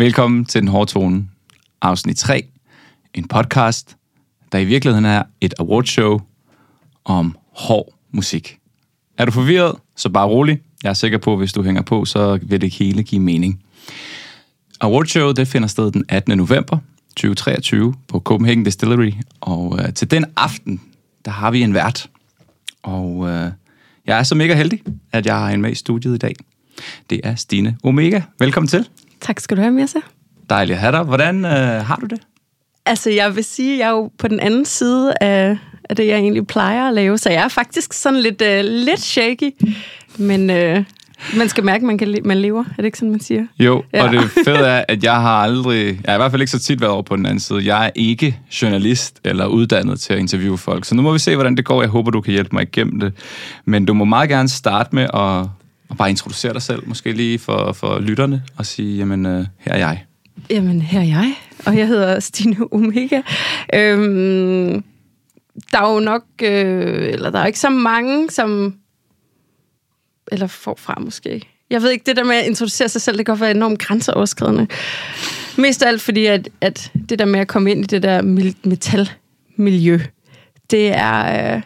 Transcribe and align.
Velkommen 0.00 0.44
til 0.44 0.60
Den 0.60 0.68
Hårde 0.68 0.90
Tone, 0.90 1.28
afsnit 1.82 2.16
3. 2.16 2.42
En 3.14 3.28
podcast, 3.28 3.96
der 4.52 4.58
i 4.58 4.64
virkeligheden 4.64 5.04
er 5.04 5.22
et 5.40 5.54
awardshow 5.58 6.20
om 7.04 7.36
hård 7.52 7.94
musik. 8.12 8.58
Er 9.16 9.24
du 9.24 9.30
forvirret, 9.30 9.74
så 9.96 10.08
bare 10.08 10.26
rolig. 10.28 10.60
Jeg 10.82 10.90
er 10.90 10.94
sikker 10.94 11.18
på, 11.18 11.32
at 11.32 11.38
hvis 11.38 11.52
du 11.52 11.62
hænger 11.62 11.82
på, 11.82 12.04
så 12.04 12.38
vil 12.42 12.60
det 12.60 12.74
hele 12.74 13.02
give 13.02 13.20
mening. 13.20 13.62
Awardshowet 14.80 15.36
det 15.36 15.48
finder 15.48 15.68
sted 15.68 15.90
den 15.90 16.04
18. 16.08 16.38
november 16.38 16.78
2023 17.08 17.94
på 18.08 18.20
Copenhagen 18.20 18.64
Distillery. 18.64 19.12
Og 19.40 19.78
øh, 19.82 19.94
til 19.94 20.10
den 20.10 20.24
aften, 20.36 20.80
der 21.24 21.30
har 21.30 21.50
vi 21.50 21.62
en 21.62 21.74
vært. 21.74 22.10
Og 22.82 23.28
øh, 23.28 23.50
jeg 24.06 24.18
er 24.18 24.22
så 24.22 24.34
mega 24.34 24.54
heldig, 24.54 24.82
at 25.12 25.26
jeg 25.26 25.38
har 25.38 25.50
en 25.50 25.62
med 25.62 25.70
i 25.70 25.74
studiet 25.74 26.14
i 26.14 26.18
dag. 26.18 26.34
Det 27.10 27.20
er 27.24 27.34
Stine 27.34 27.76
Omega. 27.82 28.20
Velkommen 28.38 28.68
til. 28.68 28.86
Tak 29.20 29.40
skal 29.40 29.56
du 29.56 29.62
have, 29.62 29.72
Mirza. 29.72 29.98
Dejligt 30.50 30.74
at 30.74 30.80
have 30.80 30.92
dig. 30.92 31.02
Hvordan 31.02 31.44
øh, 31.44 31.86
har 31.86 31.96
du 31.96 32.06
det? 32.06 32.20
Altså, 32.86 33.10
jeg 33.10 33.36
vil 33.36 33.44
sige, 33.44 33.78
jeg 33.78 33.86
er 33.86 33.90
jo 33.90 34.10
på 34.18 34.28
den 34.28 34.40
anden 34.40 34.64
side 34.64 35.14
af, 35.20 35.58
af 35.90 35.96
det, 35.96 36.06
jeg 36.06 36.18
egentlig 36.18 36.46
plejer 36.46 36.88
at 36.88 36.94
lave, 36.94 37.18
så 37.18 37.30
jeg 37.30 37.44
er 37.44 37.48
faktisk 37.48 37.92
sådan 37.92 38.20
lidt, 38.20 38.42
uh, 38.42 38.60
lidt 38.62 39.00
shaky. 39.00 39.50
Men 40.18 40.50
uh, 40.50 40.84
man 41.36 41.48
skal 41.48 41.64
mærke, 41.64 41.82
at 41.82 41.86
man, 41.86 41.98
kan, 41.98 42.18
man 42.24 42.38
lever. 42.38 42.60
Er 42.60 42.76
det 42.76 42.84
ikke 42.84 42.98
sådan, 42.98 43.10
man 43.10 43.20
siger? 43.20 43.46
Jo, 43.58 43.82
ja. 43.92 44.04
og 44.04 44.12
det 44.12 44.20
fede 44.44 44.58
er, 44.58 44.84
at 44.88 45.04
jeg 45.04 45.14
har 45.14 45.42
aldrig... 45.42 45.86
Jeg 45.86 46.12
har 46.12 46.14
i 46.14 46.18
hvert 46.18 46.30
fald 46.30 46.42
ikke 46.42 46.50
så 46.50 46.58
tit 46.58 46.80
været 46.80 46.92
over 46.92 47.02
på 47.02 47.16
den 47.16 47.26
anden 47.26 47.40
side. 47.40 47.66
Jeg 47.74 47.86
er 47.86 47.90
ikke 47.94 48.38
journalist 48.62 49.20
eller 49.24 49.46
uddannet 49.46 50.00
til 50.00 50.12
at 50.12 50.18
interviewe 50.18 50.58
folk. 50.58 50.84
Så 50.84 50.94
nu 50.94 51.02
må 51.02 51.12
vi 51.12 51.18
se, 51.18 51.34
hvordan 51.34 51.56
det 51.56 51.64
går. 51.64 51.82
Jeg 51.82 51.90
håber, 51.90 52.10
du 52.10 52.20
kan 52.20 52.32
hjælpe 52.32 52.50
mig 52.52 52.62
igennem 52.62 53.00
det. 53.00 53.12
Men 53.64 53.84
du 53.84 53.94
må 53.94 54.04
meget 54.04 54.28
gerne 54.28 54.48
starte 54.48 54.94
med 54.94 55.02
at, 55.14 55.46
og 55.88 55.96
bare 55.96 56.10
introducere 56.10 56.52
dig 56.52 56.62
selv, 56.62 56.88
måske 56.88 57.12
lige 57.12 57.38
for, 57.38 57.72
for 57.72 57.98
lytterne, 57.98 58.42
og 58.56 58.66
sige, 58.66 58.98
jamen, 58.98 59.26
øh, 59.26 59.46
her 59.58 59.72
er 59.72 59.78
jeg. 59.78 60.04
Jamen, 60.50 60.82
her 60.82 61.00
er 61.00 61.04
jeg, 61.04 61.34
og 61.66 61.76
jeg 61.76 61.86
hedder 61.86 62.20
Stine 62.20 62.56
Omega. 62.72 63.22
Øhm, 63.74 64.84
der 65.72 65.78
er 65.78 65.92
jo 65.92 66.00
nok, 66.00 66.24
øh, 66.42 67.08
eller 67.12 67.30
der 67.30 67.38
er 67.38 67.46
ikke 67.46 67.58
så 67.58 67.70
mange, 67.70 68.30
som, 68.30 68.74
eller 70.32 70.46
forfra 70.46 70.98
måske. 71.00 71.48
Jeg 71.70 71.82
ved 71.82 71.90
ikke, 71.90 72.04
det 72.06 72.16
der 72.16 72.24
med 72.24 72.36
at 72.36 72.46
introducere 72.46 72.88
sig 72.88 73.02
selv, 73.02 73.18
det 73.18 73.26
kan 73.26 73.32
godt 73.32 73.40
være 73.40 73.50
enormt 73.50 73.78
grænseoverskridende. 73.78 74.66
Mest 75.58 75.82
af 75.82 75.88
alt 75.88 76.02
fordi, 76.02 76.26
at, 76.26 76.48
at 76.60 76.92
det 77.08 77.18
der 77.18 77.24
med 77.24 77.40
at 77.40 77.48
komme 77.48 77.70
ind 77.70 77.80
i 77.80 77.86
det 77.86 78.02
der 78.02 78.22
metalmiljø, 78.64 80.00
det 80.70 80.88
er, 80.88 81.54
øh, 81.54 81.62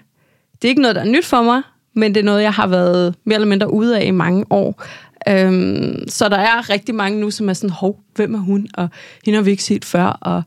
det 0.53 0.65
er 0.65 0.69
ikke 0.69 0.83
noget, 0.83 0.97
der 0.97 1.03
er 1.03 1.07
nyt 1.07 1.25
for 1.25 1.43
mig, 1.43 1.63
men 1.95 2.15
det 2.15 2.21
er 2.21 2.25
noget, 2.25 2.43
jeg 2.43 2.53
har 2.53 2.67
været 2.67 3.15
mere 3.25 3.35
eller 3.35 3.49
mindre 3.49 3.73
ude 3.73 3.99
af 3.99 4.05
i 4.05 4.11
mange 4.11 4.45
år. 4.51 4.85
Øhm, 5.29 6.09
så 6.09 6.29
der 6.29 6.39
er 6.39 6.71
rigtig 6.71 6.95
mange 6.95 7.21
nu, 7.21 7.31
som 7.31 7.49
er 7.49 7.53
sådan, 7.53 7.71
hov, 7.71 8.01
hvem 8.15 8.35
er 8.35 8.39
hun? 8.39 8.69
Og 8.75 8.89
hende 9.25 9.37
har 9.37 9.45
vi 9.45 9.51
ikke 9.51 9.63
set 9.63 9.85
før, 9.85 10.05
og 10.05 10.43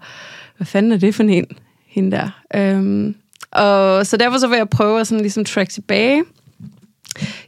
hvad 0.58 0.68
fanden 0.68 0.92
er 0.92 0.98
det 0.98 1.16
for 1.16 1.24
en, 1.24 1.46
hende 1.88 2.12
der? 2.12 2.30
Øhm, 2.56 3.16
og 3.52 4.06
så 4.06 4.18
derfor 4.18 4.38
så 4.38 4.48
vil 4.48 4.58
jeg 4.58 4.70
prøve 4.70 5.00
at 5.00 5.08
sådan 5.08 5.22
ligesom 5.22 5.46
track 5.46 5.70
tilbage. 5.70 6.24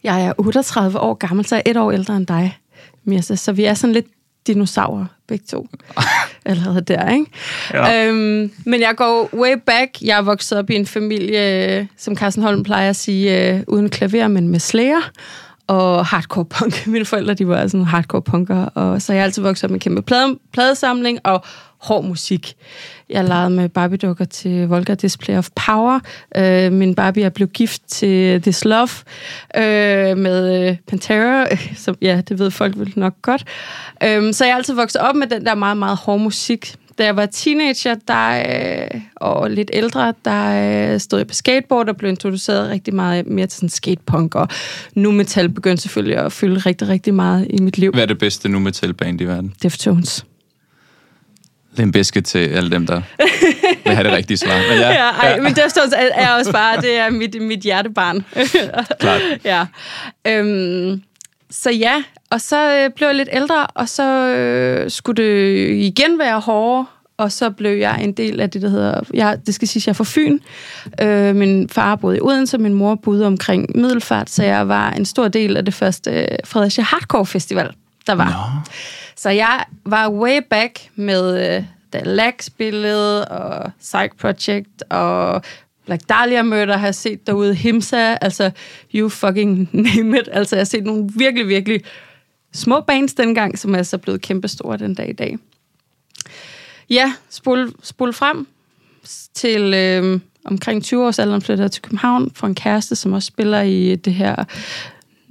Jeg 0.03 0.25
er 0.25 0.33
38 0.37 0.99
år 0.99 1.13
gammel, 1.13 1.45
så 1.45 1.55
jeg 1.55 1.63
er 1.65 1.71
et 1.71 1.77
år 1.77 1.91
ældre 1.91 2.17
end 2.17 2.27
dig, 2.27 2.57
Mirza. 3.03 3.35
Så 3.35 3.51
vi 3.51 3.65
er 3.65 3.73
sådan 3.73 3.93
lidt 3.93 4.05
dinosaurer, 4.47 5.05
begge 5.27 5.45
to. 5.49 5.67
Allerede 6.45 6.81
der, 6.81 7.09
ikke? 7.09 7.25
Ja. 7.73 8.07
Øhm, 8.07 8.51
men 8.65 8.81
jeg 8.81 8.93
går 8.97 9.29
way 9.33 9.53
back. 9.65 10.01
Jeg 10.01 10.17
er 10.17 10.21
vokset 10.21 10.57
op 10.57 10.69
i 10.69 10.75
en 10.75 10.85
familie, 10.85 11.87
som 11.97 12.15
Carsten 12.15 12.43
Holm 12.43 12.63
plejer 12.63 12.89
at 12.89 12.95
sige, 12.95 13.53
øh, 13.53 13.63
uden 13.67 13.89
klaver, 13.89 14.27
men 14.27 14.47
med 14.47 14.59
slæger 14.59 15.11
og 15.67 16.05
hardcore 16.05 16.45
punk. 16.45 16.73
Mine 16.87 17.05
forældre, 17.05 17.33
de 17.33 17.47
var 17.47 17.67
sådan 17.67 17.85
hardcore 17.85 18.21
punker, 18.21 18.65
og 18.65 19.01
så 19.01 19.13
jeg 19.13 19.23
altid 19.23 19.41
vokset 19.41 19.63
op 19.63 19.69
med 19.69 19.75
en 19.75 19.79
kæmpe 19.79 20.01
plade, 20.01 20.37
pladesamling 20.53 21.19
og 21.23 21.43
hård 21.77 22.03
musik. 22.03 22.53
Jeg 23.09 23.23
legede 23.23 23.49
med 23.49 23.69
Barbie-dukker 23.69 24.25
til 24.25 24.67
Volga 24.67 24.93
Display 24.93 25.37
of 25.37 25.49
Power. 25.65 25.99
Øh, 26.35 26.71
min 26.71 26.95
Barbie 26.95 27.23
er 27.23 27.29
blevet 27.29 27.53
gift 27.53 27.81
til 27.87 28.41
This 28.41 28.65
Love 28.65 28.89
øh, 29.57 30.17
med 30.17 30.69
øh, 30.69 30.77
Pantera, 30.87 31.45
som 31.75 31.95
ja, 32.01 32.21
det 32.29 32.39
ved 32.39 32.51
folk 32.51 32.77
vel 32.77 32.93
nok 32.95 33.13
godt. 33.21 33.43
Øh, 34.03 34.33
så 34.33 34.45
jeg 34.45 34.51
er 34.51 34.55
altid 34.55 34.73
vokset 34.73 35.01
op 35.01 35.15
med 35.15 35.27
den 35.27 35.45
der 35.45 35.55
meget, 35.55 35.77
meget 35.77 35.97
hård 35.97 36.19
musik 36.19 36.75
da 36.97 37.05
jeg 37.05 37.15
var 37.15 37.25
teenager 37.25 37.95
der, 38.07 38.43
øh, 38.93 39.01
og 39.15 39.51
lidt 39.51 39.69
ældre, 39.73 40.13
der 40.25 40.93
øh, 40.93 40.99
stod 40.99 41.19
jeg 41.19 41.27
på 41.27 41.33
skateboard 41.33 41.89
og 41.89 41.97
blev 41.97 42.09
introduceret 42.09 42.69
rigtig 42.69 42.95
meget 42.95 43.27
mere 43.27 43.47
til 43.47 43.55
sådan 43.55 43.69
skatepunk, 43.69 44.35
og 44.35 44.47
nu 44.93 45.11
metal 45.11 45.49
begyndte 45.49 45.81
selvfølgelig 45.83 46.17
at 46.17 46.31
fylde 46.31 46.59
rigtig, 46.59 46.87
rigtig 46.87 47.13
meget 47.13 47.47
i 47.49 47.61
mit 47.61 47.77
liv. 47.77 47.91
Hvad 47.91 48.01
er 48.01 48.07
det 48.07 48.17
bedste 48.17 48.49
nu 48.49 48.59
metal 48.59 48.93
band 48.93 49.21
i 49.21 49.23
verden? 49.23 49.53
Deftones. 49.63 50.25
en 51.79 51.91
biske 51.91 52.21
til 52.21 52.39
alle 52.39 52.71
dem, 52.71 52.87
der 52.87 53.01
vil 53.85 53.95
have 53.95 54.07
det 54.07 54.17
rigtige 54.17 54.37
svar. 54.37 54.57
Men 54.69 54.79
ja, 54.79 54.89
ja, 55.03 55.09
ej, 55.09 55.29
ja. 55.29 55.41
men 55.41 55.55
Deftones 55.55 55.93
er, 55.93 56.09
er 56.13 56.33
også 56.33 56.51
bare, 56.51 56.81
det 56.81 56.97
er 56.97 57.09
mit, 57.09 57.41
mit 57.41 57.59
hjertebarn. 57.59 58.25
Klart. 58.99 59.21
ja. 59.43 59.65
Øhm, 60.27 61.01
så 61.51 61.71
ja, 61.71 62.03
og 62.29 62.41
så 62.41 62.73
øh, 62.73 62.89
blev 62.89 63.07
jeg 63.07 63.15
lidt 63.15 63.29
ældre, 63.31 63.67
og 63.67 63.89
så 63.89 64.27
øh, 64.27 64.91
skulle 64.91 65.23
det 65.23 65.69
igen 65.69 66.19
være 66.19 66.39
hårdere, 66.39 66.85
og 67.17 67.31
så 67.31 67.49
blev 67.49 67.77
jeg 67.77 68.03
en 68.03 68.13
del 68.13 68.41
af 68.41 68.49
det, 68.49 68.61
der 68.61 68.69
hedder... 68.69 69.01
Jeg, 69.13 69.39
det 69.45 69.55
skal 69.55 69.67
sige, 69.67 69.83
jeg 69.85 69.91
er 69.91 69.93
fra 69.93 70.03
Fyn. 70.07 70.39
Øh, 71.01 71.35
min 71.35 71.69
far 71.69 71.95
boede 71.95 72.17
i 72.17 72.21
Odense, 72.21 72.57
min 72.57 72.73
mor 72.73 72.95
boede 72.95 73.25
omkring 73.25 73.65
Middelfart, 73.75 74.29
så 74.29 74.43
jeg 74.43 74.67
var 74.67 74.91
en 74.91 75.05
stor 75.05 75.27
del 75.27 75.57
af 75.57 75.65
det 75.65 75.73
første 75.73 76.11
øh, 76.11 76.27
Fredericia 76.45 76.83
Hardcore 76.83 77.25
Festival, 77.25 77.73
der 78.07 78.13
var. 78.13 78.29
No. 78.29 78.71
Så 79.15 79.29
jeg 79.29 79.63
var 79.85 80.09
way 80.09 80.39
back 80.49 80.79
med 80.95 81.55
øh, 81.55 81.63
da 81.93 82.01
Lag 82.03 82.33
spillede, 82.39 83.25
og 83.25 83.71
Psych 83.79 84.15
Project, 84.19 84.83
og 84.89 85.41
Black 85.85 86.01
Dahlia 86.09 86.43
Murder 86.43 86.77
har 86.77 86.87
jeg 86.87 86.95
set 86.95 87.27
derude, 87.27 87.55
Himsa, 87.55 88.17
altså 88.21 88.51
you 88.95 89.09
fucking 89.09 89.69
name 89.71 90.19
it. 90.19 90.29
Altså 90.31 90.55
jeg 90.55 90.59
har 90.59 90.65
set 90.65 90.83
nogle 90.83 91.09
virkelig, 91.15 91.47
virkelig 91.47 91.81
små 92.53 92.81
bands 92.81 93.13
dengang, 93.13 93.59
som 93.59 93.75
er 93.75 93.83
så 93.83 93.97
blevet 93.97 94.21
kæmpestore 94.21 94.77
den 94.77 94.93
dag 94.93 95.09
i 95.09 95.13
dag. 95.13 95.37
Ja, 96.89 97.13
spol, 97.29 97.71
spol 97.83 98.13
frem 98.13 98.47
til 99.33 99.73
øh, 99.73 100.19
omkring 100.45 100.83
20 100.83 101.05
års 101.05 101.19
alderen 101.19 101.41
flyttede 101.41 101.63
jeg 101.63 101.71
til 101.71 101.81
København 101.81 102.31
for 102.35 102.47
en 102.47 102.55
kæreste, 102.55 102.95
som 102.95 103.13
også 103.13 103.27
spiller 103.27 103.61
i 103.61 103.95
det 103.95 104.13
her 104.13 104.43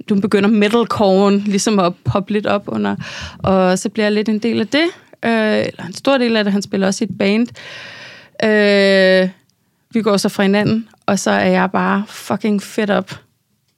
du 0.09 0.21
begynder 0.21 0.49
metalcore 0.49 1.37
ligesom 1.37 1.79
at 1.79 1.93
poppe 2.03 2.33
lidt 2.33 2.45
op 2.45 2.63
under, 2.67 2.95
og 3.37 3.79
så 3.79 3.89
bliver 3.89 4.05
jeg 4.05 4.13
lidt 4.13 4.29
en 4.29 4.39
del 4.39 4.59
af 4.59 4.67
det, 4.67 4.85
øh, 5.25 5.57
eller 5.57 5.85
en 5.85 5.93
stor 5.93 6.17
del 6.17 6.37
af 6.37 6.43
det, 6.43 6.53
han 6.53 6.61
spiller 6.61 6.87
også 6.87 7.03
i 7.03 7.07
et 7.07 7.17
band. 7.17 7.47
Øh, 8.43 9.29
vi 9.93 10.01
går 10.01 10.17
så 10.17 10.29
fra 10.29 10.43
hinanden, 10.43 10.89
og 11.05 11.19
så 11.19 11.31
er 11.31 11.49
jeg 11.49 11.71
bare 11.71 12.03
fucking 12.07 12.63
fedt 12.63 12.89
op 12.89 13.21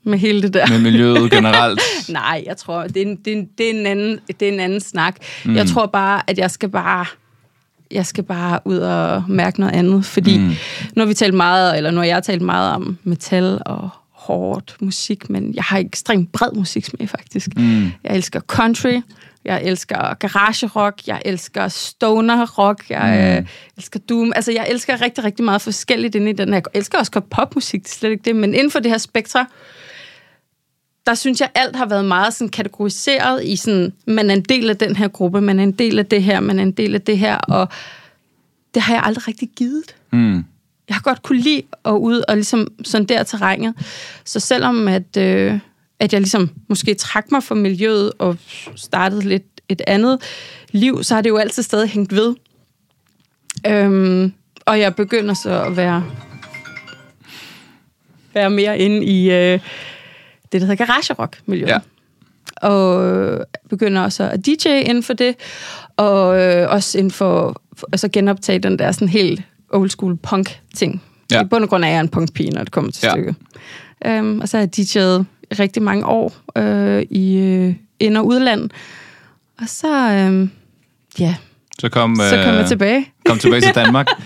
med 0.04 0.18
hele 0.18 0.42
det 0.42 0.54
der. 0.54 0.68
Med 0.70 0.80
miljøet 0.80 1.32
generelt? 1.32 1.82
Nej, 2.10 2.44
jeg 2.46 2.58
tror, 2.58 2.84
det 2.84 2.98
er, 2.98 3.06
en, 3.06 3.16
det, 3.16 3.34
er 3.34 3.38
en, 3.38 3.50
det, 3.58 3.66
er 3.66 3.80
en 3.80 3.86
anden, 3.86 4.20
det 4.40 4.48
er 4.48 4.52
en 4.54 4.60
anden 4.60 4.80
snak. 4.80 5.16
Mm. 5.46 5.56
Jeg 5.56 5.68
tror 5.68 5.86
bare, 5.86 6.22
at 6.28 6.38
jeg 6.38 6.52
skal 6.52 6.70
bare 6.70 7.06
jeg 7.92 8.06
skal 8.06 8.24
bare 8.24 8.60
ud 8.66 8.78
og 8.78 9.24
mærke 9.28 9.60
noget 9.60 9.74
andet, 9.74 10.06
fordi 10.06 10.38
mm. 10.38 10.46
nu 10.96 11.02
har 11.02 11.06
vi 11.06 11.14
talt 11.14 11.34
meget, 11.34 11.78
eller 11.78 11.92
nu 11.92 11.98
har 11.98 12.06
jeg 12.06 12.24
talt 12.24 12.42
meget 12.42 12.74
om 12.74 12.98
metal 13.04 13.62
og 13.66 13.90
hårdt 14.12 14.78
musik, 14.80 15.30
men 15.30 15.56
jeg 15.56 15.64
har 15.64 15.78
ekstremt 15.78 16.32
bred 16.32 16.52
musiksmag 16.56 17.10
faktisk. 17.10 17.50
Mm. 17.56 17.92
Jeg 18.04 18.16
elsker 18.16 18.40
country, 18.40 19.02
jeg 19.46 19.64
elsker 19.64 20.14
garage 20.14 20.68
rock, 20.68 21.08
jeg 21.08 21.22
elsker 21.26 21.68
stoner 21.68 22.46
rock, 22.58 22.90
jeg 22.90 23.36
mm. 23.38 23.38
øh, 23.38 23.50
elsker 23.78 24.00
doom. 24.00 24.34
Altså, 24.36 24.52
jeg 24.52 24.68
elsker 24.70 25.02
rigtig, 25.02 25.24
rigtig 25.24 25.46
meget 25.46 25.62
forskelligt 25.62 26.16
inde 26.16 26.30
i 26.30 26.34
den 26.34 26.48
her. 26.48 26.56
Jeg 26.56 26.64
elsker 26.74 26.98
også 26.98 27.22
popmusik, 27.32 27.84
det 27.84 27.90
er 27.90 27.96
slet 27.96 28.10
ikke 28.10 28.24
det, 28.26 28.36
men 28.36 28.54
inden 28.54 28.72
for 28.72 28.80
det 28.80 28.92
her 28.92 28.98
spektre, 28.98 29.46
der 31.08 31.14
synes 31.14 31.42
jeg, 31.42 31.50
alt 31.56 31.76
har 31.76 31.86
været 31.86 32.06
meget 32.06 32.34
sådan 32.34 32.50
kategoriseret 32.50 33.46
i 33.46 33.56
sådan, 33.56 33.94
man 34.08 34.30
er 34.30 34.36
en 34.36 34.42
del 34.42 34.70
af 34.70 34.78
den 34.78 34.96
her 34.96 35.08
gruppe, 35.08 35.42
man 35.42 35.60
er 35.60 35.64
en 35.64 35.72
del 35.72 36.00
af 36.00 36.06
det 36.06 36.24
her, 36.24 36.40
man 36.40 36.60
er 36.60 36.64
en 36.64 36.72
del 36.72 36.96
af 36.96 37.02
det 37.02 37.18
her, 37.18 37.38
og 37.38 37.68
det 38.74 38.82
har 38.82 38.94
jeg 38.94 39.04
aldrig 39.06 39.28
rigtig 39.28 39.50
givet. 39.56 39.96
Mm. 40.12 40.46
Jeg 40.88 40.96
har 40.96 41.02
godt 41.02 41.24
kunne 41.24 41.40
lide 41.40 41.62
at 41.86 41.92
ud 41.92 42.24
og 42.28 42.36
ligesom 42.36 42.68
sondere 42.84 43.24
terrænet. 43.24 43.74
Så 44.26 44.40
selvom 44.40 44.88
at, 44.88 45.18
øh, 45.18 45.60
at 46.00 46.14
jeg 46.14 46.22
ligesom 46.22 46.50
måske 46.68 46.94
trak 46.94 47.32
mig 47.32 47.44
fra 47.44 47.56
miljøet 47.56 48.12
og 48.20 48.38
startede 48.76 49.22
lidt 49.22 49.44
et 49.70 49.82
andet 49.88 50.22
liv, 50.72 51.04
så 51.04 51.16
har 51.16 51.22
det 51.22 51.30
jo 51.30 51.38
altid 51.38 51.64
stadig 51.64 51.90
hængt 51.90 52.16
ved. 52.16 52.36
Øhm, 53.68 54.34
og 54.66 54.80
jeg 54.80 54.96
begynder 54.96 55.34
så 55.34 55.64
at 55.64 55.78
være, 55.78 56.06
være 58.34 58.50
mere 58.50 58.80
inde 58.80 59.06
i 59.06 59.32
øh, 59.32 59.60
det, 60.52 60.62
der 60.62 60.68
hedder 60.68 60.86
garage 60.86 61.14
rock 61.14 61.38
miljø 61.46 61.66
Ja. 61.68 61.80
Og 62.62 63.46
begynder 63.70 64.02
også 64.02 64.24
at 64.30 64.46
DJ 64.46 64.68
inden 64.68 65.04
for 65.04 65.14
det, 65.14 65.36
og 65.98 66.42
øh, 66.42 66.70
også 66.70 66.98
inden 66.98 67.12
for, 67.12 67.62
altså 67.92 68.08
genoptage 68.08 68.60
den 68.60 68.80
der 68.80 68.92
sådan 68.92 69.10
helt 69.10 69.42
old 69.70 69.90
school 69.90 70.18
punk 70.18 70.60
ting. 70.76 71.02
Ja. 71.32 71.42
I 71.42 71.46
bund 71.46 71.64
og 71.64 71.70
grund 71.70 71.84
er 71.84 71.88
jeg 71.88 72.00
en 72.00 72.10
punkpige, 72.10 72.50
når 72.52 72.64
det 72.64 72.72
kommer 72.72 72.92
til 72.92 73.06
ja. 73.06 73.12
stykket. 73.12 73.36
Um, 74.08 74.40
og 74.40 74.50
så 74.50 74.58
har 74.58 74.62
jeg 74.62 74.70
DJ'et 74.80 75.24
rigtig 75.60 75.84
mange 75.84 76.06
år 76.06 76.34
øh, 76.58 77.02
i 77.10 77.38
øh, 77.38 77.74
ind- 78.00 78.18
og 78.18 78.26
udland. 78.26 78.70
Og 79.62 79.68
så, 79.70 80.12
øh, 80.12 80.48
Ja, 81.20 81.36
Så 81.82 81.90
kom, 81.90 82.16
så 82.16 82.42
kom 82.46 82.54
jeg 82.54 82.62
øh, 82.62 82.68
tilbage. 82.68 83.12
kom 83.26 83.38
tilbage 83.40 83.62
til 83.62 83.76
Danmark. 83.76 84.08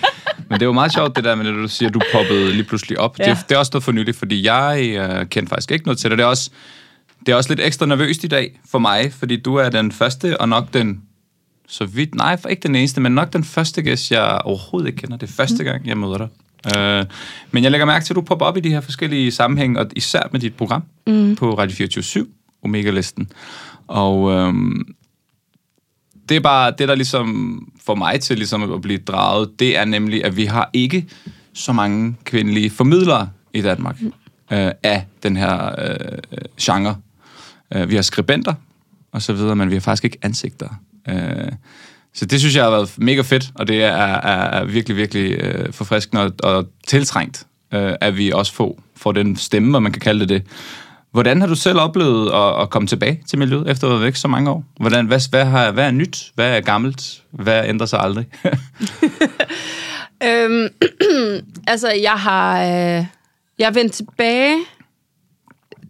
Men 0.53 0.59
det 0.59 0.67
var 0.67 0.73
meget 0.73 0.93
sjovt, 0.93 1.15
det 1.15 1.23
der 1.23 1.35
med, 1.35 1.47
at 1.47 1.53
du 1.53 1.67
siger, 1.67 1.89
at 1.89 1.93
du 1.93 2.01
poppede 2.11 2.51
lige 2.51 2.63
pludselig 2.63 2.99
op. 2.99 3.19
Ja. 3.19 3.29
Det, 3.29 3.37
det 3.49 3.55
er 3.55 3.59
også 3.59 3.69
noget 3.73 3.83
for 3.83 3.91
nyligt, 3.91 4.17
fordi 4.17 4.45
jeg 4.45 4.95
øh, 4.97 5.25
kendte 5.25 5.49
faktisk 5.49 5.71
ikke 5.71 5.85
noget 5.85 5.97
til 5.97 6.09
det. 6.09 6.17
Det 6.17 6.23
er, 6.23 6.27
også, 6.27 6.49
det 7.25 7.31
er 7.31 7.35
også 7.35 7.49
lidt 7.49 7.59
ekstra 7.59 7.85
nervøst 7.85 8.23
i 8.23 8.27
dag 8.27 8.59
for 8.71 8.79
mig, 8.79 9.13
fordi 9.13 9.35
du 9.35 9.55
er 9.55 9.69
den 9.69 9.91
første, 9.91 10.41
og 10.41 10.49
nok 10.49 10.73
den, 10.73 11.01
så 11.67 11.85
vidt, 11.85 12.15
nej, 12.15 12.37
for 12.37 12.49
ikke 12.49 12.67
den 12.67 12.75
eneste, 12.75 13.01
men 13.01 13.11
nok 13.11 13.33
den 13.33 13.43
første 13.43 13.81
gæst, 13.81 14.11
jeg 14.11 14.41
overhovedet 14.43 14.87
ikke 14.87 15.01
kender. 15.01 15.17
Det 15.17 15.29
er 15.29 15.33
første 15.33 15.63
gang, 15.63 15.87
jeg 15.87 15.97
møder 15.97 16.17
dig. 16.17 16.27
Øh, 16.77 17.05
men 17.51 17.63
jeg 17.63 17.71
lægger 17.71 17.85
mærke 17.85 18.05
til, 18.05 18.13
at 18.13 18.15
du 18.15 18.21
popper 18.21 18.45
op 18.45 18.57
i 18.57 18.59
de 18.59 18.69
her 18.69 18.81
forskellige 18.81 19.31
sammenhænge, 19.31 19.79
og 19.79 19.87
især 19.95 20.29
med 20.31 20.39
dit 20.39 20.55
program 20.55 20.83
mm. 21.07 21.35
på 21.35 21.53
Radio 21.53 21.75
24 21.75 22.25
Omega-listen. 22.63 23.29
Og 23.87 24.31
øhm, 24.31 24.95
det 26.29 26.37
er 26.37 26.41
bare 26.41 26.73
det, 26.77 26.87
der 26.87 26.95
ligesom 26.95 27.59
får 27.85 27.95
mig 27.95 28.19
til 28.19 28.37
ligesom 28.37 28.73
at 28.73 28.81
blive 28.81 28.99
draget, 28.99 29.59
det 29.59 29.77
er 29.77 29.85
nemlig, 29.85 30.25
at 30.25 30.37
vi 30.37 30.45
har 30.45 30.69
ikke 30.73 31.07
så 31.53 31.73
mange 31.73 32.15
kvindelige 32.23 32.69
formidlere 32.69 33.29
i 33.53 33.61
Danmark 33.61 33.95
øh, 34.51 34.71
af 34.83 35.05
den 35.23 35.37
her 35.37 35.75
øh, 35.77 36.17
genre. 36.61 36.95
Øh, 37.75 37.89
vi 37.89 37.95
har 37.95 38.01
skribenter 38.01 38.53
og 39.11 39.21
så 39.21 39.33
videre, 39.33 39.55
men 39.55 39.69
vi 39.69 39.75
har 39.75 39.81
faktisk 39.81 40.05
ikke 40.05 40.17
ansigter. 40.21 40.69
Øh, 41.09 41.51
så 42.13 42.25
det 42.25 42.39
synes 42.39 42.55
jeg 42.55 42.63
har 42.63 42.71
været 42.71 42.93
mega 42.97 43.21
fedt, 43.21 43.51
og 43.55 43.67
det 43.67 43.83
er, 43.83 43.91
er, 43.91 44.59
er 44.59 44.65
virkelig, 44.65 44.97
virkelig 44.97 45.31
øh, 45.31 45.73
forfriskende 45.73 46.23
og, 46.23 46.31
og 46.43 46.69
tiltrængt, 46.87 47.47
øh, 47.73 47.93
at 48.01 48.17
vi 48.17 48.31
også 48.31 48.53
får, 48.53 48.79
får 48.95 49.11
den 49.11 49.35
stemme, 49.35 49.77
og 49.77 49.83
man 49.83 49.91
kan 49.91 49.99
kalde 49.99 50.19
det 50.19 50.29
det. 50.29 50.43
Hvordan 51.13 51.41
har 51.41 51.47
du 51.47 51.55
selv 51.55 51.79
oplevet 51.79 52.31
at, 52.31 52.61
at 52.61 52.69
komme 52.69 52.87
tilbage 52.87 53.21
til 53.27 53.39
miljøet, 53.39 53.69
efter 53.69 53.87
at 53.87 53.91
have 53.91 53.99
været 53.99 54.05
væk 54.07 54.15
så 54.15 54.27
mange 54.27 54.49
år? 54.49 54.65
Hvordan, 54.79 55.05
hvad, 55.05 55.29
hvad, 55.29 55.45
har, 55.45 55.71
hvad 55.71 55.87
er 55.87 55.91
nyt? 55.91 56.31
Hvad 56.35 56.57
er 56.57 56.61
gammelt? 56.61 57.23
Hvad 57.31 57.69
ændrer 57.69 57.85
sig 57.85 57.99
aldrig? 57.99 58.25
Øhm, 60.25 60.67
altså, 61.67 61.91
jeg 62.01 62.11
har... 62.11 62.61
Øh, 62.63 63.05
jeg 63.59 63.67
er 63.67 63.71
vendt 63.71 63.93
tilbage 63.93 64.57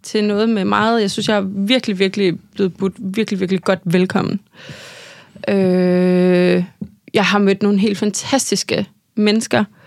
til 0.02 0.24
noget 0.24 0.48
med 0.48 0.64
meget... 0.64 1.00
Jeg 1.00 1.10
synes, 1.10 1.28
jeg 1.28 1.36
er 1.36 1.46
virkelig, 1.66 1.98
virkelig 1.98 2.34
blevet 2.54 2.76
budt 2.76 2.94
virkelig, 2.98 3.40
virkelig 3.40 3.62
godt 3.62 3.80
velkommen. 3.84 4.40
Øh, 5.48 6.64
jeg 7.14 7.24
har 7.24 7.38
mødt 7.38 7.62
nogle 7.62 7.78
helt 7.78 7.98
fantastiske 7.98 8.86
mennesker. 9.14 9.60
Øh, 9.60 9.83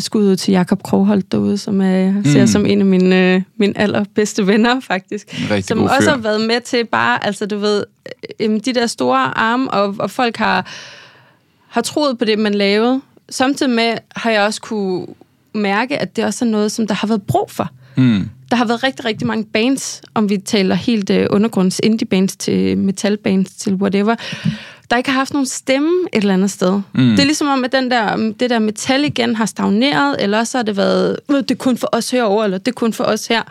skud 0.00 0.24
ud 0.30 0.36
til 0.36 0.52
Jakob 0.52 0.82
Krogholt 0.82 1.32
derude, 1.32 1.58
som 1.58 1.80
jeg 1.80 2.14
ser 2.24 2.40
Mm. 2.40 2.46
som 2.46 2.66
en 2.66 2.80
af 2.80 2.86
mine, 2.86 3.34
øh, 3.34 3.42
mine 3.56 3.78
allerbedste 3.78 4.46
venner, 4.46 4.80
faktisk. 4.80 5.34
Som 5.66 5.78
også 5.82 6.10
har 6.10 6.16
været 6.16 6.40
med 6.40 6.60
til 6.60 6.84
bare, 6.86 7.26
altså 7.26 7.46
du 7.46 7.58
ved, 7.58 7.84
øh, 8.40 8.60
de 8.64 8.72
der 8.74 8.86
store 8.86 9.38
arme, 9.38 9.70
og, 9.70 9.94
og 9.98 10.10
folk 10.10 10.36
har, 10.36 10.66
har 11.68 11.80
troet 11.80 12.18
på 12.18 12.24
det, 12.24 12.38
man 12.38 12.54
lavede. 12.54 13.00
Samtidig 13.30 13.72
med 13.72 13.94
har 14.16 14.30
jeg 14.30 14.42
også 14.42 14.60
kunne 14.60 15.06
mærke, 15.54 15.98
at 15.98 16.16
det 16.16 16.24
også 16.24 16.44
er 16.44 16.48
noget, 16.48 16.72
som 16.72 16.86
der 16.86 16.94
har 16.94 17.06
været 17.08 17.22
brug 17.22 17.50
for. 17.50 17.68
mm. 17.96 18.28
Der 18.50 18.56
har 18.56 18.64
været 18.64 18.82
rigtig, 18.84 19.04
rigtig 19.04 19.26
mange 19.26 19.44
bands, 19.44 20.02
om 20.14 20.28
vi 20.30 20.36
taler 20.38 20.74
helt 20.74 21.10
uh, 21.10 21.16
undergrunds 21.30 21.80
indie 21.82 22.06
bands 22.06 22.36
til 22.36 22.78
metal 22.78 23.16
bands 23.16 23.50
til 23.54 23.74
whatever, 23.74 24.14
der 24.90 24.96
ikke 24.96 25.10
har 25.10 25.18
haft 25.18 25.32
nogen 25.32 25.46
stemme 25.46 25.90
et 26.12 26.20
eller 26.20 26.34
andet 26.34 26.50
sted. 26.50 26.80
Mm. 26.92 27.10
Det 27.10 27.18
er 27.20 27.24
ligesom 27.24 27.48
om, 27.48 27.64
at 27.64 27.72
den 27.72 27.90
der, 27.90 28.16
det 28.40 28.50
der 28.50 28.58
metal 28.58 29.04
igen 29.04 29.36
har 29.36 29.46
stagneret, 29.46 30.16
eller 30.18 30.38
også 30.38 30.58
har 30.58 30.62
det 30.62 30.76
været, 30.76 31.16
"Øh, 31.30 31.36
det 31.36 31.50
er 31.50 31.54
kun 31.54 31.76
for 31.76 31.88
os 31.92 32.10
herover 32.10 32.44
eller 32.44 32.58
det 32.58 32.68
er 32.68 32.72
kun 32.74 32.92
for 32.92 33.04
os 33.04 33.26
her. 33.26 33.42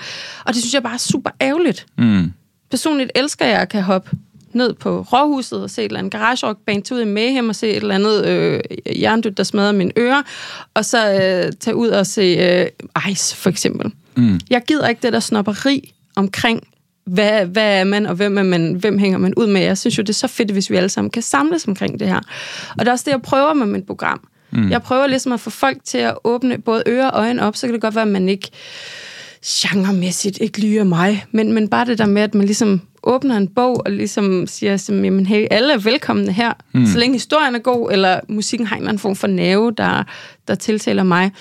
Og 0.45 0.53
det 0.53 0.62
synes 0.62 0.74
jeg 0.74 0.83
bare 0.83 0.94
er 0.94 0.97
super 0.97 1.30
ærgerligt. 1.41 1.85
Mm. 1.97 2.31
Personligt 2.71 3.12
elsker 3.15 3.45
jeg 3.45 3.59
at 3.59 3.69
kan 3.69 3.83
hoppe 3.83 4.09
ned 4.53 4.74
på 4.74 5.01
Råhuset 5.13 5.63
og 5.63 5.69
se 5.69 5.81
et 5.81 5.85
eller 5.85 6.00
andet 6.00 6.12
garagerockband, 6.12 6.91
ud 6.91 7.01
i 7.01 7.06
Mayhem 7.06 7.50
og 7.50 7.56
se 7.56 7.69
et 7.69 7.75
eller 7.75 7.95
andet 7.95 8.25
øh, 8.25 8.59
jerndødt, 9.01 9.38
der 9.38 9.44
smadrer 9.44 9.71
mine 9.71 9.91
ører, 9.97 10.21
og 10.74 10.86
så 10.86 11.12
øh, 11.13 11.51
tage 11.59 11.75
ud 11.75 11.88
og 11.88 12.07
se 12.07 12.21
øh, 12.21 13.12
Ice, 13.12 13.36
for 13.36 13.50
eksempel. 13.50 13.91
Mm. 14.15 14.39
Jeg 14.50 14.62
gider 14.68 14.88
ikke 14.88 15.01
det 15.01 15.13
der 15.13 15.19
snopperi 15.19 15.94
omkring, 16.15 16.68
hvad, 17.05 17.45
hvad 17.45 17.79
er 17.79 17.83
man, 17.83 18.05
og 18.05 18.15
hvem, 18.15 18.38
er 18.38 18.44
man, 18.44 18.73
hvem 18.73 18.97
hænger 18.97 19.17
man 19.17 19.33
ud 19.38 19.47
med. 19.47 19.61
Jeg 19.61 19.77
synes 19.77 19.97
jo, 19.97 20.01
det 20.01 20.09
er 20.09 20.13
så 20.13 20.27
fedt, 20.27 20.51
hvis 20.51 20.69
vi 20.69 20.75
alle 20.75 20.89
sammen 20.89 21.11
kan 21.11 21.21
samles 21.21 21.67
omkring 21.67 22.00
det 22.00 22.07
her. 22.07 22.21
Og 22.69 22.79
det 22.79 22.88
er 22.88 22.91
også 22.91 23.05
det, 23.05 23.11
jeg 23.11 23.21
prøver 23.21 23.53
med 23.53 23.65
mit 23.65 23.85
program. 23.85 24.27
Mm. 24.51 24.69
Jeg 24.69 24.81
prøver 24.81 25.07
ligesom 25.07 25.31
at 25.31 25.39
få 25.39 25.50
folk 25.50 25.77
til 25.83 25.97
at 25.97 26.17
åbne 26.23 26.57
både 26.57 26.83
ører 26.88 27.09
og 27.09 27.19
øjne 27.19 27.41
op, 27.41 27.55
så 27.55 27.67
kan 27.67 27.73
det 27.73 27.81
godt 27.81 27.95
være, 27.95 28.05
at 28.05 28.11
man 28.11 28.29
ikke 28.29 28.51
genremæssigt 29.45 30.38
ikke 30.41 30.61
lyrer 30.61 30.83
mig, 30.83 31.25
men, 31.31 31.53
men 31.53 31.67
bare 31.67 31.85
det 31.85 31.97
der 31.97 32.05
med, 32.05 32.21
at 32.21 32.35
man 32.35 32.45
ligesom 32.45 32.81
åbner 33.03 33.38
en 33.38 33.47
bog 33.47 33.81
og 33.85 33.91
ligesom 33.91 34.47
siger, 34.47 34.77
som, 34.77 35.05
jamen, 35.05 35.25
hey, 35.25 35.47
alle 35.51 35.73
er 35.73 35.77
velkomne 35.77 36.31
her, 36.31 36.53
mm. 36.73 36.85
så 36.85 36.97
længe 37.00 37.15
historien 37.15 37.55
er 37.55 37.59
god, 37.59 37.91
eller 37.91 38.19
musikken 38.29 38.67
har 38.67 38.75
en 38.75 38.81
eller 38.81 38.89
anden 38.89 39.00
form 39.00 39.15
for 39.15 39.27
nerve, 39.27 39.71
der, 39.77 40.03
der 40.47 40.55
tiltaler 40.55 41.03
mig. 41.03 41.31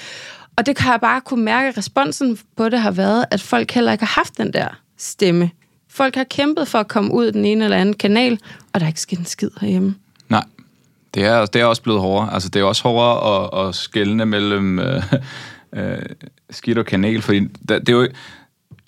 Og 0.57 0.67
det 0.67 0.77
kan 0.77 0.93
jeg 0.93 1.01
bare 1.01 1.21
kunne 1.21 1.45
mærke, 1.45 1.69
at 1.69 1.79
responsen 1.79 2.39
på 2.57 2.69
det 2.69 2.81
har 2.81 2.91
været, 2.91 3.25
at 3.31 3.41
folk 3.41 3.71
heller 3.71 3.93
ikke 3.93 4.05
har 4.05 4.21
haft 4.21 4.39
den 4.39 4.53
der 4.53 4.82
stemme. 5.03 5.51
Folk 5.89 6.15
har 6.15 6.25
kæmpet 6.25 6.69
for 6.69 6.79
at 6.79 6.89
komme 6.89 7.15
ud 7.15 7.33
den 7.33 7.45
ene 7.45 7.65
eller 7.65 7.77
anden 7.77 7.95
kanal, 7.95 8.39
og 8.73 8.81
der 8.81 8.87
er 8.87 8.89
ikke 8.89 9.01
sket 9.01 9.19
en 9.19 9.25
skid 9.25 9.51
herhjemme. 9.61 9.95
Nej, 10.29 10.45
det 11.15 11.25
er, 11.25 11.47
det 11.47 11.61
er 11.61 11.65
også 11.65 11.83
blevet 11.83 12.01
hårdere. 12.01 12.35
Altså, 12.35 12.49
det 12.49 12.61
er 12.61 12.65
også 12.65 12.83
hårdere 12.83 13.61
at, 13.61 13.69
at 13.69 13.75
skelne 13.75 14.27
mellem 14.27 14.79
øh, 14.79 15.03
øh, 15.77 15.99
skidt 16.51 16.79
og 16.79 16.87
kanal, 16.87 17.23
fordi 17.23 17.41
der, 17.69 17.79
det 17.79 17.89
er 17.89 17.93
jo, 17.93 18.09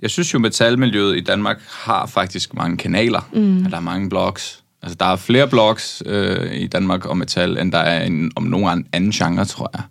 jeg 0.02 0.10
synes 0.10 0.34
jo, 0.34 0.38
metalmiljøet 0.38 1.16
i 1.16 1.20
Danmark 1.20 1.58
har 1.68 2.06
faktisk 2.06 2.54
mange 2.54 2.76
kanaler, 2.76 3.28
mm. 3.32 3.64
der 3.70 3.76
er 3.76 3.80
mange 3.80 4.08
blogs. 4.08 4.64
Altså, 4.82 4.96
der 5.00 5.06
er 5.06 5.16
flere 5.16 5.48
blogs 5.48 6.02
øh, 6.06 6.54
i 6.54 6.66
Danmark 6.66 7.10
om 7.10 7.16
metal, 7.16 7.58
end 7.58 7.72
der 7.72 7.78
er 7.78 8.04
en, 8.04 8.32
om 8.36 8.42
nogen 8.42 8.86
anden 8.92 9.10
genre, 9.10 9.44
tror 9.44 9.70
jeg. 9.74 9.82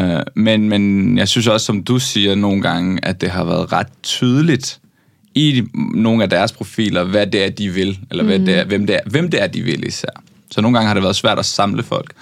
Øh, 0.00 0.22
men, 0.34 0.68
men 0.68 1.18
jeg 1.18 1.28
synes 1.28 1.46
også, 1.46 1.66
som 1.66 1.84
du 1.84 1.98
siger 1.98 2.34
nogle 2.34 2.62
gange, 2.62 3.04
at 3.04 3.20
det 3.20 3.30
har 3.30 3.44
været 3.44 3.72
ret 3.72 3.86
tydeligt 4.02 4.80
i 5.34 5.62
nogle 5.94 6.22
af 6.22 6.30
deres 6.30 6.52
profiler, 6.52 7.04
hvad 7.04 7.26
det 7.26 7.44
er, 7.44 7.50
de 7.50 7.70
vil, 7.70 7.98
eller 8.10 8.24
hvad 8.24 8.38
det 8.38 8.58
er, 8.58 8.64
hvem, 8.64 8.86
det 8.86 8.96
er, 8.96 9.00
hvem 9.06 9.30
det 9.30 9.42
er, 9.42 9.46
de 9.46 9.62
vil 9.62 9.86
især. 9.86 10.22
Så 10.50 10.60
nogle 10.60 10.76
gange 10.76 10.86
har 10.86 10.94
det 10.94 11.02
været 11.02 11.16
svært 11.16 11.38
at 11.38 11.44
samle 11.44 11.82
folk. 11.82 12.12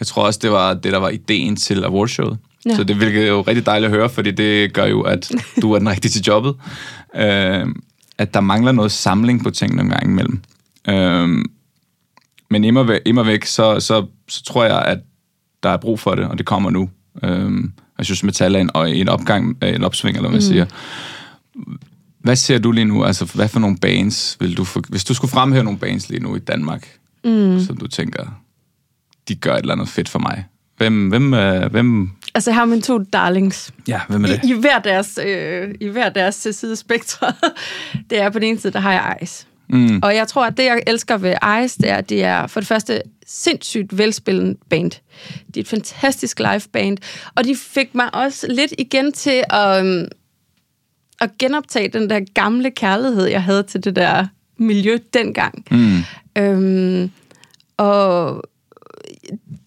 Jeg 0.00 0.06
tror 0.06 0.26
også, 0.26 0.38
det 0.42 0.50
var 0.50 0.74
det, 0.74 0.92
der 0.92 0.98
var 0.98 1.08
ideen 1.08 1.56
til 1.56 1.84
awardshowet. 1.84 2.38
Ja. 2.66 2.76
Så 2.76 2.84
det 2.84 2.96
hvilket 2.96 3.22
er 3.22 3.28
jo 3.28 3.40
rigtig 3.40 3.66
dejligt 3.66 3.92
at 3.92 3.98
høre, 3.98 4.10
fordi 4.10 4.30
det 4.30 4.72
gør 4.72 4.84
jo, 4.86 5.00
at 5.00 5.32
du 5.62 5.72
er 5.72 5.78
den 5.78 5.88
rigtige 5.88 6.12
til 6.12 6.22
jobbet. 6.22 6.54
Øh, 7.16 7.66
at 8.18 8.34
der 8.34 8.40
mangler 8.40 8.72
noget 8.72 8.92
samling 8.92 9.42
på 9.42 9.50
ting 9.50 9.74
nogle 9.74 9.90
gange 9.90 10.12
imellem. 10.12 10.40
Øh, 10.88 11.44
men 12.50 12.64
immer 12.64 12.82
væk, 12.82 13.00
immer 13.06 13.22
væk 13.22 13.44
så, 13.44 13.80
så, 13.80 14.06
så 14.28 14.44
tror 14.44 14.64
jeg, 14.64 14.82
at 14.82 14.98
der 15.62 15.68
er 15.68 15.76
brug 15.76 16.00
for 16.00 16.14
det, 16.14 16.24
og 16.24 16.38
det 16.38 16.46
kommer 16.46 16.70
nu. 16.70 16.90
Øhm, 17.22 17.72
jeg 17.98 18.06
synes, 18.06 18.22
metal 18.22 18.54
er 18.54 18.60
en, 18.60 18.70
en 18.86 19.08
opgang, 19.08 19.56
øh, 19.62 19.74
en 19.74 19.84
opsving, 19.84 20.16
eller 20.16 20.28
hvad 20.28 20.40
man 20.40 20.46
mm. 20.46 20.52
siger. 20.52 20.66
Hvad 22.20 22.36
ser 22.36 22.58
du 22.58 22.72
lige 22.72 22.84
nu? 22.84 23.04
Altså, 23.04 23.24
hvad 23.24 23.48
for 23.48 23.60
nogle 23.60 23.76
bands 23.76 24.36
vil 24.40 24.56
du... 24.56 24.64
For, 24.64 24.82
hvis 24.88 25.04
du 25.04 25.14
skulle 25.14 25.30
fremhæve 25.30 25.64
nogle 25.64 25.78
bands 25.78 26.08
lige 26.08 26.22
nu 26.22 26.36
i 26.36 26.38
Danmark, 26.38 26.98
mm. 27.24 27.60
som 27.60 27.76
du 27.76 27.86
tænker, 27.86 28.26
de 29.28 29.34
gør 29.34 29.54
et 29.54 29.58
eller 29.58 29.74
andet 29.74 29.88
fedt 29.88 30.08
for 30.08 30.18
mig. 30.18 30.44
Hvem, 30.76 31.08
hvem, 31.08 31.34
øh, 31.34 31.70
hvem, 31.70 32.10
Altså, 32.34 32.50
jeg 32.50 32.56
har 32.56 32.64
mine 32.64 32.82
to 32.82 32.98
darlings. 32.98 33.72
ja, 33.88 34.00
hvem 34.08 34.24
er 34.24 34.28
det? 34.28 34.40
I, 34.44 34.48
i, 34.48 34.52
hver 34.52 34.78
deres, 34.78 35.18
øh, 35.26 35.74
I 35.80 35.88
hver 35.88 36.08
deres 36.08 36.34
side 36.50 36.76
spektret. 36.76 37.34
det 38.10 38.20
er 38.20 38.30
på 38.30 38.38
den 38.38 38.48
ene 38.48 38.58
side, 38.58 38.72
der 38.72 38.80
har 38.80 38.92
jeg 38.92 39.18
Ice. 39.22 39.46
Mm. 39.70 40.00
Og 40.02 40.14
jeg 40.14 40.28
tror, 40.28 40.46
at 40.46 40.56
det, 40.56 40.64
jeg 40.64 40.82
elsker 40.86 41.16
ved 41.16 41.34
Ice, 41.64 41.78
det 41.82 41.90
er, 41.90 41.96
at 41.96 42.08
det 42.08 42.24
er 42.24 42.46
for 42.46 42.60
det 42.60 42.66
første 42.66 43.02
sindssygt 43.26 43.98
velspillende 43.98 44.58
band. 44.70 44.90
Det 45.46 45.56
er 45.56 45.60
et 45.60 45.68
fantastisk 45.68 46.38
live 46.38 46.62
band. 46.72 46.98
Og 47.34 47.44
de 47.44 47.56
fik 47.56 47.94
mig 47.94 48.14
også 48.14 48.46
lidt 48.50 48.74
igen 48.78 49.12
til 49.12 49.44
at, 49.50 49.86
øhm, 49.86 50.08
at 51.20 51.30
genoptage 51.38 51.88
den 51.88 52.10
der 52.10 52.20
gamle 52.34 52.70
kærlighed, 52.70 53.24
jeg 53.26 53.42
havde 53.42 53.62
til 53.62 53.84
det 53.84 53.96
der 53.96 54.26
miljø 54.56 54.98
dengang. 55.14 55.64
Mm. 55.70 55.98
Øhm, 56.38 57.10
og 57.76 58.42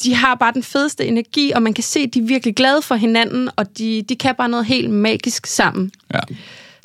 de 0.03 0.15
har 0.15 0.35
bare 0.35 0.53
den 0.53 0.63
fedeste 0.63 1.05
energi, 1.05 1.51
og 1.55 1.61
man 1.61 1.73
kan 1.73 1.83
se, 1.83 1.99
at 1.99 2.13
de 2.13 2.19
er 2.19 2.23
virkelig 2.23 2.55
glade 2.55 2.81
for 2.81 2.95
hinanden, 2.95 3.49
og 3.55 3.77
de, 3.77 4.03
de 4.09 4.15
kan 4.15 4.35
bare 4.35 4.49
noget 4.49 4.65
helt 4.65 4.89
magisk 4.89 5.45
sammen. 5.47 5.91
Ja. 6.13 6.19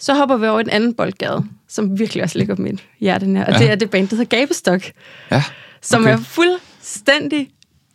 Så 0.01 0.15
hopper 0.15 0.37
vi 0.37 0.47
over 0.47 0.59
i 0.59 0.63
en 0.63 0.71
anden 0.71 0.95
boldgade, 0.95 1.45
som 1.69 1.99
virkelig 1.99 2.23
også 2.23 2.39
ligger 2.39 2.55
på 2.55 2.63
mit 2.63 2.85
hjerte 3.01 3.27
nær, 3.27 3.45
og 3.45 3.53
Ja. 3.53 3.59
det 3.59 3.71
er 3.71 3.75
det 3.75 3.91
band, 3.91 4.09
der 4.09 4.17
hedder 4.17 4.37
Gabestok, 4.37 4.81
ja. 5.31 5.43
som 5.83 6.03
Okay. 6.03 6.13
er 6.13 6.17
fuldstændig 6.19 7.51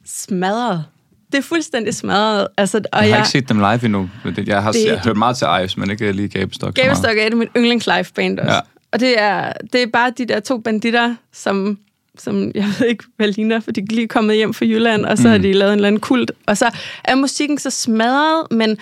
smadret. 0.06 0.86
Det 1.32 1.38
er 1.38 1.42
fuldstændig 1.42 1.96
smadret. 1.96 2.48
Altså, 2.58 2.78
og 2.78 2.84
Jeg 2.94 3.00
har 3.02 3.08
jeg, 3.08 3.18
ikke 3.18 3.30
set 3.30 3.50
dem 3.50 3.58
live 3.58 3.86
endnu. 3.86 4.10
Jeg 4.48 4.64
har, 4.64 4.72
Det- 4.72 4.86
jeg 4.86 4.98
har 4.98 5.04
hørt 5.06 5.18
meget 5.18 5.38
til 5.38 5.48
Ives, 5.62 5.78
men 5.78 5.92
ikke 5.92 6.12
lige 6.12 6.28
Gabestok. 6.28 6.74
Gabestok 6.74 7.18
er 7.18 7.22
et 7.28 7.32
af 7.32 7.38
mine 7.38 7.52
yndlings 7.58 7.88
live 7.88 8.06
band 8.16 8.40
også. 8.40 8.54
Ja. 8.54 8.60
Og 8.92 9.00
det 9.00 9.22
er, 9.22 9.54
det 9.74 9.82
er 9.84 9.88
bare 9.94 10.12
de 10.18 10.26
der 10.26 10.40
to 10.40 10.58
banditter, 10.58 11.16
som, 11.34 11.78
som 12.18 12.52
jeg 12.56 12.66
ved 12.80 12.88
ikke, 12.88 13.04
hvad 13.18 13.28
ligner, 13.28 13.60
for 13.60 13.72
de 13.72 13.82
er 13.82 13.86
lige 13.90 14.08
kommet 14.08 14.36
hjem 14.36 14.54
fra 14.54 14.66
Jylland, 14.66 15.06
og 15.06 15.18
så 15.18 15.24
mm. 15.24 15.30
har 15.32 15.38
de 15.38 15.54
lavet 15.54 15.74
en 15.74 15.78
eller 15.78 15.88
anden 15.88 16.02
kult. 16.02 16.32
Og 16.48 16.58
så 16.58 16.70
er 17.04 17.16
musikken 17.16 17.58
så 17.58 17.70
smadret, 17.70 18.48
men 18.52 18.78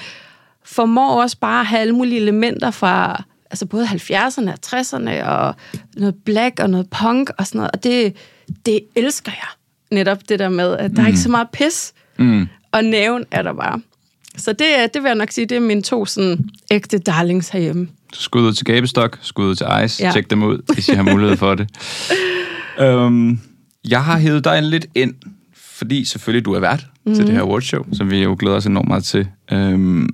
formår 0.65 1.21
også 1.21 1.37
bare 1.37 1.59
at 1.59 1.65
have 1.67 1.79
alle 1.81 1.95
mulige 1.95 2.17
elementer 2.21 2.71
fra 2.71 3.23
altså 3.51 3.65
både 3.65 3.85
70'erne 3.85 4.49
og 4.51 4.57
60'erne, 4.65 5.23
og 5.25 5.55
noget 5.97 6.15
black 6.25 6.59
og 6.59 6.69
noget 6.69 6.89
punk 6.89 7.29
og 7.37 7.47
sådan 7.47 7.57
noget, 7.59 7.71
og 7.73 7.83
det, 7.83 8.15
det 8.65 8.79
elsker 8.95 9.31
jeg. 9.31 9.47
Netop 9.97 10.17
det 10.29 10.39
der 10.39 10.49
med, 10.49 10.77
at 10.77 10.91
der 10.95 11.03
er 11.03 11.07
ikke 11.07 11.19
så 11.19 11.29
meget 11.29 11.47
pis, 11.53 11.93
Mm. 12.19 12.47
og 12.71 12.83
næven 12.83 13.25
er 13.31 13.41
der 13.41 13.53
bare. 13.53 13.81
Så 14.37 14.53
det, 14.53 14.93
det 14.93 15.03
vil 15.03 15.09
jeg 15.09 15.15
nok 15.15 15.31
sige, 15.31 15.45
det 15.45 15.55
er 15.55 15.61
mine 15.61 15.81
to 15.81 16.05
sådan 16.05 16.49
ægte 16.71 16.97
darlings 16.97 17.49
herhjemme. 17.49 17.87
Skud 18.13 18.41
ud 18.41 18.53
til 18.53 18.65
Gabestok, 18.65 19.19
skud 19.21 19.45
ud 19.45 19.55
til 19.55 19.67
Ice. 19.85 20.03
Ja. 20.03 20.11
Tjek 20.11 20.29
dem 20.29 20.43
ud, 20.43 20.73
hvis 20.73 20.89
I 20.89 20.93
har 20.93 21.03
mulighed 21.03 21.37
for 21.37 21.55
det. 21.55 21.69
um, 22.81 23.39
jeg 23.89 24.03
har 24.03 24.17
hævet 24.17 24.43
dig 24.43 24.63
lidt 24.63 24.85
ind, 24.95 25.13
fordi 25.55 26.05
selvfølgelig 26.05 26.45
du 26.45 26.53
er 26.53 26.59
vært 26.59 26.85
mm. 27.05 27.15
til 27.15 27.27
det 27.27 27.33
her 27.33 27.41
awardshow, 27.41 27.85
som 27.93 28.11
vi 28.11 28.23
jo 28.23 28.35
glæder 28.39 28.57
os 28.57 28.65
enormt 28.65 28.87
meget 28.87 29.03
til. 29.03 29.27
Um, 29.51 30.09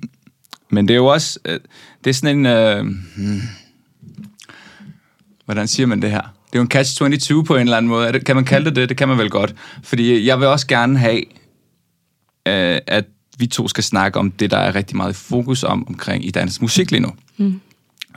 men 0.70 0.88
det 0.88 0.94
er 0.94 0.98
jo 0.98 1.06
også, 1.06 1.38
øh, 1.44 1.58
det 2.04 2.10
er 2.10 2.14
sådan 2.14 2.38
en, 2.38 2.46
øh, 2.46 2.84
hmm, 3.16 3.40
hvordan 5.44 5.66
siger 5.66 5.86
man 5.86 6.02
det 6.02 6.10
her? 6.10 6.20
Det 6.20 6.58
er 6.58 6.58
jo 6.58 6.62
en 6.62 6.70
catch-22 6.74 7.42
på 7.42 7.56
en 7.56 7.60
eller 7.60 7.76
anden 7.76 7.88
måde. 7.88 8.20
Kan 8.20 8.36
man 8.36 8.44
kalde 8.44 8.64
det 8.64 8.76
det? 8.76 8.88
Det 8.88 8.96
kan 8.96 9.08
man 9.08 9.18
vel 9.18 9.30
godt. 9.30 9.54
Fordi 9.82 10.26
jeg 10.26 10.38
vil 10.38 10.46
også 10.46 10.66
gerne 10.66 10.98
have, 10.98 11.22
øh, 12.46 12.78
at 12.86 13.04
vi 13.38 13.46
to 13.46 13.68
skal 13.68 13.84
snakke 13.84 14.18
om 14.18 14.30
det, 14.30 14.50
der 14.50 14.56
er 14.56 14.74
rigtig 14.74 14.96
meget 14.96 15.16
fokus 15.16 15.64
om 15.64 15.88
omkring 15.88 16.26
i 16.26 16.30
dansk 16.30 16.62
musik 16.62 16.90
lige 16.90 17.02
nu. 17.02 17.12
Mm. 17.36 17.60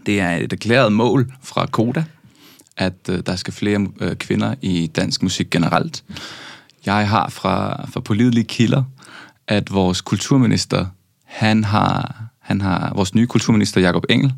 Det 0.05 0.19
er 0.19 0.35
et 0.35 0.53
erklæret 0.53 0.93
mål 0.93 1.33
fra 1.43 1.65
Koda, 1.65 2.03
at 2.77 3.09
øh, 3.09 3.19
der 3.25 3.35
skal 3.35 3.53
flere 3.53 3.87
øh, 3.99 4.15
kvinder 4.15 4.55
i 4.61 4.87
dansk 4.87 5.23
musik 5.23 5.49
generelt. 5.49 6.03
Jeg 6.85 7.09
har 7.09 7.29
fra, 7.29 7.85
fra 7.85 7.99
pålidelige 7.99 8.43
kilder, 8.43 8.83
at 9.47 9.73
vores 9.73 10.01
kulturminister, 10.01 10.85
han 11.25 11.63
har, 11.63 12.23
han 12.41 12.61
har 12.61 12.93
vores 12.95 13.15
nye 13.15 13.27
kulturminister, 13.27 13.81
Jakob 13.81 14.05
Engel, 14.09 14.33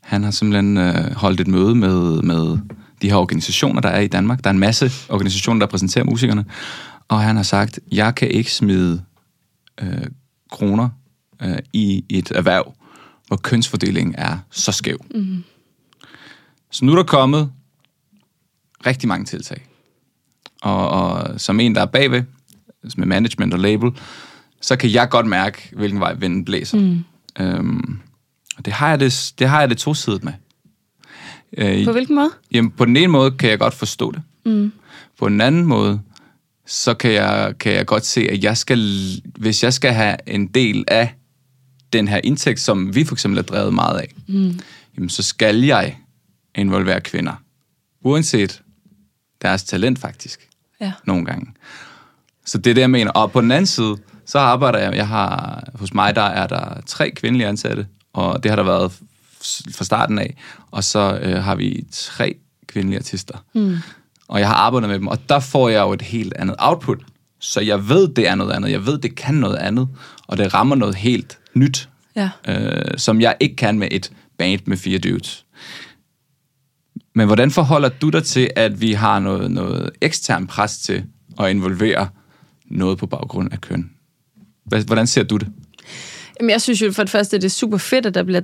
han 0.00 0.24
har 0.24 0.30
simpelthen 0.30 0.76
øh, 0.76 1.14
holdt 1.14 1.40
et 1.40 1.48
møde 1.48 1.74
med, 1.74 2.22
med 2.22 2.58
de 3.02 3.08
her 3.10 3.16
organisationer, 3.16 3.80
der 3.80 3.88
er 3.88 4.00
i 4.00 4.06
Danmark. 4.06 4.44
Der 4.44 4.50
er 4.50 4.54
en 4.54 4.58
masse 4.58 4.90
organisationer, 5.08 5.58
der 5.58 5.66
repræsenterer 5.66 6.04
musikerne. 6.04 6.44
Og 7.08 7.20
han 7.20 7.36
har 7.36 7.42
sagt, 7.42 7.80
jeg 7.92 8.14
kan 8.14 8.30
ikke 8.30 8.52
smide 8.52 9.02
øh, 9.80 10.06
kroner 10.50 10.88
øh, 11.42 11.58
i 11.72 12.04
et 12.08 12.30
erhverv, 12.30 12.74
hvor 13.26 13.36
kønsfordelingen 13.36 14.14
er 14.18 14.38
så 14.50 14.72
skæv. 14.72 15.04
Mm. 15.14 15.44
Så 16.70 16.84
nu 16.84 16.92
er 16.92 16.96
der 16.96 17.02
kommet 17.02 17.52
rigtig 18.86 19.08
mange 19.08 19.24
tiltag. 19.24 19.66
Og, 20.62 20.88
og 20.88 21.40
som 21.40 21.60
en, 21.60 21.74
der 21.74 21.80
er 21.80 21.86
bagved, 21.86 22.22
altså 22.82 23.00
med 23.00 23.06
management 23.06 23.54
og 23.54 23.60
label, 23.60 23.90
så 24.60 24.76
kan 24.76 24.92
jeg 24.92 25.08
godt 25.08 25.26
mærke, 25.26 25.70
hvilken 25.72 26.00
vej 26.00 26.12
vinden 26.14 26.44
blæser. 26.44 26.78
Mm. 26.78 27.04
Øhm, 27.40 28.00
og 28.56 28.64
det 28.64 28.72
har 28.72 28.88
jeg 28.88 29.00
det, 29.00 29.34
det, 29.38 29.48
har 29.48 29.60
jeg 29.60 29.70
det 29.70 29.78
tosidigt 29.78 30.24
med. 30.24 30.32
Øh, 31.58 31.84
På 31.84 31.92
hvilken 31.92 32.14
måde? 32.14 32.30
Jamen, 32.52 32.70
på 32.70 32.84
den 32.84 32.96
ene 32.96 33.08
måde 33.08 33.30
kan 33.30 33.50
jeg 33.50 33.58
godt 33.58 33.74
forstå 33.74 34.12
det. 34.12 34.22
Mm. 34.44 34.72
På 35.18 35.28
den 35.28 35.40
anden 35.40 35.66
måde, 35.66 36.00
så 36.66 36.94
kan 36.94 37.12
jeg, 37.12 37.54
kan 37.60 37.72
jeg 37.72 37.86
godt 37.86 38.06
se, 38.06 38.20
at 38.30 38.44
jeg 38.44 38.56
skal, 38.56 38.80
hvis 39.24 39.62
jeg 39.62 39.72
skal 39.72 39.92
have 39.92 40.16
en 40.26 40.46
del 40.46 40.84
af 40.88 41.14
den 41.92 42.08
her 42.08 42.20
indtægt, 42.24 42.60
som 42.60 42.94
vi 42.94 43.04
for 43.04 43.14
eksempel 43.14 43.38
er 43.38 43.42
drevet 43.42 43.74
meget 43.74 43.98
af, 44.00 44.14
mm. 44.28 44.60
jamen, 44.96 45.08
så 45.10 45.22
skal 45.22 45.60
jeg 45.60 45.98
involvere 46.54 47.00
kvinder. 47.00 47.42
Uanset 48.00 48.62
deres 49.42 49.64
talent 49.64 49.98
faktisk, 49.98 50.48
Ja. 50.80 50.92
nogle 51.04 51.24
gange. 51.24 51.52
Så 52.44 52.58
det 52.58 52.70
er 52.70 52.74
det, 52.74 52.80
jeg 52.80 52.90
mener. 52.90 53.10
Og 53.10 53.32
på 53.32 53.40
den 53.40 53.50
anden 53.52 53.66
side, 53.66 53.96
så 54.26 54.38
arbejder 54.38 54.78
jeg, 54.78 54.96
jeg 54.96 55.08
har, 55.08 55.64
hos 55.74 55.94
mig 55.94 56.14
der 56.14 56.22
er 56.22 56.46
der 56.46 56.80
tre 56.86 57.10
kvindelige 57.10 57.46
ansatte, 57.48 57.86
og 58.12 58.42
det 58.42 58.50
har 58.50 58.56
der 58.56 58.62
været 58.62 58.92
fra 59.70 59.84
starten 59.84 60.18
af. 60.18 60.36
Og 60.70 60.84
så 60.84 61.18
øh, 61.22 61.42
har 61.42 61.54
vi 61.54 61.86
tre 61.90 62.34
kvindelige 62.66 62.98
artister. 62.98 63.44
Mm. 63.54 63.76
Og 64.28 64.40
jeg 64.40 64.48
har 64.48 64.54
arbejdet 64.54 64.88
med 64.90 64.98
dem, 64.98 65.06
og 65.06 65.28
der 65.28 65.40
får 65.40 65.68
jeg 65.68 65.80
jo 65.80 65.92
et 65.92 66.02
helt 66.02 66.32
andet 66.36 66.56
output. 66.58 66.98
Så 67.40 67.60
jeg 67.60 67.88
ved, 67.88 68.08
det 68.08 68.28
er 68.28 68.34
noget 68.34 68.52
andet. 68.52 68.70
Jeg 68.70 68.86
ved, 68.86 68.98
det 68.98 69.14
kan 69.14 69.34
noget 69.34 69.56
andet. 69.56 69.88
Og 70.26 70.36
det 70.38 70.54
rammer 70.54 70.76
noget 70.76 70.94
helt 70.94 71.38
nyt, 71.54 71.88
Ja. 72.16 72.30
øh, 72.48 72.98
som 72.98 73.20
jeg 73.20 73.36
ikke 73.40 73.56
kan 73.56 73.78
med 73.78 73.88
et 73.90 74.12
band 74.38 74.60
med 74.66 74.76
fire 74.76 74.98
dudes. 74.98 75.44
Men 77.14 77.26
hvordan 77.26 77.50
forholder 77.50 77.88
du 77.88 78.08
dig 78.08 78.24
til, 78.24 78.50
at 78.56 78.80
vi 78.80 78.92
har 78.92 79.18
noget, 79.18 79.50
noget 79.50 79.90
ekstern 80.00 80.46
pres 80.46 80.78
til 80.78 81.04
at 81.40 81.50
involvere 81.50 82.08
noget 82.66 82.98
på 82.98 83.06
baggrund 83.06 83.52
af 83.52 83.60
køn? 83.60 83.90
Hvordan 84.64 85.06
ser 85.06 85.22
du 85.22 85.36
det? 85.36 85.48
Jamen, 86.40 86.50
jeg 86.50 86.62
synes 86.62 86.82
jo 86.82 86.92
for 86.92 87.02
det 87.02 87.10
første, 87.10 87.36
at 87.36 87.42
det 87.42 87.48
er 87.48 87.52
super 87.52 87.78
fedt, 87.78 88.06
at 88.06 88.14
der 88.14 88.22
bliver 88.22 88.40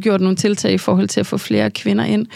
gjort 0.00 0.20
nogle 0.20 0.36
tiltag 0.36 0.72
i 0.72 0.78
forhold 0.78 1.08
til 1.08 1.20
at 1.20 1.26
få 1.26 1.38
flere 1.38 1.70
kvinder 1.70 2.04
ind. 2.04 2.26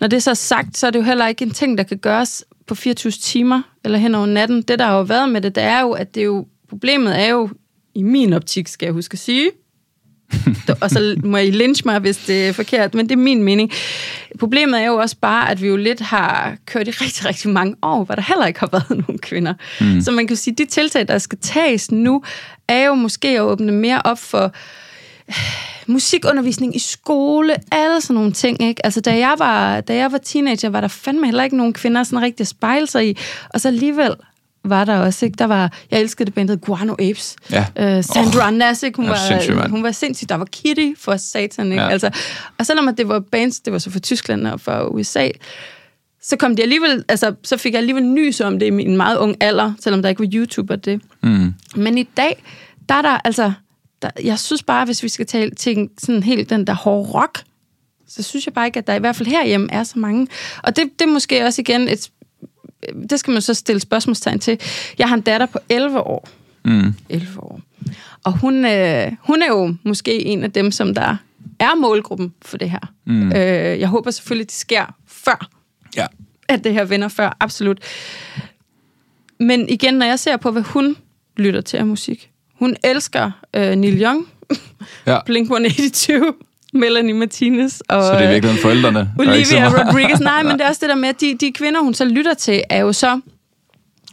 Når 0.00 0.06
det 0.06 0.22
så 0.22 0.30
er 0.30 0.34
sagt, 0.34 0.76
så 0.76 0.86
er 0.86 0.90
det 0.90 0.98
jo 0.98 1.04
heller 1.04 1.26
ikke 1.26 1.44
en 1.44 1.50
ting, 1.50 1.78
der 1.78 1.84
kan 1.84 1.98
gøres 1.98 2.44
på 2.66 2.74
24 2.74 3.10
timer 3.10 3.62
eller 3.84 3.98
hen 3.98 4.14
over 4.14 4.26
natten. 4.26 4.62
Det, 4.62 4.78
der 4.78 4.84
har 4.84 4.96
jo 4.96 5.02
været 5.02 5.28
med 5.28 5.40
det, 5.40 5.54
det 5.54 5.62
er 5.62 5.80
jo, 5.80 5.92
at 5.92 6.14
det 6.14 6.20
er 6.20 6.24
jo, 6.24 6.46
problemet 6.68 7.20
er 7.20 7.26
jo, 7.28 7.48
i 7.94 8.02
min 8.02 8.32
optik, 8.32 8.68
skal 8.68 8.86
jeg 8.86 8.92
huske 8.92 9.14
at 9.14 9.18
sige, 9.18 9.50
og 10.82 10.90
så 10.90 11.16
må 11.24 11.36
I 11.36 11.50
lynche 11.50 11.82
mig, 11.84 11.98
hvis 11.98 12.16
det 12.16 12.48
er 12.48 12.52
forkert, 12.52 12.94
men 12.94 13.08
det 13.08 13.12
er 13.12 13.18
min 13.18 13.42
mening. 13.42 13.70
Problemet 14.38 14.80
er 14.80 14.86
jo 14.86 14.96
også 14.96 15.16
bare, 15.20 15.50
at 15.50 15.62
vi 15.62 15.68
jo 15.68 15.76
lidt 15.76 16.00
har 16.00 16.56
kørt 16.66 16.88
i 16.88 16.90
rigtig, 16.90 17.26
rigtig 17.26 17.50
mange 17.50 17.76
år, 17.82 18.04
hvor 18.04 18.14
der 18.14 18.22
heller 18.22 18.46
ikke 18.46 18.60
har 18.60 18.68
været 18.72 18.90
nogen 19.06 19.18
kvinder. 19.18 19.54
Mm. 19.80 20.00
Så 20.00 20.10
man 20.10 20.26
kan 20.26 20.36
jo 20.36 20.40
sige, 20.40 20.52
at 20.52 20.58
de 20.58 20.66
tiltag, 20.66 21.08
der 21.08 21.18
skal 21.18 21.38
tages 21.38 21.90
nu, 21.90 22.22
er 22.68 22.86
jo 22.86 22.94
måske 22.94 23.28
at 23.28 23.40
åbne 23.40 23.72
mere 23.72 24.02
op 24.04 24.18
for 24.18 24.52
musikundervisning 25.86 26.76
i 26.76 26.78
skole, 26.78 27.56
alle 27.72 28.00
sådan 28.00 28.14
nogle 28.14 28.32
ting, 28.32 28.62
ikke? 28.62 28.86
Altså, 28.86 29.00
da 29.00 29.18
jeg 29.18 29.34
var, 29.38 29.80
da 29.80 29.94
jeg 29.94 30.12
var 30.12 30.18
teenager, 30.18 30.68
var 30.68 30.80
der 30.80 30.88
fandme 30.88 31.26
heller 31.26 31.44
ikke 31.44 31.56
nogen 31.56 31.72
kvinder 31.72 32.02
sådan 32.02 32.22
rigtig 32.22 32.44
at 32.44 32.48
spejle 32.48 32.86
sig 32.86 33.08
i, 33.08 33.18
og 33.54 33.60
så 33.60 33.68
alligevel 33.68 34.14
var 34.64 34.84
der 34.84 34.98
også, 34.98 35.26
ikke? 35.26 35.36
Der 35.36 35.44
var, 35.44 35.72
jeg 35.90 36.00
elskede 36.00 36.26
det 36.26 36.34
band, 36.34 36.48
der 36.48 36.54
hed 36.54 36.60
Guano 36.60 36.92
Apes. 36.92 37.36
Ja. 37.50 37.66
Øh, 37.78 38.04
Sandra 38.04 38.46
oh, 38.46 38.54
Nassik, 38.54 38.96
hun, 38.96 39.08
var, 39.08 39.68
hun 39.68 39.82
var 39.82 39.92
sindssyg. 39.92 40.28
Der 40.28 40.34
var 40.34 40.44
Kitty 40.44 40.92
for 40.96 41.16
satan, 41.16 41.72
ikke? 41.72 41.82
Ja. 41.82 41.88
Altså, 41.88 42.10
og 42.58 42.66
selvom 42.66 42.88
at 42.88 42.98
det 42.98 43.08
var 43.08 43.20
bands, 43.20 43.60
det 43.60 43.72
var 43.72 43.78
så 43.78 43.90
fra 43.90 43.98
Tyskland 43.98 44.46
og 44.46 44.60
fra 44.60 44.88
USA, 44.88 45.28
så 46.22 46.36
kom 46.36 46.56
de 46.56 46.62
alligevel, 46.62 47.04
altså, 47.08 47.34
så 47.42 47.56
fik 47.56 47.72
jeg 47.72 47.78
alligevel 47.78 48.04
nys 48.04 48.40
om 48.40 48.58
det 48.58 48.66
i 48.66 48.70
min 48.70 48.96
meget 48.96 49.18
ung 49.18 49.36
alder, 49.40 49.72
selvom 49.80 50.02
der 50.02 50.08
ikke 50.08 50.22
var 50.22 50.30
YouTube 50.32 50.72
og 50.72 50.84
det. 50.84 51.00
Mm. 51.22 51.54
Men 51.76 51.98
i 51.98 52.02
dag, 52.02 52.42
der 52.88 52.94
er 52.94 53.02
der, 53.02 53.18
altså, 53.24 53.52
der, 54.02 54.10
jeg 54.24 54.38
synes 54.38 54.62
bare, 54.62 54.84
hvis 54.84 55.02
vi 55.02 55.08
skal 55.08 55.26
tale 55.26 55.50
til 55.50 55.88
sådan 55.98 56.22
helt 56.22 56.50
den 56.50 56.66
der 56.66 56.74
hårde 56.74 57.10
rock, 57.10 57.42
så 58.08 58.22
synes 58.22 58.46
jeg 58.46 58.54
bare 58.54 58.66
ikke, 58.66 58.78
at 58.78 58.86
der 58.86 58.94
i 58.94 58.98
hvert 58.98 59.16
fald 59.16 59.28
herhjemme 59.28 59.68
er 59.72 59.84
så 59.84 59.98
mange. 59.98 60.28
Og 60.62 60.76
det, 60.76 60.84
det 60.98 61.06
er 61.06 61.10
måske 61.12 61.44
også 61.44 61.60
igen 61.60 61.88
et, 61.88 62.10
det 63.10 63.20
skal 63.20 63.32
man 63.32 63.42
så 63.42 63.54
stille 63.54 63.80
spørgsmålstegn 63.80 64.38
til. 64.38 64.58
Jeg 64.98 65.08
har 65.08 65.16
en 65.16 65.20
datter 65.22 65.46
på 65.46 65.58
11 65.68 66.00
år. 66.00 66.28
Mm. 66.64 66.94
11 67.08 67.40
år. 67.42 67.60
Og 68.24 68.38
hun, 68.38 68.64
øh, 68.64 69.12
hun 69.20 69.42
er 69.42 69.46
jo 69.48 69.74
måske 69.84 70.24
en 70.24 70.44
af 70.44 70.52
dem, 70.52 70.70
som 70.70 70.94
der 70.94 71.16
er 71.58 71.74
målgruppen 71.74 72.34
for 72.42 72.56
det 72.58 72.70
her. 72.70 72.92
Mm. 73.06 73.32
Øh, 73.32 73.80
jeg 73.80 73.88
håber 73.88 74.10
selvfølgelig, 74.10 74.46
det 74.46 74.54
sker 74.56 74.94
før, 75.06 75.48
Ja. 75.96 76.06
at 76.48 76.64
det 76.64 76.72
her 76.72 76.84
vender 76.84 77.08
før, 77.08 77.36
absolut. 77.40 77.78
Men 79.40 79.68
igen, 79.68 79.94
når 79.94 80.06
jeg 80.06 80.18
ser 80.18 80.36
på, 80.36 80.50
hvad 80.50 80.62
hun 80.62 80.96
lytter 81.36 81.60
til 81.60 81.76
af 81.76 81.86
musik. 81.86 82.30
Hun 82.54 82.76
elsker 82.84 83.30
øh, 83.54 83.74
Neil 83.76 84.02
Young, 84.02 84.28
ja. 85.06 85.18
Blink-182, 85.30 86.34
Melanie 86.74 87.14
Martinez 87.14 87.80
og 87.88 88.02
Så 88.02 88.12
det 88.12 88.22
er 88.24 88.30
virkelig 88.32 88.58
forældrene. 88.62 89.10
Olivia 89.18 89.68
Rodriguez. 89.68 90.20
Nej, 90.20 90.42
men 90.42 90.52
det 90.52 90.60
er 90.60 90.68
også 90.72 90.78
det 90.80 90.88
der 90.88 90.94
med, 90.94 91.08
at 91.08 91.20
de, 91.20 91.36
de 91.40 91.52
kvinder, 91.52 91.80
hun 91.80 91.94
så 91.94 92.04
lytter 92.04 92.34
til, 92.34 92.62
er 92.70 92.78
jo 92.80 92.92
så 92.92 93.20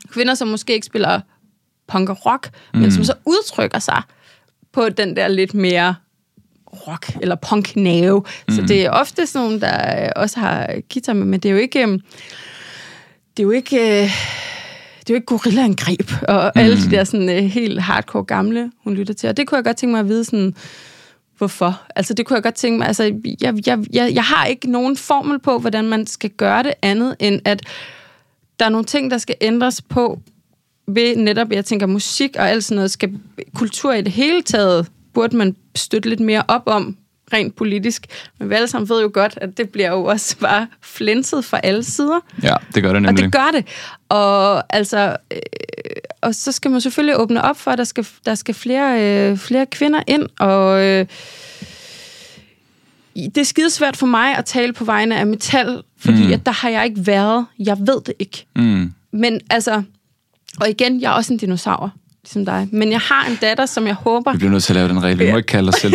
kvinder, 0.09 0.33
som 0.33 0.47
måske 0.47 0.73
ikke 0.73 0.85
spiller 0.85 1.19
punk 1.87 2.09
og 2.09 2.25
rock, 2.25 2.49
mm. 2.73 2.79
men 2.79 2.91
som 2.91 3.03
så 3.03 3.13
udtrykker 3.25 3.79
sig 3.79 4.01
på 4.73 4.89
den 4.89 5.15
der 5.15 5.27
lidt 5.27 5.53
mere 5.53 5.95
rock 6.87 7.11
eller 7.21 7.35
punk 7.35 7.75
nerve. 7.75 8.23
Mm. 8.47 8.55
Så 8.55 8.61
det 8.61 8.85
er 8.85 8.89
ofte 8.91 9.25
sådan 9.27 9.45
nogle, 9.47 9.61
der 9.61 10.03
øh, 10.03 10.09
også 10.15 10.39
har 10.39 10.67
guitar 10.93 11.13
med, 11.13 11.25
men 11.25 11.39
det 11.39 11.49
er 11.49 11.53
jo 11.53 11.59
ikke... 11.59 11.81
øhm, 11.83 11.99
Det 13.37 13.43
er 13.43 13.47
jo 13.47 13.51
ikke... 13.51 13.77
øh, 13.77 14.09
Det 14.99 15.09
er 15.09 15.13
jo 15.13 15.15
ikke 15.15 15.25
gorillaangreb 15.25 16.11
og 16.27 16.51
mm. 16.55 16.61
alle 16.61 16.77
de 16.81 16.91
der 16.91 17.03
sådan, 17.03 17.29
øh, 17.29 17.43
helt 17.43 17.81
hardcore 17.81 18.23
gamle, 18.23 18.71
hun 18.83 18.93
lytter 18.93 19.13
til. 19.13 19.29
Og 19.29 19.37
det 19.37 19.47
kunne 19.47 19.55
jeg 19.55 19.65
godt 19.65 19.77
tænke 19.77 19.91
mig 19.91 19.99
at 19.99 20.07
vide 20.09 20.23
sådan, 20.25 20.55
hvorfor. 21.37 21.81
Altså 21.95 22.13
det 22.13 22.25
kunne 22.25 22.35
jeg 22.35 22.43
godt 22.43 22.55
tænke 22.55 22.77
mig, 22.77 22.87
altså 22.87 23.03
jeg, 23.41 23.67
jeg, 23.67 23.85
jeg, 23.93 24.11
jeg 24.13 24.23
har 24.23 24.45
ikke 24.45 24.71
nogen 24.71 24.97
formel 24.97 25.39
på, 25.39 25.59
hvordan 25.59 25.85
man 25.85 26.07
skal 26.07 26.29
gøre 26.29 26.63
det 26.63 26.73
andet, 26.81 27.15
end 27.19 27.41
at 27.45 27.61
der 28.59 28.65
er 28.65 28.69
nogle 28.69 28.85
ting, 28.85 29.11
der 29.11 29.17
skal 29.17 29.35
ændres 29.41 29.81
på 29.81 30.19
ved 30.87 31.15
netop, 31.15 31.51
jeg 31.51 31.65
tænker 31.65 31.85
musik 31.85 32.35
og 32.39 32.49
alt 32.49 32.63
sådan 32.63 32.75
noget, 32.75 32.91
skal 32.91 33.19
kultur 33.55 33.93
i 33.93 34.01
det 34.01 34.11
hele 34.11 34.41
taget, 34.41 34.87
burde 35.13 35.37
man 35.37 35.55
støtte 35.75 36.09
lidt 36.09 36.19
mere 36.19 36.43
op 36.47 36.63
om, 36.65 36.97
rent 37.33 37.55
politisk. 37.55 38.05
Men 38.39 38.49
vi 38.49 38.55
alle 38.55 38.67
sammen 38.67 38.89
ved 38.89 39.01
jo 39.01 39.11
godt, 39.13 39.37
at 39.41 39.57
det 39.57 39.69
bliver 39.69 39.91
jo 39.91 40.03
også 40.03 40.37
bare 40.47 40.67
flænset 40.81 41.45
fra 41.45 41.59
alle 41.63 41.83
sider. 41.83 42.19
Ja, 42.43 42.55
det 42.75 42.83
gør 42.83 42.89
det 42.89 42.95
Og 42.95 43.01
nemlig. 43.01 43.23
det 43.23 43.31
gør 43.31 43.49
det. 43.53 43.65
Og 44.09 44.63
altså, 44.75 45.17
øh, 45.31 45.39
og 46.21 46.35
så 46.35 46.51
skal 46.51 46.71
man 46.71 46.81
selvfølgelig 46.81 47.17
åbne 47.17 47.41
op 47.41 47.57
for, 47.57 47.71
at 47.71 47.77
der 47.77 47.83
skal, 47.83 48.07
der 48.25 48.35
skal 48.35 48.55
flere, 48.55 49.01
øh, 49.01 49.37
flere 49.37 49.65
kvinder 49.65 50.01
ind. 50.07 50.23
Og 50.39 50.83
øh, 50.83 51.05
det 53.15 53.37
er 53.37 53.43
skide 53.43 53.69
svært 53.69 53.97
for 53.97 54.07
mig 54.07 54.37
at 54.37 54.45
tale 54.45 54.73
på 54.73 54.83
vegne 54.83 55.19
af 55.19 55.27
metal, 55.27 55.83
fordi 55.97 56.27
mm. 56.27 56.33
at 56.33 56.45
der 56.45 56.51
har 56.51 56.69
jeg 56.69 56.85
ikke 56.85 57.07
været. 57.07 57.45
Jeg 57.59 57.77
ved 57.79 58.01
det 58.05 58.13
ikke. 58.19 58.45
Mm. 58.55 58.93
Men 59.11 59.41
altså, 59.49 59.83
og 60.61 60.69
igen, 60.69 61.01
jeg 61.01 61.11
er 61.11 61.15
også 61.15 61.33
en 61.33 61.39
dinosaur, 61.39 61.93
ligesom 62.27 62.45
dig. 62.45 62.67
Men 62.71 62.91
jeg 62.91 62.99
har 62.99 63.25
en 63.29 63.37
datter, 63.41 63.65
som 63.65 63.87
jeg 63.87 63.95
håber... 63.95 64.31
Vi 64.31 64.37
bliver 64.37 64.51
nødt 64.51 64.63
til 64.63 64.73
at 64.73 64.75
lave 64.75 64.89
den 64.89 65.03
regel. 65.03 65.19
Vi 65.19 65.31
må 65.31 65.37
ikke 65.37 65.47
kalde 65.47 65.69
os 65.69 65.75
selv. 65.75 65.93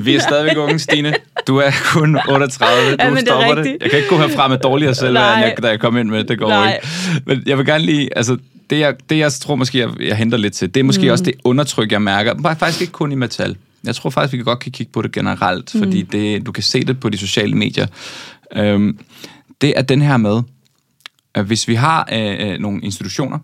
Vi 0.00 0.16
er 0.16 0.20
stadigvæk 0.20 0.56
unge, 0.56 0.78
Stine. 0.78 1.14
Du 1.46 1.56
er 1.56 1.70
kun 1.84 2.18
38. 2.28 2.90
Du 2.90 2.96
Ja, 2.98 3.10
men 3.10 3.16
det 3.16 3.28
er 3.28 3.40
stopper 3.40 3.62
det. 3.62 3.76
Jeg 3.80 3.90
kan 3.90 3.98
ikke 3.98 4.08
gå 4.08 4.18
herfra 4.18 4.48
med 4.48 4.58
dårligere 4.58 4.94
selv, 4.94 5.08
end 5.08 5.18
jeg, 5.18 5.54
da 5.62 5.68
jeg 5.68 5.80
kom 5.80 5.96
ind 5.96 6.08
med 6.08 6.24
det. 6.24 6.38
Går 6.38 6.48
Nej. 6.48 6.74
ikke. 6.74 7.22
Men 7.26 7.42
jeg 7.46 7.58
vil 7.58 7.66
gerne 7.66 7.84
lige... 7.84 8.16
Altså, 8.16 8.36
det 8.70 8.78
jeg, 8.78 8.94
det, 9.10 9.18
jeg 9.18 9.32
tror 9.32 9.54
måske, 9.54 9.78
jeg, 9.78 9.88
jeg 10.00 10.16
henter 10.16 10.38
lidt 10.38 10.54
til, 10.54 10.74
det 10.74 10.80
er 10.80 10.84
måske 10.84 11.02
mm. 11.02 11.08
også 11.08 11.24
det 11.24 11.34
undertryk, 11.44 11.92
jeg 11.92 12.02
mærker. 12.02 12.34
Bare 12.34 12.56
Faktisk 12.56 12.80
ikke 12.80 12.92
kun 12.92 13.12
i 13.12 13.14
metal. 13.14 13.56
Jeg 13.84 13.94
tror 13.94 14.10
faktisk, 14.10 14.32
vi 14.32 14.38
kan 14.38 14.44
godt 14.44 14.58
kan 14.58 14.72
kigge 14.72 14.92
på 14.92 15.02
det 15.02 15.12
generelt, 15.12 15.74
mm. 15.74 15.80
fordi 15.80 16.02
det, 16.02 16.46
du 16.46 16.52
kan 16.52 16.62
se 16.62 16.84
det 16.84 17.00
på 17.00 17.08
de 17.08 17.18
sociale 17.18 17.54
medier. 17.54 17.86
Øhm, 18.56 18.98
det 19.60 19.72
er 19.76 19.82
den 19.82 20.02
her 20.02 20.16
med, 20.16 20.42
at 21.34 21.44
hvis 21.44 21.68
vi 21.68 21.74
har 21.74 22.08
øh, 22.12 22.50
øh, 22.50 22.58
nogle 22.58 22.80
institutioner, 22.80 23.38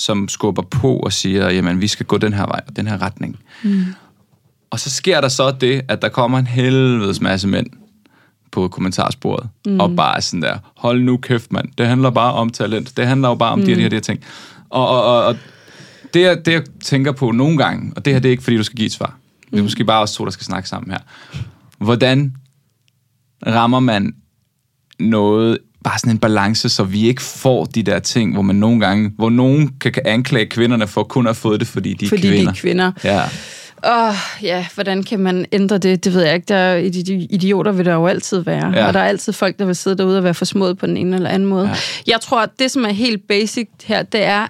som 0.00 0.28
skubber 0.28 0.62
på 0.62 0.96
og 0.96 1.12
siger, 1.12 1.50
jamen, 1.50 1.80
vi 1.80 1.88
skal 1.88 2.06
gå 2.06 2.18
den 2.18 2.32
her 2.32 2.46
vej 2.46 2.60
og 2.66 2.76
den 2.76 2.86
her 2.86 3.02
retning. 3.02 3.38
Mm. 3.62 3.84
Og 4.70 4.80
så 4.80 4.90
sker 4.90 5.20
der 5.20 5.28
så 5.28 5.50
det, 5.50 5.82
at 5.88 6.02
der 6.02 6.08
kommer 6.08 6.38
en 6.38 6.46
helvedes 6.46 7.20
masse 7.20 7.48
mænd 7.48 7.66
på 8.52 8.68
kommentarsporet, 8.68 9.48
mm. 9.66 9.80
og 9.80 9.96
bare 9.96 10.20
sådan 10.20 10.42
der, 10.42 10.58
hold 10.76 11.02
nu 11.02 11.16
kæft, 11.16 11.52
mand, 11.52 11.68
det 11.78 11.86
handler 11.86 12.10
bare 12.10 12.32
om 12.32 12.50
talent, 12.50 12.96
det 12.96 13.06
handler 13.06 13.28
jo 13.28 13.34
bare 13.34 13.52
om 13.52 13.58
mm. 13.58 13.64
de 13.64 13.70
her, 13.70 13.76
de 13.76 13.82
her, 13.82 13.88
de 13.88 13.96
her 13.96 14.00
ting. 14.00 14.24
Og, 14.70 14.88
og, 14.88 15.04
og, 15.04 15.24
og 15.24 15.36
det, 16.14 16.20
jeg, 16.20 16.46
det, 16.46 16.52
jeg 16.52 16.62
tænker 16.84 17.12
på 17.12 17.30
nogle 17.30 17.58
gange, 17.58 17.92
og 17.96 18.04
det 18.04 18.12
her, 18.12 18.20
det 18.20 18.28
er 18.28 18.30
ikke, 18.30 18.42
fordi 18.42 18.56
du 18.56 18.62
skal 18.62 18.76
give 18.76 18.86
et 18.86 18.92
svar, 18.92 19.16
det 19.50 19.58
er 19.58 19.62
måske 19.62 19.84
bare 19.84 20.02
os 20.02 20.12
to, 20.12 20.24
der 20.24 20.30
skal 20.30 20.44
snakke 20.44 20.68
sammen 20.68 20.90
her. 20.90 20.98
Hvordan 21.78 22.34
rammer 23.46 23.80
man 23.80 24.14
noget, 24.98 25.58
bare 25.84 25.98
sådan 25.98 26.12
en 26.12 26.18
balance, 26.18 26.68
så 26.68 26.84
vi 26.84 27.08
ikke 27.08 27.22
får 27.22 27.64
de 27.64 27.82
der 27.82 27.98
ting, 27.98 28.32
hvor 28.32 28.42
man 28.42 28.56
nogle 28.56 28.80
gange, 28.80 29.12
hvor 29.16 29.30
nogen 29.30 29.68
kan, 29.80 29.92
anklage 30.04 30.46
kvinderne 30.46 30.86
for 30.86 31.02
kun 31.02 31.26
at 31.26 31.28
have 31.28 31.34
fået 31.34 31.60
det, 31.60 31.68
fordi 31.68 31.94
de 31.94 32.04
er 32.04 32.08
fordi 32.08 32.22
kvinder. 32.22 32.44
de 32.44 32.48
er 32.48 32.60
kvinder. 32.60 32.92
Ja. 33.04 33.22
Åh, 33.86 34.08
oh, 34.08 34.14
ja, 34.42 34.66
hvordan 34.74 35.02
kan 35.02 35.20
man 35.20 35.46
ændre 35.52 35.78
det? 35.78 36.04
Det 36.04 36.14
ved 36.14 36.22
jeg 36.22 36.34
ikke. 36.34 36.44
Der 36.48 36.56
er, 36.56 36.82
idi- 36.82 37.26
idioter 37.30 37.72
vil 37.72 37.86
der 37.86 37.94
jo 37.94 38.06
altid 38.06 38.38
være. 38.38 38.72
Ja. 38.74 38.86
Og 38.86 38.94
der 38.94 39.00
er 39.00 39.04
altid 39.04 39.32
folk, 39.32 39.58
der 39.58 39.64
vil 39.64 39.76
sidde 39.76 39.98
derude 39.98 40.18
og 40.18 40.24
være 40.24 40.34
forsmået 40.34 40.78
på 40.78 40.86
den 40.86 40.96
ene 40.96 41.16
eller 41.16 41.30
anden 41.30 41.48
måde. 41.48 41.68
Ja. 41.68 41.74
Jeg 42.06 42.20
tror, 42.20 42.42
at 42.42 42.50
det, 42.58 42.70
som 42.70 42.84
er 42.84 42.88
helt 42.88 43.28
basic 43.28 43.68
her, 43.84 44.02
det 44.02 44.24
er, 44.24 44.46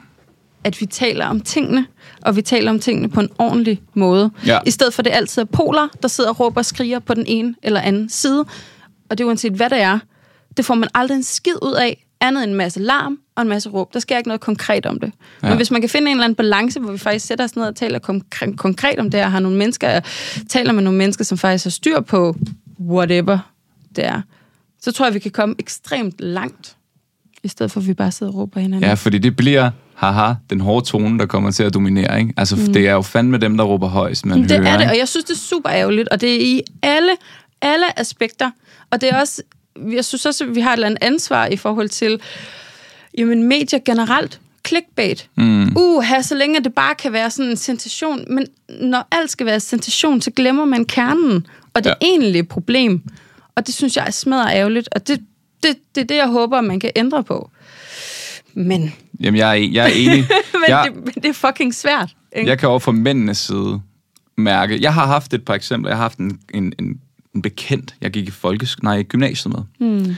at 0.65 0.81
vi 0.81 0.87
taler 0.87 1.27
om 1.27 1.41
tingene, 1.41 1.87
og 2.23 2.37
vi 2.37 2.43
taler 2.43 2.71
om 2.71 2.81
tingene 2.81 3.09
på 3.09 3.21
en 3.21 3.29
ordentlig 3.39 3.81
måde. 3.95 4.31
Ja. 4.47 4.59
I 4.67 4.71
stedet 4.71 4.95
for, 4.95 5.03
det 5.03 5.11
altid 5.15 5.43
er 5.43 5.47
poler, 5.47 5.89
der 6.03 6.09
sidder 6.09 6.31
og 6.31 6.41
råber 6.41 6.61
og 6.61 6.65
skriger 6.65 6.99
på 6.99 7.15
den 7.15 7.25
ene 7.27 7.55
eller 7.63 7.81
anden 7.81 8.09
side. 8.09 8.45
Og 9.11 9.19
det 9.19 9.25
er 9.25 9.29
uanset, 9.29 9.53
hvad 9.53 9.71
det 9.71 9.81
er. 9.81 9.99
Det 10.61 10.67
får 10.67 10.75
man 10.75 10.89
aldrig 10.95 11.17
en 11.17 11.23
skid 11.23 11.55
ud 11.63 11.73
af, 11.73 12.07
andet 12.21 12.43
end 12.43 12.51
en 12.51 12.57
masse 12.57 12.81
larm 12.81 13.19
og 13.37 13.43
en 13.43 13.49
masse 13.49 13.69
råb. 13.69 13.95
Der 13.95 14.01
sker 14.01 14.17
ikke 14.17 14.29
noget 14.29 14.41
konkret 14.41 14.87
om 14.87 15.01
det. 15.01 15.13
Ja. 15.43 15.49
Men 15.49 15.57
hvis 15.57 15.71
man 15.71 15.81
kan 15.81 15.91
finde 15.91 16.11
en 16.11 16.17
eller 16.17 16.25
anden 16.25 16.37
balance, 16.37 16.81
hvor 16.81 16.93
vi 16.93 16.99
faktisk 16.99 17.27
sætter 17.27 17.45
os 17.45 17.57
ned 17.57 17.65
og 17.65 17.77
taler 17.77 17.99
konkre- 17.99 18.57
konkret 18.57 18.99
om 18.99 19.11
det, 19.11 19.25
og 19.25 19.33
har 19.33 19.41
nogle 19.41 19.59
mennesker, 19.59 20.01
taler 20.49 20.73
med 20.73 20.83
nogle 20.83 20.99
mennesker, 20.99 21.25
som 21.25 21.39
faktisk 21.39 21.65
har 21.65 21.71
styr 21.71 22.01
på 22.01 22.37
whatever 22.81 23.39
det 23.97 24.05
er, 24.05 24.23
så 24.81 24.93
tror 24.93 25.07
jeg, 25.07 25.15
vi 25.15 25.19
kan 25.19 25.31
komme 25.31 25.55
ekstremt 25.59 26.15
langt, 26.19 26.77
i 27.43 27.49
stedet 27.49 27.73
for, 27.73 27.81
at 27.81 27.87
vi 27.87 27.95
bare 27.95 28.13
sidder 28.13 28.33
og 28.33 28.39
råber 28.39 28.61
hinanden. 28.61 28.89
Ja, 28.89 28.95
fordi 28.95 29.19
det 29.19 29.37
bliver, 29.37 29.71
haha, 29.95 30.33
den 30.51 30.61
hårde 30.61 30.87
tone, 30.87 31.19
der 31.19 31.27
kommer 31.27 31.51
til 31.51 31.63
at 31.63 31.75
dominere, 31.75 32.21
ikke? 32.21 32.35
Altså, 32.37 32.57
mm. 32.57 32.73
det 32.73 32.89
er 32.89 32.93
jo 32.93 33.03
fandme 33.03 33.39
dem, 33.39 33.57
der 33.57 33.65
råber 33.65 33.89
højst, 33.89 34.27
man 34.27 34.43
Det 34.43 34.51
hører, 34.51 34.61
er 34.61 34.77
det, 34.77 34.81
ikke? 34.81 34.93
og 34.93 34.99
jeg 34.99 35.09
synes, 35.09 35.25
det 35.25 35.35
er 35.35 35.39
super 35.39 35.71
ærgerligt, 35.71 36.09
og 36.09 36.21
det 36.21 36.35
er 36.35 36.41
i 36.41 36.63
alle, 36.83 37.13
alle 37.63 38.01
aspekter. 38.01 38.51
Og 38.91 39.01
det 39.01 39.09
er 39.09 39.21
også, 39.21 39.43
jeg 39.93 40.05
synes 40.05 40.27
også, 40.27 40.45
at 40.45 40.55
vi 40.55 40.61
har 40.61 40.71
et 40.71 40.77
eller 40.77 40.87
andet 40.87 40.99
ansvar 41.03 41.47
i 41.47 41.57
forhold 41.57 41.89
til, 41.89 42.21
jamen 43.19 43.43
medier 43.43 43.79
generelt, 43.85 44.41
clickbait. 44.69 45.29
Mm. 45.37 45.77
Uha, 45.77 46.23
så 46.23 46.35
længe 46.35 46.61
det 46.65 46.75
bare 46.75 46.95
kan 46.95 47.13
være 47.13 47.31
sådan 47.31 47.51
en 47.51 47.57
sensation. 47.57 48.25
Men 48.35 48.47
når 48.81 49.09
alt 49.13 49.31
skal 49.31 49.47
være 49.47 49.61
sensation, 49.61 50.21
så 50.21 50.31
glemmer 50.31 50.65
man 50.65 50.85
kernen, 50.85 51.47
og 51.75 51.85
det 51.85 51.91
Ja. 51.91 52.07
egentlige 52.07 52.45
problem. 52.45 53.03
Og 53.55 53.67
det 53.67 53.75
synes 53.75 53.97
jeg 53.97 54.07
er 54.07 54.11
smadret 54.11 54.55
ærgerligt, 54.57 54.89
og 54.93 55.09
det, 55.09 55.21
det, 55.63 55.77
det 55.95 56.01
er 56.01 56.05
det, 56.07 56.17
jeg 56.17 56.29
håber, 56.29 56.61
man 56.61 56.81
kan 56.81 56.91
ændre 56.97 57.25
på. 57.25 57.51
Men, 58.55 58.95
Jamen, 59.21 59.39
jeg 59.39 59.51
er, 59.51 59.55
jeg 59.73 59.85
er 59.85 59.95
enig. 59.95 60.17
men, 60.53 60.63
jeg, 60.69 60.91
det, 60.95 61.05
men 61.05 61.15
det 61.15 61.25
er 61.25 61.33
fucking 61.33 61.75
svært. 61.75 62.11
Ikke? 62.37 62.49
jeg 62.51 62.59
kan 62.59 62.69
over 62.69 62.79
fra 62.79 62.93
mændenes 62.93 63.39
side 63.39 63.81
mærke, 64.37 64.79
jeg 64.83 64.95
har 64.95 65.07
haft 65.07 65.35
et 65.35 65.45
par 65.45 65.55
eksempler. 65.55 65.91
Jeg 65.91 65.97
har 65.97 66.03
haft 66.05 66.19
en, 66.19 66.41
en, 66.55 66.73
en, 66.79 67.01
en 67.35 67.43
bekendt, 67.43 67.95
jeg 68.01 68.11
gik 68.11 68.29
i 68.29 68.31
folkesk, 68.31 68.83
nej, 68.83 68.97
i 68.97 69.03
gymnasiet 69.03 69.55
med. 69.55 69.89
Mm. 69.89 70.15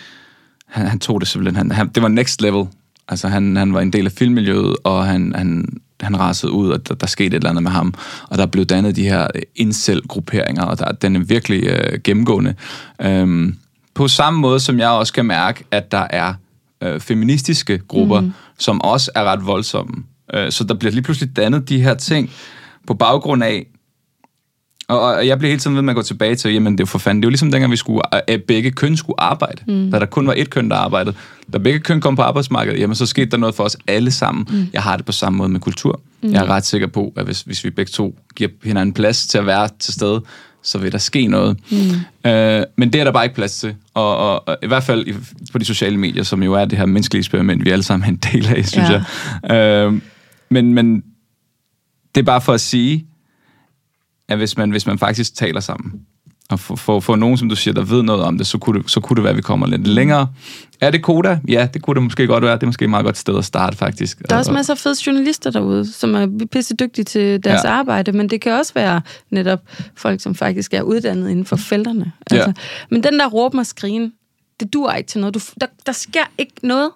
Han, 0.66 0.86
han 0.86 0.98
tog 0.98 1.20
det 1.20 1.28
simpelthen, 1.28 1.56
han, 1.56 1.70
han, 1.70 1.88
det 1.88 2.02
var 2.02 2.08
next 2.08 2.42
level. 2.42 2.66
Altså, 3.08 3.28
han, 3.28 3.56
han 3.56 3.74
var 3.74 3.80
en 3.80 3.92
del 3.92 4.06
af 4.06 4.12
filmmiljøet, 4.12 4.76
og 4.84 5.06
han, 5.06 5.32
han, 5.36 5.68
han 6.00 6.20
rasede 6.20 6.52
ud, 6.52 6.70
og 6.70 6.88
der, 6.88 6.94
der 6.94 7.06
skete 7.06 7.26
et 7.26 7.34
eller 7.34 7.50
andet 7.50 7.62
med 7.62 7.70
ham. 7.70 7.94
Og 8.28 8.38
der 8.38 8.46
blev 8.46 8.64
dannet 8.64 8.96
de 8.96 9.02
her 9.02 9.26
incel-grupperinger, 9.56 10.64
og 10.64 10.78
der, 10.78 10.92
den 10.92 11.16
er 11.16 11.20
virkelig 11.20 11.64
øh, 11.64 12.00
gennemgående. 12.04 12.54
Øhm, 13.00 13.56
på 13.94 14.08
samme 14.08 14.40
måde, 14.40 14.60
som 14.60 14.78
jeg 14.78 14.88
også 14.88 15.12
kan 15.12 15.26
mærke, 15.26 15.64
at 15.70 15.92
der 15.92 16.06
er 16.10 16.34
øh, 16.82 17.00
feministiske 17.00 17.78
grupper, 17.88 18.20
mm. 18.20 18.32
som 18.58 18.80
også 18.80 19.10
er 19.14 19.24
ret 19.24 19.46
voldsomme. 19.46 20.04
Øh, 20.34 20.52
så 20.52 20.64
der 20.64 20.74
bliver 20.74 20.92
lige 20.92 21.02
pludselig 21.02 21.36
dannet 21.36 21.68
de 21.68 21.82
her 21.82 21.94
ting 21.94 22.30
på 22.86 22.94
baggrund 22.94 23.44
af, 23.44 23.66
og, 24.92 25.14
og 25.14 25.26
jeg 25.26 25.38
bliver 25.38 25.50
hele 25.50 25.60
tiden 25.60 25.76
ved 25.76 25.82
med 25.82 25.90
at 25.90 25.96
gå 25.96 26.02
tilbage 26.02 26.34
til, 26.34 26.52
jamen 26.52 26.72
det 26.72 26.80
er 26.80 26.82
jo 26.82 26.86
for 26.86 26.98
fanden, 26.98 27.22
det 27.22 27.26
er 27.26 27.28
jo 27.28 27.30
ligesom 27.30 27.50
dengang, 27.50 27.72
vi 27.72 27.76
skulle, 27.76 28.30
at 28.30 28.42
begge 28.42 28.70
køn 28.70 28.96
skulle 28.96 29.20
arbejde. 29.20 29.62
Mm. 29.68 29.90
Da 29.90 29.98
der 29.98 30.06
kun 30.06 30.26
var 30.26 30.34
et 30.36 30.50
køn, 30.50 30.70
der 30.70 30.76
arbejdede. 30.76 31.14
Da 31.52 31.58
begge 31.58 31.80
køn 31.80 32.00
kom 32.00 32.16
på 32.16 32.22
arbejdsmarkedet, 32.22 32.80
jamen 32.80 32.94
så 32.94 33.06
skete 33.06 33.30
der 33.30 33.36
noget 33.36 33.54
for 33.54 33.64
os 33.64 33.76
alle 33.86 34.10
sammen. 34.10 34.46
Mm. 34.50 34.66
Jeg 34.72 34.82
har 34.82 34.96
det 34.96 35.06
på 35.06 35.12
samme 35.12 35.36
måde 35.36 35.48
med 35.48 35.60
kultur. 35.60 36.00
Mm. 36.22 36.32
Jeg 36.32 36.42
er 36.44 36.46
ret 36.50 36.66
sikker 36.66 36.86
på, 36.86 37.12
at 37.16 37.24
hvis, 37.24 37.40
hvis 37.42 37.64
vi 37.64 37.70
begge 37.70 37.90
to 37.90 38.18
giver 38.36 38.50
hinanden 38.64 38.92
plads 38.92 39.26
til 39.26 39.38
at 39.38 39.46
være 39.46 39.68
til 39.78 39.94
stede, 39.94 40.22
så 40.64 40.78
vil 40.78 40.92
der 40.92 40.98
ske 40.98 41.26
noget. 41.26 41.58
Mm. 41.70 42.30
Øh, 42.30 42.64
men 42.76 42.92
det 42.92 43.00
er 43.00 43.04
der 43.04 43.12
bare 43.12 43.24
ikke 43.24 43.34
plads 43.34 43.56
til. 43.58 43.74
Og, 43.94 44.16
og, 44.16 44.48
og 44.48 44.56
i 44.62 44.66
hvert 44.66 44.82
fald 44.82 45.06
i, 45.06 45.14
på 45.52 45.58
de 45.58 45.64
sociale 45.64 45.96
medier, 45.96 46.22
som 46.22 46.42
jo 46.42 46.52
er 46.54 46.64
det 46.64 46.78
her 46.78 46.86
menneskelige 46.86 47.20
eksperiment, 47.20 47.64
vi 47.64 47.70
alle 47.70 47.82
sammen 47.82 48.04
er 48.04 48.08
en 48.12 48.20
del 48.32 48.46
af, 48.56 48.66
synes 48.66 48.88
Ja. 48.90 49.02
jeg. 49.48 49.86
Øh, 49.86 50.00
men, 50.50 50.74
men 50.74 51.02
det 52.14 52.20
er 52.20 52.24
bare 52.24 52.40
for 52.40 52.52
at 52.52 52.60
sige, 52.60 53.06
at 54.28 54.36
hvis 54.38 54.56
man, 54.56 54.70
hvis 54.70 54.86
man 54.86 54.98
faktisk 54.98 55.34
taler 55.34 55.60
sammen, 55.60 55.92
og 56.50 56.60
for, 56.60 56.76
for, 56.76 57.00
for 57.00 57.16
nogen, 57.16 57.38
som 57.38 57.48
du 57.48 57.56
siger, 57.56 57.74
der 57.74 57.82
ved 57.82 58.02
noget 58.02 58.22
om 58.22 58.38
det, 58.38 58.46
så 58.46 58.58
kunne 58.58 58.82
det, 58.82 58.90
så 58.90 59.00
kunne 59.00 59.14
det 59.16 59.22
være, 59.22 59.30
at 59.30 59.36
vi 59.36 59.42
kommer 59.42 59.66
lidt 59.66 59.86
længere. 59.86 60.28
Er 60.80 60.90
det 60.90 61.02
Koda? 61.02 61.40
Ja, 61.48 61.68
det 61.74 61.82
kunne 61.82 61.94
det 61.94 62.02
måske 62.02 62.26
godt 62.26 62.44
være. 62.44 62.54
Det 62.54 62.62
er 62.62 62.66
måske 62.66 62.84
et 62.84 62.90
meget 62.90 63.04
godt 63.04 63.16
sted 63.18 63.38
at 63.38 63.44
starte, 63.44 63.76
faktisk. 63.76 64.22
Der 64.28 64.34
er 64.34 64.38
også 64.38 64.52
masser 64.52 64.74
af 64.74 64.78
fede 64.78 64.94
journalister 65.06 65.50
derude, 65.50 65.92
som 65.92 66.14
er 66.14 66.46
pisse 66.52 66.74
dygtige 66.76 67.04
til 67.04 67.44
deres 67.44 67.64
Ja. 67.64 67.70
arbejde, 67.70 68.12
men 68.12 68.30
det 68.30 68.40
kan 68.40 68.52
også 68.52 68.74
være 68.74 69.00
netop 69.30 69.58
folk, 69.96 70.20
som 70.20 70.34
faktisk 70.34 70.74
er 70.74 70.82
uddannet 70.82 71.30
inden 71.30 71.44
for 71.44 71.56
felterne. 71.56 72.12
Altså, 72.30 72.46
Ja. 72.46 72.52
Men 72.90 73.02
den 73.02 73.18
der 73.18 73.26
råben 73.28 73.58
og 73.58 73.66
skrigen, 73.66 74.12
det 74.60 74.72
dur 74.72 74.92
ikke 74.92 75.08
til 75.08 75.20
noget. 75.20 75.34
Du, 75.34 75.40
der, 75.60 75.66
der 75.86 75.92
sker 75.92 76.24
ikke 76.38 76.54
noget. 76.62 76.90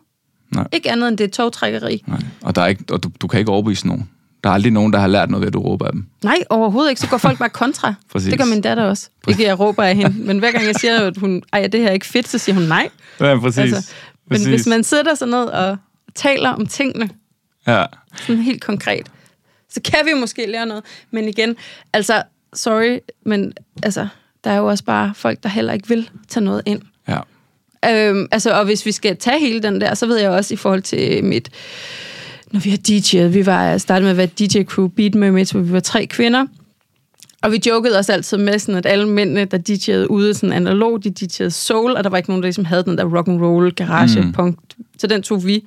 Nej. 0.54 0.66
Ikke 0.72 0.90
andet 0.90 1.08
end 1.08 1.18
det 1.18 1.24
er 1.24 1.28
togtrækkeri. 1.30 2.02
Nej. 2.06 2.20
Og, 2.42 2.54
der 2.56 2.62
er 2.62 2.66
ikke, 2.66 2.84
og 2.90 3.02
du, 3.02 3.10
du 3.20 3.26
kan 3.26 3.38
ikke 3.40 3.50
overbevise 3.52 3.86
nogen. 3.86 4.08
Der 4.46 4.50
er 4.50 4.54
aldrig 4.54 4.72
nogen, 4.72 4.92
der 4.92 4.98
har 4.98 5.06
lært 5.06 5.30
noget 5.30 5.40
ved, 5.40 5.46
at 5.46 5.52
du 5.52 5.60
råber 5.60 5.86
af 5.86 5.92
dem. 5.92 6.06
Nej, 6.24 6.36
overhovedet 6.50 6.90
ikke. 6.90 7.00
Så 7.00 7.08
går 7.08 7.18
folk 7.18 7.38
bare 7.38 7.48
kontra. 7.48 7.94
Præcis. 8.12 8.30
Det 8.30 8.38
gør 8.38 8.44
min 8.46 8.60
datter 8.60 8.84
også. 8.84 9.08
Ikke, 9.28 9.42
at 9.42 9.48
jeg 9.48 9.60
råber 9.60 9.82
af 9.82 9.96
hende. 9.96 10.14
Men 10.18 10.38
hver 10.38 10.50
gang 10.52 10.64
jeg 10.66 10.74
siger, 10.74 11.00
at 11.00 11.16
hun, 11.16 11.42
ej, 11.52 11.66
det 11.66 11.80
her 11.80 11.88
er 11.88 11.92
ikke 11.92 12.06
fedt, 12.06 12.28
så 12.28 12.38
siger 12.38 12.54
hun 12.56 12.64
nej. 12.64 12.88
Ja, 13.20 13.38
præcis. 13.38 13.58
Altså, 13.58 13.90
men 14.26 14.34
præcis. 14.34 14.46
hvis 14.46 14.66
man 14.66 14.84
sætter 14.84 15.14
sig 15.14 15.28
ned 15.28 15.44
og 15.44 15.76
taler 16.14 16.50
om 16.50 16.66
tingene, 16.66 17.10
Ja. 17.66 17.84
sådan 18.26 18.42
helt 18.42 18.62
konkret, 18.64 19.06
så 19.70 19.80
kan 19.84 19.98
vi 20.04 20.20
måske 20.20 20.46
lære 20.50 20.66
noget. 20.66 20.84
Men 21.10 21.28
igen, 21.28 21.56
altså, 21.92 22.22
sorry, 22.54 22.98
men 23.24 23.52
altså, 23.82 24.08
der 24.44 24.50
er 24.50 24.56
jo 24.56 24.66
også 24.66 24.84
bare 24.84 25.12
folk, 25.16 25.42
der 25.42 25.48
heller 25.48 25.72
ikke 25.72 25.88
vil 25.88 26.10
tage 26.28 26.44
noget 26.44 26.62
ind. 26.66 26.82
ja. 27.08 27.18
Øhm, 27.90 28.26
altså, 28.30 28.50
og 28.58 28.64
hvis 28.64 28.86
vi 28.86 28.92
skal 28.92 29.16
tage 29.16 29.40
hele 29.40 29.62
den 29.62 29.80
der, 29.80 29.94
så 29.94 30.06
ved 30.06 30.16
jeg 30.18 30.30
også 30.30 30.54
i 30.54 30.56
forhold 30.56 30.82
til 30.82 31.24
mit... 31.24 31.50
Når 32.52 32.60
vi 32.60 32.70
har 32.70 32.78
DJ'et, 32.88 33.28
vi 33.28 33.46
var 33.46 33.78
startet 33.78 34.02
med 34.02 34.10
at 34.10 34.16
være 34.16 34.28
DJ-crew, 34.40 34.88
Beat 34.88 35.14
Mermaids, 35.14 35.50
hvor 35.50 35.60
vi 35.60 35.72
var 35.72 35.80
tre 35.80 36.06
kvinder. 36.06 36.46
Og 37.42 37.52
vi 37.52 37.60
jokede 37.66 37.98
også 37.98 38.12
altid 38.12 38.38
med 38.38 38.58
sådan, 38.58 38.74
at 38.74 38.86
alle 38.86 39.08
mændene, 39.08 39.44
der 39.44 39.58
DJ'ede 39.68 40.06
ude 40.06 40.34
sådan 40.34 40.52
analog, 40.52 41.04
de 41.04 41.12
DJ'ede 41.20 41.50
soul, 41.50 41.96
og 41.96 42.04
der 42.04 42.10
var 42.10 42.16
ikke 42.16 42.30
nogen, 42.30 42.42
der 42.42 42.46
ligesom 42.46 42.64
havde 42.64 42.84
den 42.84 42.98
der 42.98 43.04
rock 43.04 43.28
and 43.28 43.42
roll 43.42 43.72
garage 43.72 44.20
mm. 44.20 44.32
punkt. 44.32 44.74
Så 44.98 45.06
den 45.06 45.22
tog 45.22 45.46
vi. 45.46 45.64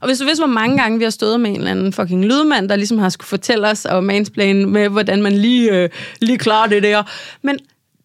Og 0.00 0.08
hvis 0.08 0.18
du 0.18 0.24
vidste, 0.24 0.44
hvor 0.44 0.52
mange 0.52 0.78
gange 0.78 0.98
vi 0.98 1.04
har 1.04 1.10
stået 1.10 1.40
med 1.40 1.50
en 1.50 1.56
eller 1.56 1.70
anden 1.70 1.92
fucking 1.92 2.24
lydmand, 2.24 2.68
der 2.68 2.76
ligesom 2.76 2.98
har 2.98 3.08
skulle 3.08 3.28
fortælle 3.28 3.68
os 3.68 3.84
og 3.84 4.04
mansplain 4.04 4.70
med, 4.70 4.88
hvordan 4.88 5.22
man 5.22 5.32
lige, 5.32 5.72
øh, 5.72 5.88
lige 6.20 6.38
klarer 6.38 6.68
det 6.68 6.82
der. 6.82 7.02
Men 7.42 7.58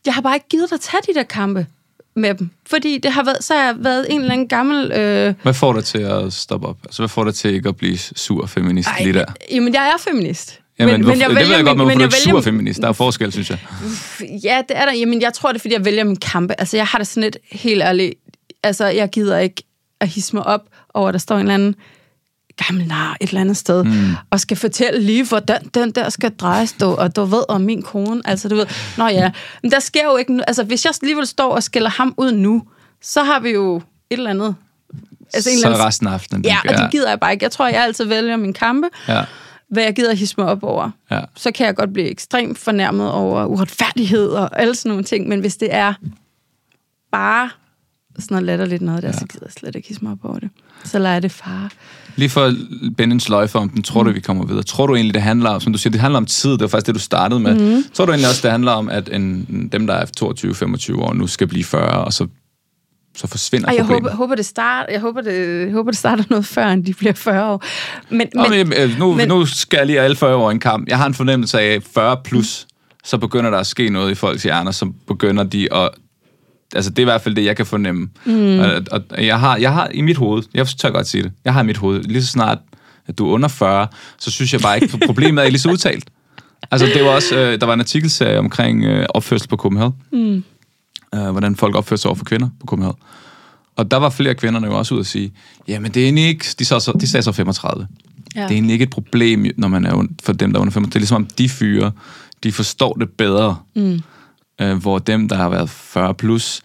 jeg 0.05 0.13
har 0.13 0.21
bare 0.21 0.35
ikke 0.35 0.47
givet 0.49 0.73
at 0.73 0.79
tage 0.79 1.01
de 1.07 1.19
der 1.19 1.23
kampe 1.23 1.67
med 2.15 2.33
dem. 2.35 2.49
Fordi 2.69 2.97
det 2.97 3.11
har 3.11 3.23
været, 3.23 3.43
så 3.43 3.53
har 3.53 3.65
jeg 3.65 3.75
været 3.77 4.05
en 4.09 4.19
eller 4.21 4.33
anden 4.33 4.47
gammel... 4.47 4.91
Øh, 4.91 5.33
Hvad 5.43 5.53
får 5.53 5.73
dig 5.73 5.83
til 5.83 5.97
at 5.97 6.33
stoppe 6.33 6.67
op? 6.67 6.77
Altså, 6.83 7.01
hvad 7.01 7.09
får 7.09 7.23
dig 7.23 7.35
til 7.35 7.53
ikke 7.53 7.69
at 7.69 7.75
blive 7.77 7.97
sur 7.97 8.45
feminist 8.45 8.89
ej, 8.89 9.03
lige 9.03 9.13
der? 9.13 9.25
Jamen, 9.51 9.73
jeg 9.73 9.87
er 9.87 9.97
feminist. 10.09 10.59
Jamen, 10.79 10.93
Men- 10.93 11.01
men, 11.01 11.09
men 11.09 11.19
jeg 11.19 11.29
det 11.29 11.35
vælger 11.35 11.49
ved 11.49 11.55
jeg 11.55 11.65
godt, 11.65 11.77
men 11.77 11.87
men 11.87 11.97
hvorfor 11.97 12.09
du 12.09 12.15
er 12.15 12.25
vælger- 12.25 12.41
sur 12.41 12.41
feminist. 12.41 12.81
Der 12.81 12.87
er 12.87 12.93
forskel, 12.93 13.31
synes 13.31 13.49
jeg. 13.49 13.57
Ja, 14.43 14.61
det 14.69 14.77
er 14.77 14.85
der. 14.85 14.93
Jamen, 14.93 15.21
jeg 15.21 15.33
tror 15.33 15.49
det, 15.49 15.55
er, 15.55 15.59
fordi 15.59 15.73
jeg 15.73 15.85
vælger 15.85 16.03
min 16.03 16.15
kampe. 16.15 16.55
Altså, 16.59 16.77
jeg 16.77 16.85
har 16.85 16.97
det 16.97 17.07
sådan 17.07 17.23
lidt 17.23 17.37
helt 17.51 17.81
ærligt. 17.83 18.13
Altså, 18.63 18.85
jeg 18.85 19.09
gider 19.09 19.37
ikke 19.39 19.63
at 19.99 20.07
hisse 20.07 20.35
mig 20.35 20.45
op 20.45 20.61
over, 20.93 21.07
at 21.07 21.13
der 21.13 21.19
står 21.19 21.35
en 21.35 21.41
eller 21.41 21.53
anden 21.53 21.75
gammel 22.67 22.87
nar 22.87 23.17
et 23.21 23.27
eller 23.27 23.41
andet 23.41 23.57
sted, 23.57 23.83
mm. 23.83 24.15
og 24.29 24.39
skal 24.39 24.57
fortælle 24.57 25.01
lige, 25.01 25.25
hvordan 25.25 25.65
den 25.73 25.91
der 25.91 26.09
skal 26.09 26.31
drejes, 26.31 26.73
du, 26.73 26.85
og 26.85 27.15
du 27.15 27.23
ved 27.23 27.43
om 27.49 27.61
min 27.61 27.81
kone. 27.81 28.21
Altså, 28.25 28.49
du 28.49 28.55
ved, 28.55 28.65
nå 28.97 29.07
ja. 29.07 29.31
Men 29.61 29.71
der 29.71 29.79
sker 29.79 30.03
jo 30.03 30.17
ikke... 30.17 30.39
Altså, 30.47 30.63
hvis 30.63 30.85
jeg 30.85 30.93
alligevel 31.01 31.27
står 31.27 31.55
og 31.55 31.63
skælder 31.63 31.89
ham 31.89 32.13
ud 32.17 32.31
nu, 32.31 32.63
så 33.01 33.23
har 33.23 33.39
vi 33.39 33.49
jo 33.49 33.75
et 33.75 33.83
eller 34.09 34.29
andet... 34.29 34.55
Altså, 35.33 35.49
en 35.49 35.57
Så 35.57 35.67
eller 35.67 35.75
anden, 35.75 35.87
resten 35.87 36.07
af 36.07 36.11
aftenen. 36.11 36.45
Ja, 36.45 36.57
og 36.69 36.77
det 36.77 36.91
gider 36.91 37.09
jeg 37.09 37.19
bare 37.19 37.33
ikke. 37.33 37.43
Jeg 37.43 37.51
tror, 37.51 37.67
jeg 37.67 37.83
altid 37.83 38.05
vælger 38.05 38.37
min 38.37 38.53
kampe, 38.53 38.87
Ja, 39.07 39.23
hvad 39.71 39.83
jeg 39.83 39.95
gider 39.95 40.11
at 40.11 40.17
hisse 40.17 40.35
mig 40.37 40.47
op 40.47 40.63
over 40.63 40.89
ja. 41.11 41.21
så 41.35 41.51
kan 41.51 41.65
jeg 41.65 41.75
godt 41.75 41.93
blive 41.93 42.09
ekstremt 42.09 42.57
fornærmet 42.57 43.11
over 43.11 43.45
uretfærdighed 43.45 44.29
og 44.29 44.59
alle 44.59 44.75
sådan 44.75 44.89
nogle 44.89 45.03
ting, 45.03 45.27
men 45.27 45.39
hvis 45.39 45.57
det 45.57 45.73
er 45.73 45.93
bare 47.11 47.49
sådan 48.19 48.35
noget 48.35 48.45
latterligt 48.45 48.81
noget 48.81 49.03
der, 49.03 49.09
ja. 49.09 49.13
så 49.13 49.25
gider 49.25 49.45
jeg 49.45 49.51
slet 49.51 49.75
ikke 49.75 49.87
hisse 49.87 50.03
mig 50.03 50.11
op 50.11 50.25
over 50.25 50.39
det. 50.39 50.49
Så 50.85 50.99
lader 50.99 51.13
jeg 51.13 51.23
det 51.23 51.31
fare. 51.31 51.69
Lige 52.15 52.29
for 52.29 52.41
at 52.45 52.53
binde 52.97 53.13
en 53.13 53.19
sløjfe 53.19 53.59
om 53.59 53.69
den, 53.69 53.83
tror 53.83 54.03
du, 54.03 54.11
vi 54.11 54.19
kommer 54.19 54.45
videre? 54.45 54.63
Tror 54.63 54.87
du 54.87 54.95
egentlig, 54.95 55.13
det 55.13 55.21
handler 55.21 55.49
om, 55.49 55.61
som 55.61 55.73
du 55.73 55.79
siger, 55.79 55.91
det 55.91 56.01
handler 56.01 56.17
om 56.17 56.25
tid, 56.25 56.51
det 56.51 56.61
var 56.61 56.67
faktisk 56.67 56.87
det, 56.87 56.95
du 56.95 56.99
startede 56.99 57.39
med. 57.39 57.75
Mm. 57.75 57.83
Tror 57.93 58.05
du 58.05 58.11
egentlig 58.11 58.29
også, 58.29 58.41
det 58.43 58.51
handler 58.51 58.71
om, 58.71 58.89
at 58.89 59.09
en, 59.13 59.69
dem, 59.71 59.87
der 59.87 59.93
er 59.93 60.05
22-25 60.95 61.01
år 61.01 61.13
nu, 61.13 61.27
skal 61.27 61.47
blive 61.47 61.63
40, 61.63 61.81
og 62.05 62.13
så, 62.13 62.27
så 63.17 63.27
forsvinder 63.27 63.67
Og 63.67 63.75
jeg 63.75 63.85
problemet? 63.85 64.11
håber, 64.11 64.15
håber, 64.17 64.35
det 64.35 64.45
start, 64.45 64.85
jeg 64.91 64.99
håber, 64.99 65.21
det, 65.21 65.71
håber, 65.73 65.91
det 65.91 65.97
starter 65.99 66.23
noget 66.29 66.45
før, 66.45 66.67
end 66.67 66.85
de 66.85 66.93
bliver 66.93 67.13
40 67.13 67.45
år. 67.51 67.63
Men, 68.09 68.27
Nå, 68.35 68.45
men, 68.49 68.69
men, 68.69 68.77
øh, 68.77 68.99
nu, 68.99 69.13
men- 69.15 69.27
nu 69.27 69.45
skal 69.45 69.77
jeg 69.77 69.85
lige 69.87 69.99
alle 70.01 70.15
40 70.15 70.35
år 70.35 70.49
i 70.49 70.53
en 70.53 70.59
kamp. 70.59 70.87
Jeg 70.87 70.97
har 70.97 71.05
en 71.05 71.13
fornemmelse 71.13 71.59
af, 71.59 71.73
at 71.75 71.83
40 71.93 72.17
plus, 72.23 72.67
så 73.03 73.17
begynder 73.17 73.49
der 73.49 73.57
at 73.57 73.67
ske 73.67 73.89
noget 73.89 74.11
i 74.11 74.15
folks 74.15 74.43
hjerner, 74.43 74.71
så 74.71 74.91
begynder 75.07 75.43
de 75.43 75.73
at... 75.73 75.89
Altså, 76.75 76.91
det 76.91 76.99
er 76.99 77.03
i 77.03 77.11
hvert 77.11 77.21
fald 77.21 77.35
det, 77.35 77.45
jeg 77.45 77.57
kan 77.57 77.65
fornemme. 77.65 78.09
Mm. 78.25 78.59
Og, 78.59 78.81
og 78.91 79.25
jeg, 79.25 79.39
har, 79.39 79.57
jeg 79.57 79.73
har 79.73 79.87
i 79.93 80.01
mit 80.01 80.17
hoved, 80.17 80.43
jeg 80.53 80.67
tør 80.67 80.89
godt 80.89 81.07
sige 81.07 81.23
det, 81.23 81.31
jeg 81.45 81.53
har 81.53 81.63
i 81.63 81.65
mit 81.65 81.77
hoved, 81.77 82.03
lige 82.03 82.21
så 82.21 82.27
snart, 82.27 82.57
at 83.07 83.17
du 83.17 83.27
er 83.27 83.33
under 83.33 83.47
40, 83.47 83.87
så 84.19 84.31
synes 84.31 84.53
jeg 84.53 84.61
bare 84.61 84.81
ikke, 84.81 84.97
problemet 85.05 85.45
er 85.45 85.49
lige 85.49 85.59
så 85.59 85.71
udtalt. 85.71 86.09
Altså, 86.71 86.87
det 86.93 87.03
var 87.03 87.09
også, 87.09 87.35
øh, 87.35 87.59
der 87.59 87.65
var 87.65 87.73
en 87.73 87.79
artikelserie 87.79 88.39
omkring 88.39 88.83
øh, 88.83 89.05
opførsel 89.09 89.49
på 89.49 89.55
Copenhagen. 89.55 89.93
Mm. 90.11 90.43
Øh, 91.15 91.31
hvordan 91.31 91.55
folk 91.55 91.75
opfører 91.75 91.97
sig 91.97 92.09
over 92.09 92.15
for 92.15 92.25
kvinder 92.25 92.49
på 92.59 92.65
Copenhagen. 92.65 92.97
Og 93.75 93.91
der 93.91 93.97
var 93.97 94.09
flere 94.09 94.35
kvinderne 94.35 94.67
jo 94.67 94.77
også 94.77 94.95
ud 94.95 94.99
at 94.99 95.05
sige, 95.05 95.33
jamen 95.67 95.91
det 95.91 96.01
er 96.01 96.03
egentlig 96.03 96.25
ikke, 96.25 96.45
de, 96.59 96.65
så, 96.65 96.97
de 97.01 97.07
sagde 97.07 97.23
så 97.23 97.31
35. 97.31 97.87
Ja. 98.35 98.41
Det 98.41 98.47
er 98.47 98.51
egentlig 98.51 98.73
ikke 98.73 98.83
et 98.83 98.89
problem, 98.89 99.45
når 99.57 99.67
man 99.67 99.85
er 99.85 100.07
for 100.23 100.33
dem, 100.33 100.51
der 100.51 100.59
er 100.59 100.61
under 100.61 100.71
35. 100.71 100.89
Det 100.89 100.95
er 100.95 100.99
ligesom 100.99 101.15
om 101.15 101.25
de 101.37 101.49
fyre, 101.49 101.91
de 102.43 102.51
forstår 102.51 102.93
det 102.93 103.09
bedre. 103.09 103.57
Mm. 103.75 104.01
Øh, 104.61 104.77
hvor 104.77 104.99
dem, 104.99 105.29
der 105.29 105.35
har 105.35 105.49
været 105.49 105.69
40 105.69 106.13
plus, 106.13 106.61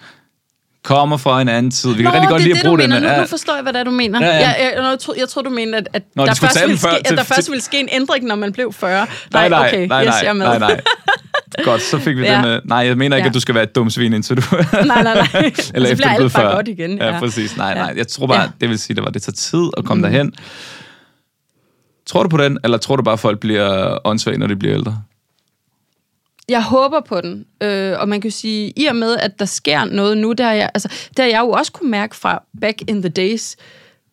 kommer 0.85 1.17
fra 1.17 1.41
en 1.41 1.49
anden 1.49 1.71
tid. 1.73 1.91
Vi 1.91 1.97
kan 1.97 2.05
Nå, 2.05 2.11
rigtig 2.11 2.29
godt 2.29 2.39
det 2.41 2.49
lide 2.49 2.53
er 2.53 2.57
at 2.59 2.63
det, 2.63 2.69
bruge 2.69 2.79
du 2.79 2.83
mener. 2.83 3.01
Nu, 3.01 3.07
Ja, 3.07 3.21
nu 3.21 3.27
forstår 3.27 3.55
jeg, 3.55 3.63
hvad 3.63 3.73
det 3.73 3.81
er, 3.81 3.85
du 3.85 3.91
mener. 3.91 4.21
Ja, 4.21 4.27
ja. 4.27 4.33
Jeg, 4.35 4.57
jeg, 4.77 4.99
jeg, 5.09 5.19
jeg 5.19 5.29
troede, 5.29 5.49
du 5.49 5.55
mente, 5.55 5.79
at, 5.79 5.89
at, 5.93 6.03
Nå, 6.15 6.27
der, 6.27 6.33
de 6.35 6.41
først 6.41 6.61
ville 6.63 6.79
ske, 6.79 6.89
til- 6.89 7.13
at 7.13 7.19
der 7.19 7.25
først 7.25 7.51
ville 7.51 7.63
ske 7.63 7.81
en 7.81 7.89
ændring, 7.93 8.25
når 8.25 8.35
man 8.37 8.53
blev 8.53 8.73
40. 8.73 9.07
nej, 9.33 9.49
nej, 9.49 9.69
okay, 9.69 9.87
nej, 9.89 10.03
yes, 10.05 10.09
nej, 10.09 10.19
jeg 10.23 10.29
er 10.29 10.33
med. 10.33 10.47
nej, 10.47 10.59
nej. 10.59 10.81
Godt, 11.65 11.83
så 11.83 11.99
fik 11.99 12.17
vi 12.17 12.23
Ja. 12.23 12.33
ja. 12.33 12.39
den. 12.39 12.47
øh, 12.47 12.61
Nej, 12.65 12.79
jeg 12.79 12.97
mener 12.97 13.17
ikke, 13.17 13.25
Ja. 13.25 13.29
at 13.31 13.35
du 13.35 13.41
skal 13.41 13.55
være 13.55 13.65
et 13.65 13.75
dumt 13.75 13.93
svin, 13.93 14.13
indtil 14.13 14.37
du... 14.37 14.43
nej, 14.73 15.03
nej, 15.03 15.03
nej. 15.03 15.27
Eller 15.75 15.89
så 15.89 15.93
efter 15.93 15.97
bliver 15.97 16.17
du 16.17 16.23
bare 16.23 16.31
40. 16.31 16.55
godt 16.55 16.69
igen. 16.69 16.99
Ja, 16.99 17.19
præcis. 17.19 17.57
Nej, 17.57 17.69
Ja. 17.69 17.75
nej. 17.75 17.95
Jeg 17.97 18.09
tror 18.09 18.27
bare, 18.27 18.37
Ja. 18.37 18.43
ja. 18.43 18.49
det 18.61 18.69
vil 18.69 18.79
sige, 18.79 19.03
at 19.07 19.15
det 19.15 19.23
tager 19.23 19.33
tid 19.33 19.71
at 19.77 19.85
komme 19.85 20.07
mm. 20.07 20.13
derhen. 20.13 20.33
Tror 22.07 22.23
du 22.23 22.29
på 22.29 22.37
den, 22.37 22.59
eller 22.65 22.79
tror 22.79 22.97
du 22.97 23.03
bare, 23.03 23.13
at 23.13 23.21
folk 23.21 23.41
bliver 23.41 23.99
åndssvage, 24.05 24.39
når 24.39 24.47
de 24.47 24.57
bliver 24.57 24.75
ældre? 24.75 25.03
Jeg 26.49 26.63
håber 26.63 27.01
på 27.01 27.21
den, 27.21 27.45
øh, 27.63 28.01
og 28.01 28.09
man 28.09 28.21
kan 28.21 28.31
sige, 28.31 28.73
i 28.77 28.87
og 28.87 28.97
med, 28.97 29.17
at 29.17 29.39
der 29.39 29.45
sker 29.45 29.85
noget 29.85 30.19
nu, 30.19 30.33
der 30.33 30.45
har 30.45 30.53
jeg, 30.53 30.71
altså, 30.75 30.89
der 31.17 31.23
har 31.23 31.31
jeg 31.31 31.41
jo 31.41 31.51
også 31.51 31.73
kunne 31.73 31.91
mærke 31.91 32.17
fra 32.17 32.43
back 32.61 32.83
in 32.91 33.03
the 33.03 33.09
days 33.09 33.57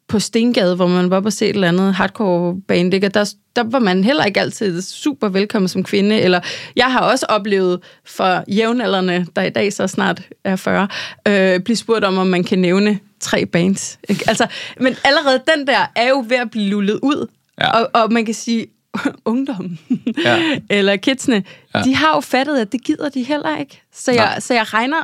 på 0.08 0.19
Stengade, 0.19 0.76
hvor 0.76 0.88
man 0.88 1.10
var 1.10 1.22
på 1.22 1.30
se 1.30 1.46
et 1.46 1.54
eller 1.56 1.67
andet 1.67 1.93
hardcore 1.93 2.56
band, 2.67 2.91
Der, 2.91 3.34
der 3.56 3.63
var 3.63 3.80
man 3.80 4.04
heller 4.04 4.24
ikke 4.26 4.39
altid 4.39 4.82
super 4.82 5.30
velkommen 5.30 5.69
som 5.69 5.84
kvinde, 5.84 6.22
eller 6.22 6.39
jeg 6.76 6.86
har 6.91 7.00
også 7.00 7.26
oplevet 7.30 7.80
for 8.06 8.43
jævnaldrende, 8.48 9.26
der 9.36 9.41
i 9.43 9.50
dag 9.50 9.74
så 9.74 9.88
snart 9.88 10.22
er 10.43 10.56
40, 10.56 10.88
øh, 11.28 11.60
blive 11.60 11.76
spurgt 11.78 12.06
om, 12.06 12.17
om 12.17 12.28
man 12.28 12.43
kan 12.43 12.60
nævne 12.60 13.00
tre 13.19 13.46
bands. 13.46 14.00
Ikke? 14.10 14.24
Altså, 14.28 14.48
men 14.80 14.96
allerede 15.04 15.41
den 15.58 15.67
der 15.67 15.91
er 15.96 16.10
jo 16.10 16.26
ved 16.28 16.38
at 16.38 16.52
blive 16.52 16.69
lullet 16.69 17.00
ud, 17.04 17.28
Ja. 17.62 17.80
og, 17.82 17.89
og 17.93 18.13
man 18.13 18.26
kan 18.26 18.34
sige, 18.34 18.65
ungdommen, 19.25 19.79
Ja. 20.25 20.60
eller 20.77 20.95
kidsene, 20.95 21.43
ja. 21.75 21.82
De 21.82 21.95
har 21.95 22.15
jo 22.15 22.19
fattet, 22.21 22.58
at 22.58 22.71
det 22.71 22.84
gider 22.84 23.10
de 23.10 23.23
heller 23.23 23.58
ikke. 23.58 23.82
Så 23.93 24.12
jeg, 24.12 24.25
Nej. 24.25 24.39
så 24.39 24.53
jeg 24.53 24.73
regner 24.73 24.97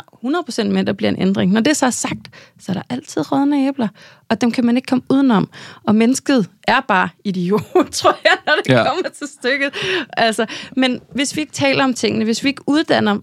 100% 0.63 0.63
med, 0.63 0.79
at 0.79 0.87
der 0.87 0.93
bliver 0.93 1.09
en 1.09 1.21
ændring. 1.21 1.51
Når 1.51 1.61
det 1.61 1.77
så 1.77 1.85
er 1.85 1.89
sagt, 1.89 2.29
så 2.59 2.71
er 2.71 2.73
der 2.73 2.81
altid 2.89 3.31
rådne 3.31 3.67
æbler, 3.67 3.87
og 4.29 4.41
dem 4.41 4.51
kan 4.51 4.65
man 4.65 4.75
ikke 4.75 4.85
komme 4.85 5.03
udenom. 5.09 5.49
Og 5.83 5.95
mennesket 5.95 6.49
er 6.67 6.79
bare 6.87 7.09
idiot, 7.23 7.61
tror 7.91 8.17
jeg, 8.23 8.37
når 8.45 8.53
det. 8.65 8.73
Ja. 8.73 8.83
kommer 8.83 9.09
til 9.17 9.27
stykket. 9.39 9.71
Altså, 10.17 10.45
men 10.75 10.99
hvis 11.13 11.35
vi 11.35 11.41
ikke 11.41 11.53
taler 11.53 11.83
om 11.83 11.93
tingene, 11.93 12.25
hvis 12.25 12.43
vi 12.43 12.49
ikke 12.49 12.61
uddanner 12.67 13.17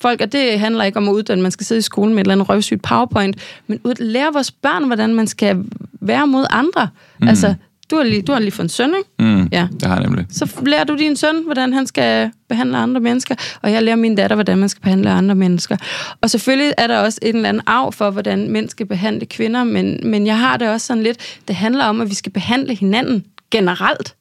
folk, 0.00 0.20
og 0.20 0.32
det 0.32 0.60
handler 0.60 0.84
ikke 0.84 0.96
om 0.96 1.08
at 1.08 1.12
uddanne, 1.12 1.42
man 1.42 1.50
skal 1.50 1.66
sidde 1.66 1.78
i 1.78 1.82
skolen 1.82 2.14
med 2.14 2.20
et 2.20 2.24
eller 2.24 2.34
andet 2.34 2.48
røvsygt 2.48 2.82
powerpoint, 2.82 3.36
men 3.66 3.80
ud, 3.84 3.94
lære 3.94 4.32
vores 4.32 4.50
børn, 4.52 4.84
hvordan 4.84 5.14
man 5.14 5.26
skal 5.26 5.64
være 6.00 6.26
mod 6.26 6.46
andre. 6.50 6.88
Mm. 7.20 7.28
Altså, 7.28 7.54
du 7.90 7.96
har, 7.96 8.02
lige, 8.02 8.22
du 8.22 8.32
har 8.32 8.38
lige 8.38 8.50
fået 8.50 8.64
en 8.64 8.68
søn, 8.68 8.94
ikke? 8.98 9.10
Mm, 9.34 9.48
Ja. 9.52 9.68
Det 9.72 9.82
har 9.82 9.94
jeg 9.94 10.02
nemlig. 10.04 10.26
Så 10.30 10.50
lærer 10.66 10.84
du 10.84 10.96
din 10.96 11.16
søn, 11.16 11.44
hvordan 11.44 11.72
han 11.72 11.86
skal 11.86 12.30
behandle 12.48 12.76
andre 12.76 13.00
mennesker, 13.00 13.34
og 13.62 13.72
jeg 13.72 13.82
lærer 13.82 13.96
min 13.96 14.14
datter, 14.14 14.36
hvordan 14.36 14.58
man 14.58 14.68
skal 14.68 14.82
behandle 14.82 15.10
andre 15.10 15.34
mennesker. 15.34 15.76
Og 16.20 16.30
selvfølgelig 16.30 16.72
er 16.78 16.86
der 16.86 16.98
også 16.98 17.18
en 17.22 17.36
eller 17.36 17.48
anden 17.48 17.62
arv 17.66 17.92
for, 17.92 18.10
hvordan 18.10 18.50
mænd 18.50 18.68
skal 18.68 18.86
behandle 18.86 19.26
kvinder, 19.26 19.64
men, 19.64 20.00
men 20.04 20.26
jeg 20.26 20.38
har 20.38 20.56
det 20.56 20.68
også 20.68 20.86
sådan 20.86 21.02
lidt, 21.02 21.38
det 21.48 21.56
handler 21.56 21.84
om, 21.84 22.00
at 22.00 22.10
vi 22.10 22.14
skal 22.14 22.32
behandle 22.32 22.74
hinanden 22.74 23.24
generelt 23.50 24.14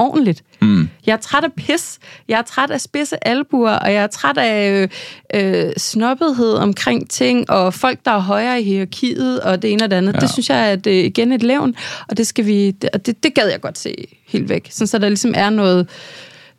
ordentligt. 0.00 0.42
Mm. 0.62 0.88
Jeg 1.06 1.12
er 1.12 1.16
træt 1.16 1.44
af 1.44 1.52
pis, 1.52 1.98
jeg 2.28 2.38
er 2.38 2.42
træt 2.42 2.70
af 2.70 2.80
spidse 2.80 3.28
albuer, 3.28 3.72
og 3.72 3.92
jeg 3.92 4.02
er 4.02 4.06
træt 4.06 4.38
af 4.38 4.70
øh, 4.70 4.88
øh, 5.34 5.72
snobbethed 5.76 6.54
omkring 6.54 7.10
ting, 7.10 7.50
og 7.50 7.74
folk, 7.74 7.98
der 8.04 8.10
er 8.10 8.18
højere 8.18 8.60
i 8.60 8.64
hierarkiet, 8.64 9.40
og 9.40 9.62
det 9.62 9.72
ene 9.72 9.84
og 9.84 9.90
det 9.90 9.96
andet. 9.96 10.14
Ja. 10.14 10.18
Det 10.18 10.30
synes 10.30 10.50
jeg 10.50 10.72
er 10.72 10.76
det, 10.76 11.04
igen 11.04 11.32
et 11.32 11.42
levn, 11.42 11.74
og 12.08 12.16
det 12.16 12.26
skal 12.26 12.46
vi, 12.46 12.70
det, 12.70 12.90
og 12.92 13.06
det, 13.06 13.22
det 13.22 13.34
gad 13.34 13.48
jeg 13.48 13.60
godt 13.60 13.78
se 13.78 13.94
helt 14.28 14.48
væk. 14.48 14.68
Sådan, 14.70 14.86
så 14.86 14.98
der 14.98 15.08
ligesom 15.08 15.32
er 15.36 15.50
noget, 15.50 15.88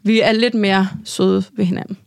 vi 0.03 0.21
er 0.21 0.31
lidt 0.31 0.53
mere 0.53 0.87
søde 1.05 1.43
ved 1.57 1.65
hinanden. 1.65 1.97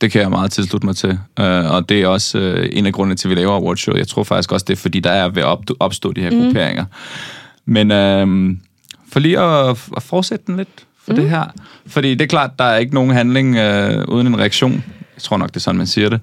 Det 0.00 0.12
kan 0.12 0.20
jeg 0.20 0.30
meget 0.30 0.52
tilslutte 0.52 0.86
mig 0.86 0.96
til. 0.96 1.10
Uh, 1.40 1.46
og 1.46 1.88
det 1.88 2.02
er 2.02 2.06
også 2.06 2.38
uh, 2.38 2.66
en 2.72 2.86
af 2.86 2.92
grundene 2.92 3.16
til, 3.16 3.28
at 3.28 3.30
vi 3.30 3.34
laver 3.34 3.52
awardshow. 3.52 3.96
Jeg 3.96 4.08
tror 4.08 4.22
faktisk 4.24 4.52
også, 4.52 4.64
det 4.68 4.72
er, 4.72 4.76
fordi 4.76 5.00
der 5.00 5.10
er 5.10 5.28
ved 5.28 5.42
at 5.42 5.48
op- 5.48 5.70
opstå 5.80 6.12
de 6.12 6.20
her 6.20 6.30
mm. 6.30 6.40
grupperinger. 6.40 6.84
Men 7.66 7.90
uh, 7.90 8.56
for 9.14 9.20
lige 9.20 9.38
at, 9.38 9.88
at 9.96 10.02
fortsætte 10.02 10.44
den 10.46 10.56
lidt 10.56 10.86
for 11.04 11.12
mm. 11.12 11.16
det 11.16 11.30
her. 11.30 11.44
Fordi 11.86 12.10
det 12.10 12.20
er 12.20 12.26
klart, 12.26 12.58
der 12.58 12.64
er 12.64 12.76
ikke 12.76 12.94
nogen 12.94 13.10
handling 13.10 13.48
uh, 13.48 14.14
uden 14.14 14.26
en 14.26 14.38
reaktion. 14.38 14.72
Jeg 15.14 15.22
tror 15.22 15.36
nok, 15.36 15.48
det 15.48 15.56
er 15.56 15.60
sådan, 15.60 15.78
man 15.78 15.86
siger 15.86 16.08
det. 16.08 16.20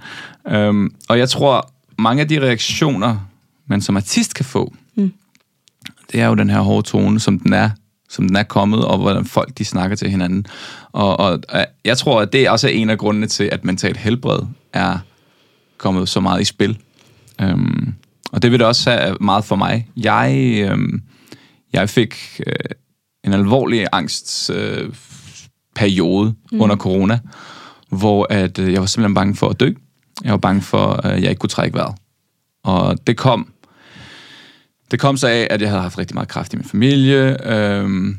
Um, 0.56 0.96
og 1.10 1.20
jeg 1.20 1.30
tror, 1.30 1.72
mange 1.98 2.22
af 2.22 2.28
de 2.28 2.42
reaktioner, 2.42 3.18
man 3.68 3.82
som 3.82 3.98
artist 3.98 4.36
kan 4.36 4.46
få, 4.46 4.74
mm. 4.96 5.12
det 6.12 6.22
er 6.22 6.28
jo 6.28 6.36
den 6.36 6.50
her 6.50 6.60
hårde 6.60 6.88
tone, 6.88 7.20
som 7.20 7.40
den 7.40 7.54
er 7.54 7.70
som 8.10 8.28
den 8.28 8.36
er 8.36 8.44
kommet, 8.44 8.86
og 8.86 8.98
hvordan 8.98 9.26
folk 9.26 9.58
de 9.58 9.66
snakker 9.66 9.96
til 9.96 10.10
hinanden. 10.10 10.46
Og, 10.92 11.20
og 11.20 11.40
øh, 11.56 11.64
jeg 11.86 11.98
tror, 11.98 12.22
at 12.22 12.34
det 12.34 12.42
er 12.42 12.52
også 12.52 12.68
en 12.68 12.90
af 12.90 12.98
grundene 12.98 13.28
til, 13.28 13.50
at 13.52 13.66
mentalt 13.66 13.98
helbred 13.98 14.40
er 14.74 14.98
kommet 15.78 16.10
så 16.10 16.20
meget 16.20 16.42
i 16.42 16.46
spil. 16.46 16.78
Øhm, 17.42 17.94
og 18.32 18.42
det 18.42 18.52
vil 18.52 18.60
det 18.60 18.68
også 18.68 18.92
have 18.92 19.18
meget 19.22 19.46
for 19.46 19.56
mig. 19.56 19.88
Jeg, 19.98 20.54
øhm, 20.64 21.02
jeg 21.74 21.90
fik 21.90 22.42
øh, 22.48 22.54
en 23.24 23.34
alvorlig 23.34 23.88
angstperiode 23.92 26.28
øh, 26.28 26.34
mm. 26.52 26.62
under 26.62 26.76
corona, 26.76 27.20
hvor 27.90 28.28
at, 28.30 28.60
øh, 28.60 28.74
jeg 28.74 28.82
var 28.82 28.88
simpelthen 28.88 29.16
bange 29.16 29.36
for 29.36 29.50
at 29.50 29.60
dø. 29.60 29.72
Jeg 30.24 30.32
var 30.32 30.38
bange 30.38 30.62
for, 30.62 30.88
at 30.88 31.22
jeg 31.22 31.30
ikke 31.30 31.40
kunne 31.40 31.50
trække 31.50 31.78
vejret. 31.78 31.96
Og 32.64 33.08
det 33.08 33.18
kom 33.18 33.48
det 34.92 35.00
kom 35.00 35.18
så 35.18 35.28
af, 35.28 35.48
at 35.50 35.62
jeg 35.62 35.70
havde 35.70 35.82
haft 35.82 35.98
rigtig 35.98 36.16
meget 36.16 36.28
kraft 36.28 36.54
i 36.54 36.58
min 36.58 36.66
familie, 36.66 37.54
øhm, 37.54 38.18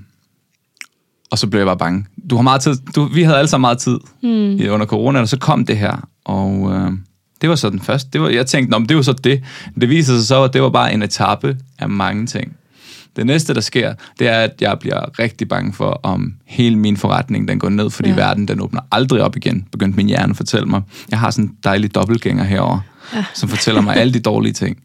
og 1.31 1.39
så 1.39 1.47
blev 1.47 1.61
jeg 1.61 1.67
bare 1.67 1.77
bange. 1.77 2.07
Du 2.31 2.37
har 2.37 2.43
meget 2.43 2.61
tid, 2.61 2.77
du, 2.97 3.05
vi 3.05 3.23
havde 3.23 3.39
alle 3.39 3.49
sammen 3.49 3.63
meget 3.63 3.79
tid 3.79 3.99
mm. 4.23 4.29
i, 4.31 4.69
under 4.69 4.87
corona, 4.87 5.21
og 5.21 5.29
så 5.29 5.39
kom 5.39 5.67
det 5.67 5.79
her, 5.79 6.09
og 6.25 6.73
øh, 6.73 6.91
det 7.41 7.49
var 7.49 7.57
så 7.57 7.71
den 7.71 7.81
første. 7.81 8.11
Det 8.13 8.21
var, 8.21 8.29
jeg 8.29 8.47
tænkte, 8.47 8.71
Nå, 8.71 8.79
men 8.79 8.89
det 8.89 8.97
var 8.97 9.03
så 9.03 9.13
det. 9.13 9.43
Det 9.81 9.89
viser 9.89 10.17
sig 10.17 10.27
så, 10.27 10.45
at 10.45 10.53
det 10.53 10.63
var 10.63 10.71
bare 10.71 10.95
en 10.95 11.03
etape 11.03 11.57
af 11.79 11.89
mange 11.89 12.27
ting. 12.27 12.57
Det 13.17 13.27
næste, 13.27 13.55
der 13.55 13.61
sker, 13.61 13.95
det 14.19 14.29
er, 14.29 14.39
at 14.41 14.55
jeg 14.61 14.79
bliver 14.81 15.19
rigtig 15.19 15.49
bange 15.49 15.73
for, 15.73 16.01
om 16.03 16.35
hele 16.47 16.77
min 16.77 16.97
forretning, 16.97 17.49
den 17.49 17.59
går 17.59 17.69
ned, 17.69 17.91
fordi 17.91 18.09
Ja. 18.09 18.15
verden, 18.15 18.49
den 18.49 18.61
åbner 18.61 18.81
aldrig 18.93 19.23
op 19.23 19.37
igen, 19.37 19.67
begyndte 19.73 19.97
min 19.97 20.07
hjerne 20.07 20.31
at 20.31 20.37
fortælle 20.37 20.67
mig. 20.67 20.83
Jeg 21.11 21.19
har 21.19 21.31
sådan 21.31 21.45
en 21.45 21.57
dejlig 21.65 21.95
dobbeltgænger 21.95 22.45
herover, 22.45 22.81
ja. 23.15 23.25
som 23.35 23.49
fortæller 23.49 23.81
mig 23.81 23.97
alle 23.97 24.15
de 24.15 24.21
dårlige 24.21 24.53
ting. 24.53 24.77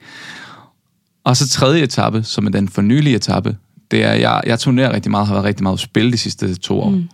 Og 1.23 1.37
så 1.37 1.49
tredje 1.49 1.81
etape, 1.83 2.23
som 2.23 2.45
er 2.45 2.49
den 2.49 2.69
fornyelige 2.69 3.15
etape, 3.15 3.57
det 3.91 4.03
er, 4.03 4.09
at 4.09 4.21
jeg, 4.21 4.41
jeg 4.45 4.59
turnerer 4.59 4.93
rigtig 4.93 5.11
meget, 5.11 5.27
har 5.27 5.33
været 5.33 5.45
rigtig 5.45 5.63
meget 5.63 5.73
på 5.79 5.81
spil 5.81 6.11
de 6.11 6.17
sidste 6.17 6.55
to 6.55 6.79
år. 6.81 6.89
Mm. 6.89 7.09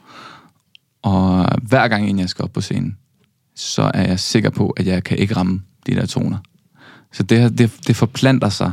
Og 1.04 1.50
hver 1.62 1.88
gang 1.88 2.04
inden 2.04 2.20
jeg 2.20 2.30
skal 2.30 2.44
op 2.44 2.54
på 2.54 2.62
scenen, 2.62 2.98
så 3.56 3.92
er 3.94 4.08
jeg 4.08 4.20
sikker 4.20 4.50
på, 4.50 4.70
at 4.70 4.88
jeg 4.88 5.04
kan 5.04 5.18
ikke 5.18 5.36
ramme 5.36 5.62
de 5.88 5.96
der 5.96 6.06
toner. 6.06 6.38
Så 7.12 7.24
det, 7.24 7.58
det, 7.58 7.72
det 7.88 7.96
forplanter 7.96 8.50
sig, 8.50 8.72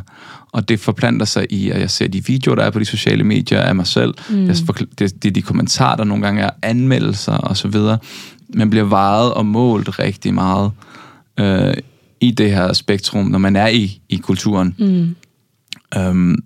og 0.52 0.68
det 0.68 0.80
forplanter 0.80 1.26
sig 1.26 1.46
i, 1.52 1.70
at 1.70 1.80
jeg 1.80 1.90
ser 1.90 2.08
de 2.08 2.24
videoer, 2.24 2.54
der 2.54 2.62
er 2.62 2.70
på 2.70 2.78
de 2.78 2.84
sociale 2.84 3.24
medier 3.24 3.60
af 3.60 3.74
mig 3.74 3.86
selv. 3.86 4.14
Mm. 4.30 4.46
Det, 4.46 4.98
det, 4.98 5.24
er 5.24 5.30
de 5.30 5.42
kommentarer, 5.42 5.96
der 5.96 6.04
nogle 6.04 6.24
gange 6.24 6.42
er 6.42 6.50
anmeldelser 6.62 7.32
og 7.32 7.56
så 7.56 7.68
videre. 7.68 7.98
Man 8.48 8.70
bliver 8.70 8.84
vejet 8.84 9.34
og 9.34 9.46
målt 9.46 9.98
rigtig 9.98 10.34
meget 10.34 10.72
øh, 11.40 11.74
i 12.20 12.30
det 12.30 12.50
her 12.50 12.72
spektrum, 12.72 13.26
når 13.26 13.38
man 13.38 13.56
er 13.56 13.68
i, 13.68 14.00
i 14.08 14.16
kulturen. 14.16 14.74
Mm. 14.78 15.16
Øhm, 15.96 16.36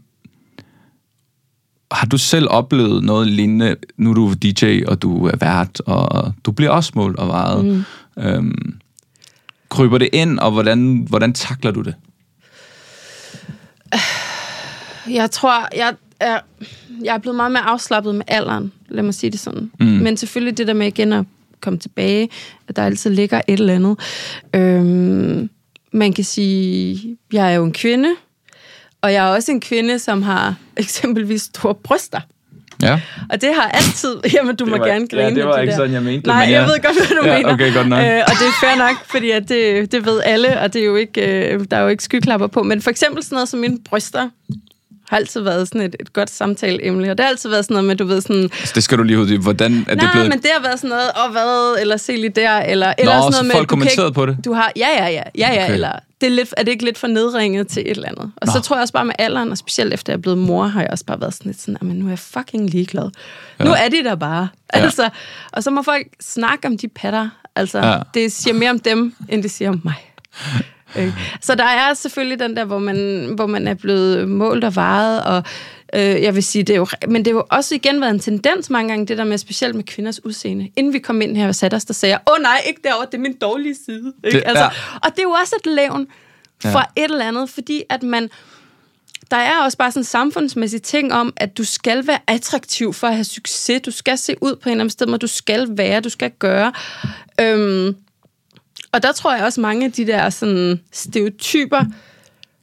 har 1.92 2.06
du 2.06 2.18
selv 2.18 2.46
oplevet 2.50 3.04
noget 3.04 3.26
lignende? 3.26 3.76
Nu 3.96 4.10
er 4.10 4.14
du 4.14 4.32
DJ, 4.32 4.84
og 4.86 5.02
du 5.02 5.26
er 5.26 5.36
vært, 5.40 5.80
og 5.80 6.32
du 6.44 6.52
bliver 6.52 6.70
også 6.70 6.92
målt 6.94 7.16
og 7.18 7.28
vejet. 7.28 7.64
Mm. 7.64 7.84
Øhm, 8.18 8.74
kryber 9.68 9.98
det 9.98 10.08
ind, 10.12 10.38
og 10.38 10.50
hvordan, 10.50 11.06
hvordan 11.08 11.32
takler 11.32 11.70
du 11.70 11.82
det? 11.82 11.94
Jeg 15.10 15.30
tror, 15.30 15.68
jeg 15.76 15.94
er, 16.20 16.38
jeg 17.04 17.14
er 17.14 17.18
blevet 17.18 17.36
meget 17.36 17.52
mere 17.52 17.62
afslappet 17.62 18.14
med 18.14 18.24
alderen, 18.28 18.72
lad 18.88 19.02
mig 19.02 19.14
sige 19.14 19.30
det 19.30 19.40
sådan. 19.40 19.70
Mm. 19.80 19.86
Men 19.86 20.16
selvfølgelig 20.16 20.58
det 20.58 20.66
der 20.66 20.72
med 20.74 20.86
igen 20.86 21.12
at 21.12 21.24
komme 21.60 21.78
tilbage, 21.78 22.28
at 22.68 22.76
der 22.76 22.84
altid 22.84 23.10
ligger 23.10 23.40
et 23.48 23.60
eller 23.60 23.74
andet. 23.74 23.98
Øhm, 24.54 25.50
man 25.92 26.12
kan 26.12 26.24
sige, 26.24 27.16
jeg 27.32 27.50
er 27.52 27.56
jo 27.56 27.64
en 27.64 27.72
kvinde, 27.72 28.08
og 29.00 29.12
jeg 29.12 29.26
er 29.28 29.30
også 29.34 29.52
en 29.52 29.60
kvinde, 29.60 29.98
som 29.98 30.22
har 30.22 30.54
eksempelvis 30.76 31.42
store 31.42 31.74
bryster. 31.74 32.20
Ja. 32.82 33.00
Og 33.30 33.40
det 33.40 33.50
har 33.54 33.68
altid... 33.68 34.14
Jamen, 34.34 34.56
du 34.56 34.64
Det 34.64 34.70
må 34.72 34.78
var- 34.78 34.86
gerne 34.86 35.08
grine 35.08 35.22
ja, 35.22 35.30
det 35.30 35.44
var 35.46 35.52
af 35.52 35.62
ikke 35.62 35.70
der. 35.70 35.76
sådan, 35.76 35.92
jeg 35.92 36.02
mente 36.02 36.16
det, 36.16 36.26
Nej, 36.26 36.44
men 36.44 36.52
jeg 36.54 36.60
ja. 36.60 36.66
ved 36.72 36.82
godt, 36.82 36.96
hvad 37.08 37.16
du 37.22 37.26
Ja, 37.28 37.36
mener. 37.36 37.52
okay, 37.52 37.74
godt 37.74 37.88
nok. 37.88 37.98
Øh, 37.98 38.20
og 38.26 38.32
det 38.40 38.46
er 38.46 38.66
fair 38.66 38.78
nok, 38.78 38.96
fordi 39.10 39.30
at 39.30 39.48
det, 39.48 39.92
det 39.92 40.06
ved 40.06 40.20
alle, 40.24 40.60
og 40.60 40.72
det 40.72 40.80
er 40.82 40.86
jo 40.86 40.96
ikke, 40.96 41.48
øh, 41.54 41.64
der 41.70 41.76
er 41.76 41.80
jo 41.80 41.88
ikke 41.88 42.04
skyklapper 42.04 42.46
på. 42.46 42.62
Men 42.62 42.82
for 42.82 42.90
eksempel 42.90 43.22
sådan 43.22 43.36
noget 43.36 43.48
som 43.48 43.60
mine 43.60 43.78
bryster, 43.84 44.28
har 45.08 45.16
altid 45.16 45.40
været 45.40 45.68
sådan 45.68 45.80
et, 45.80 45.96
et 46.00 46.12
godt 46.12 46.30
samtaleemne. 46.30 47.10
Og 47.10 47.18
det 47.18 47.24
har 47.24 47.30
altid 47.30 47.50
været 47.50 47.64
sådan 47.64 47.74
noget 47.74 47.84
med, 47.86 47.96
du 47.96 48.04
ved 48.04 48.20
sådan... 48.20 48.50
Så 48.64 48.72
det 48.74 48.84
skal 48.84 48.98
du 48.98 49.02
lige 49.02 49.18
ud 49.18 49.38
Hvordan 49.38 49.84
er 49.88 49.94
det 49.94 50.02
Nej, 50.02 50.12
blevet... 50.12 50.28
men 50.28 50.38
det 50.42 50.50
har 50.56 50.62
været 50.62 50.78
sådan 50.78 50.90
noget, 50.90 51.10
og 51.24 51.30
hvad, 51.30 51.80
eller 51.80 51.96
se 51.96 52.12
lige 52.16 52.28
der, 52.28 52.50
eller, 52.58 52.94
eller 52.98 53.14
Nå, 53.14 53.20
sådan 53.20 53.32
så 53.32 53.38
noget 53.38 53.46
med... 53.46 53.54
folk 53.54 54.00
ikke, 54.00 54.14
på 54.14 54.26
det? 54.26 54.44
Du 54.44 54.52
har, 54.52 54.72
ja, 54.76 54.88
ja, 54.98 55.06
ja, 55.08 55.22
ja, 55.38 55.54
ja, 55.54 55.64
Okay. 55.64 55.74
eller 55.74 55.92
det 56.20 56.26
er, 56.26 56.30
lidt, 56.30 56.54
er 56.56 56.62
det 56.62 56.72
ikke 56.72 56.84
lidt 56.84 56.98
for 56.98 57.06
nedringet 57.06 57.68
til 57.68 57.82
et 57.82 57.90
eller 57.90 58.08
andet? 58.08 58.32
Og 58.36 58.46
Nå. 58.46 58.52
så 58.52 58.60
tror 58.60 58.76
jeg 58.76 58.82
også 58.82 58.92
bare 58.92 59.04
med 59.04 59.14
alderen, 59.18 59.50
og 59.50 59.58
specielt 59.58 59.94
efter 59.94 60.12
jeg 60.12 60.16
er 60.18 60.20
blevet 60.22 60.38
mor, 60.38 60.66
har 60.66 60.80
jeg 60.80 60.90
også 60.90 61.04
bare 61.04 61.20
været 61.20 61.34
sådan 61.34 61.50
lidt 61.50 61.60
sådan, 61.60 61.76
men 61.80 61.96
nu 61.96 62.04
er 62.06 62.10
jeg 62.10 62.18
fucking 62.18 62.70
ligeglad. 62.70 63.10
Ja. 63.60 63.64
Nu 63.64 63.70
er 63.70 63.88
de 63.88 64.04
der 64.04 64.14
bare. 64.14 64.48
Ja. 64.74 64.80
Altså, 64.80 65.08
og 65.52 65.62
så 65.62 65.70
må 65.70 65.82
folk 65.82 66.06
snakke 66.20 66.68
om 66.68 66.78
de 66.78 66.88
patter. 66.88 67.28
Altså, 67.56 67.78
ja. 67.78 67.98
det 68.14 68.32
siger 68.32 68.54
mere 68.54 68.70
om 68.70 68.78
dem, 68.78 69.14
end 69.28 69.42
det 69.42 69.50
siger 69.50 69.68
om 69.68 69.80
mig. 69.84 70.12
Øh, 70.96 71.12
Så 71.40 71.54
der 71.54 71.64
er 71.64 71.94
selvfølgelig 71.94 72.38
den 72.38 72.56
der, 72.56 72.64
hvor 72.64 72.78
man, 72.78 73.28
hvor 73.36 73.46
man 73.46 73.68
er 73.68 73.74
blevet 73.74 74.28
målt 74.28 74.64
og 74.64 74.74
vejet, 74.76 75.24
og 75.24 75.42
øh, 75.94 76.00
jeg 76.22 76.34
vil 76.34 76.42
sige, 76.42 76.62
det 76.62 76.72
er 76.72 76.76
jo, 76.76 76.86
men 77.08 77.24
det 77.24 77.32
har 77.32 77.38
jo 77.38 77.44
også 77.50 77.74
igen 77.74 78.00
været 78.00 78.10
en 78.10 78.20
tendens 78.20 78.70
mange 78.70 78.88
gange, 78.88 79.06
det 79.06 79.18
der 79.18 79.24
med 79.24 79.38
specielt 79.38 79.74
med 79.74 79.84
kvinders 79.84 80.24
udseende. 80.24 80.70
Inden 80.76 80.92
vi 80.92 80.98
kom 80.98 81.20
ind 81.22 81.36
her 81.36 81.48
og 81.48 81.54
satte 81.54 81.74
os, 81.74 81.84
der 81.84 81.94
sagde 81.94 82.10
jeg, 82.12 82.20
åh 82.36 82.42
nej, 82.42 82.62
ikke 82.66 82.80
derovre, 82.84 83.06
det 83.06 83.14
er 83.14 83.18
min 83.22 83.36
dårlige 83.36 83.74
side. 83.86 84.12
Ikke? 84.24 84.36
Det- 84.38 84.44
altså, 84.46 84.64
ja. 84.64 84.70
Og 85.02 85.10
det 85.10 85.18
er 85.18 85.22
jo 85.22 85.30
også 85.30 85.56
et 85.64 85.72
levn 85.72 86.06
Ja. 86.64 86.72
for 86.72 86.78
et 86.96 87.04
eller 87.04 87.24
andet, 87.28 87.50
fordi 87.50 87.82
at 87.90 88.02
man, 88.02 88.28
der 89.30 89.36
er 89.36 89.60
også 89.64 89.78
bare 89.78 89.90
sådan 89.90 90.00
en 90.00 90.04
samfundsmæssig 90.04 90.82
ting 90.82 91.12
om, 91.12 91.32
at 91.36 91.58
du 91.58 91.64
skal 91.64 92.06
være 92.06 92.18
attraktiv 92.26 92.92
for 92.92 93.06
at 93.06 93.14
have 93.14 93.24
succes. 93.24 93.80
Du 93.82 93.90
skal 93.90 94.18
se 94.18 94.36
ud 94.40 94.56
på 94.56 94.68
en 94.68 94.70
eller 94.70 94.80
anden 94.80 94.90
sted, 94.90 95.06
men 95.06 95.20
du 95.20 95.26
skal 95.26 95.66
være, 95.70 96.00
du 96.00 96.08
skal 96.08 96.30
gøre. 96.38 96.72
Øhm, 97.40 97.96
og 98.94 99.02
der 99.02 99.12
tror 99.12 99.34
jeg 99.34 99.44
også, 99.44 99.60
mange 99.60 99.86
af 99.86 99.92
de 99.92 100.06
der 100.06 100.30
sådan, 100.30 100.80
stereotyper, 100.92 101.84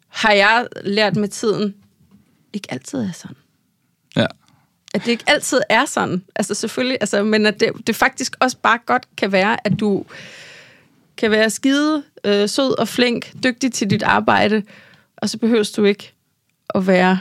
har 0.07 0.31
jeg 0.31 0.67
lært 0.83 1.15
med 1.15 1.27
tiden, 1.27 1.75
ikke 2.53 2.67
altid 2.71 2.99
er 2.99 3.11
sådan. 3.11 3.35
Ja. 4.15 4.25
At 4.93 5.05
det 5.05 5.11
ikke 5.11 5.23
altid 5.27 5.61
er 5.69 5.85
sådan. 5.85 6.23
Altså 6.35 6.53
selvfølgelig, 6.53 6.97
altså, 7.01 7.23
men 7.23 7.45
at 7.45 7.59
det, 7.59 7.87
det 7.87 7.95
faktisk 7.95 8.35
også 8.39 8.57
bare 8.57 8.79
godt 8.85 9.07
kan 9.17 9.31
være, 9.31 9.67
at 9.67 9.79
du 9.79 10.05
kan 11.17 11.31
være 11.31 11.49
skide 11.49 12.03
øh, 12.23 12.49
sød 12.49 12.79
og 12.79 12.87
flink, 12.87 13.33
dygtig 13.43 13.73
til 13.73 13.89
dit 13.89 14.03
arbejde, 14.03 14.63
og 15.17 15.29
så 15.29 15.37
behøver 15.37 15.71
du 15.77 15.83
ikke 15.83 16.13
at 16.75 16.87
være 16.87 17.19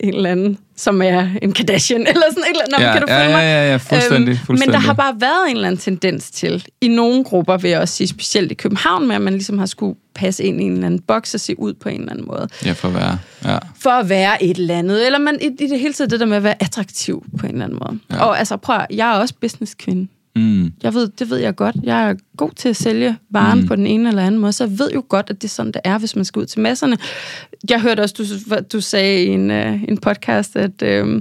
en 0.00 0.14
eller 0.14 0.30
anden, 0.30 0.58
som 0.76 1.02
er 1.02 1.28
en 1.42 1.52
Kardashian, 1.52 2.00
eller 2.12 2.22
sådan 2.30 2.42
et 2.42 2.48
eller 2.50 2.64
andet. 2.64 2.86
Ja, 2.86 2.92
kan 2.92 3.02
du 3.02 3.06
ja, 3.12 3.20
følge 3.20 3.32
mig? 3.36 3.42
ja, 3.42 3.64
ja, 3.64 3.70
ja, 3.70 3.76
fuldstændig, 3.76 4.26
Men 4.26 4.36
der 4.36 4.44
fuldstændig. 4.44 4.80
har 4.80 4.92
bare 4.92 5.14
været 5.20 5.50
en 5.50 5.56
eller 5.56 5.68
anden 5.68 5.80
tendens 5.80 6.30
til, 6.30 6.64
i 6.80 6.88
nogle 6.88 7.24
grupper 7.24 7.56
vil 7.56 7.70
jeg 7.70 7.80
også 7.80 7.94
sige, 7.94 8.08
specielt 8.08 8.50
i 8.50 8.54
København, 8.54 9.06
med 9.08 9.14
at 9.14 9.22
man 9.22 9.32
ligesom 9.32 9.58
har 9.58 9.66
skulle 9.66 9.96
passe 10.14 10.44
ind 10.44 10.60
i 10.60 10.64
en 10.64 10.72
eller 10.72 10.86
anden 10.86 11.00
boks 11.00 11.34
og 11.34 11.40
se 11.40 11.58
ud 11.58 11.74
på 11.74 11.88
en 11.88 12.00
eller 12.00 12.12
anden 12.12 12.26
måde 12.26 12.48
Ja, 12.64 12.72
for 12.72 12.88
at 12.88 12.94
være. 12.94 13.18
Ja. 13.44 13.58
for 13.80 13.90
at 13.90 14.08
være 14.08 14.42
et 14.44 14.56
eller 14.58 14.78
andet, 14.78 15.06
eller 15.06 15.18
man, 15.18 15.38
i, 15.40 15.64
i 15.64 15.68
det 15.68 15.80
hele 15.80 15.92
taget 15.94 16.10
det 16.10 16.20
der 16.20 16.26
med 16.26 16.36
at 16.36 16.42
være 16.42 16.62
attraktiv 16.62 17.24
på 17.38 17.46
en 17.46 17.52
eller 17.52 17.64
anden 17.64 17.78
måde. 17.86 17.98
Ja. 18.10 18.24
Og 18.24 18.38
altså, 18.38 18.56
prøv 18.56 18.80
jeg 18.90 19.14
er 19.16 19.20
også 19.20 19.34
businesskvinde. 19.40 20.08
Mm. 20.38 20.72
Jeg 20.82 20.94
ved, 20.94 21.08
det 21.08 21.30
ved 21.30 21.38
jeg 21.38 21.56
godt. 21.56 21.76
Jeg 21.82 22.10
er 22.10 22.14
god 22.36 22.50
til 22.56 22.68
at 22.68 22.76
sælge 22.76 23.16
varen 23.30 23.60
mm. 23.60 23.66
på 23.66 23.76
den 23.76 23.86
ene 23.86 24.08
eller 24.08 24.26
anden 24.26 24.40
måde, 24.40 24.52
så 24.52 24.64
jeg 24.64 24.78
ved 24.78 24.90
jo 24.90 25.04
godt, 25.08 25.26
at 25.30 25.42
det 25.42 25.48
er 25.48 25.52
sådan, 25.52 25.72
det 25.72 25.80
er, 25.84 25.98
hvis 25.98 26.16
man 26.16 26.24
skal 26.24 26.40
ud 26.40 26.46
til 26.46 26.60
masserne. 26.60 26.98
Jeg 27.70 27.80
hørte 27.80 28.00
også, 28.00 28.14
du, 28.18 28.54
du 28.72 28.80
sagde 28.80 29.24
i 29.24 29.26
en, 29.26 29.50
uh, 29.50 29.82
en 29.82 29.98
podcast, 29.98 30.56
at 30.56 30.82
uh, 30.82 31.20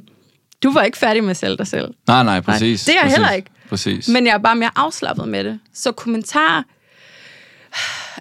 du 0.63 0.71
var 0.71 0.83
ikke 0.83 0.97
færdig 0.97 1.23
med 1.23 1.29
at 1.29 1.37
sælge 1.37 1.57
dig 1.57 1.67
selv. 1.67 1.93
Nej, 2.07 2.23
nej, 2.23 2.41
præcis. 2.41 2.85
det 2.85 2.91
er 2.91 2.95
jeg 2.95 3.01
præcis, 3.03 3.17
heller 3.17 3.31
ikke. 3.31 3.49
Præcis. 3.69 4.09
Men 4.09 4.25
jeg 4.25 4.33
er 4.33 4.37
bare 4.37 4.55
mere 4.55 4.71
afslappet 4.75 5.27
med 5.27 5.43
det. 5.43 5.59
Så 5.73 5.91
kommentarer... 5.91 6.63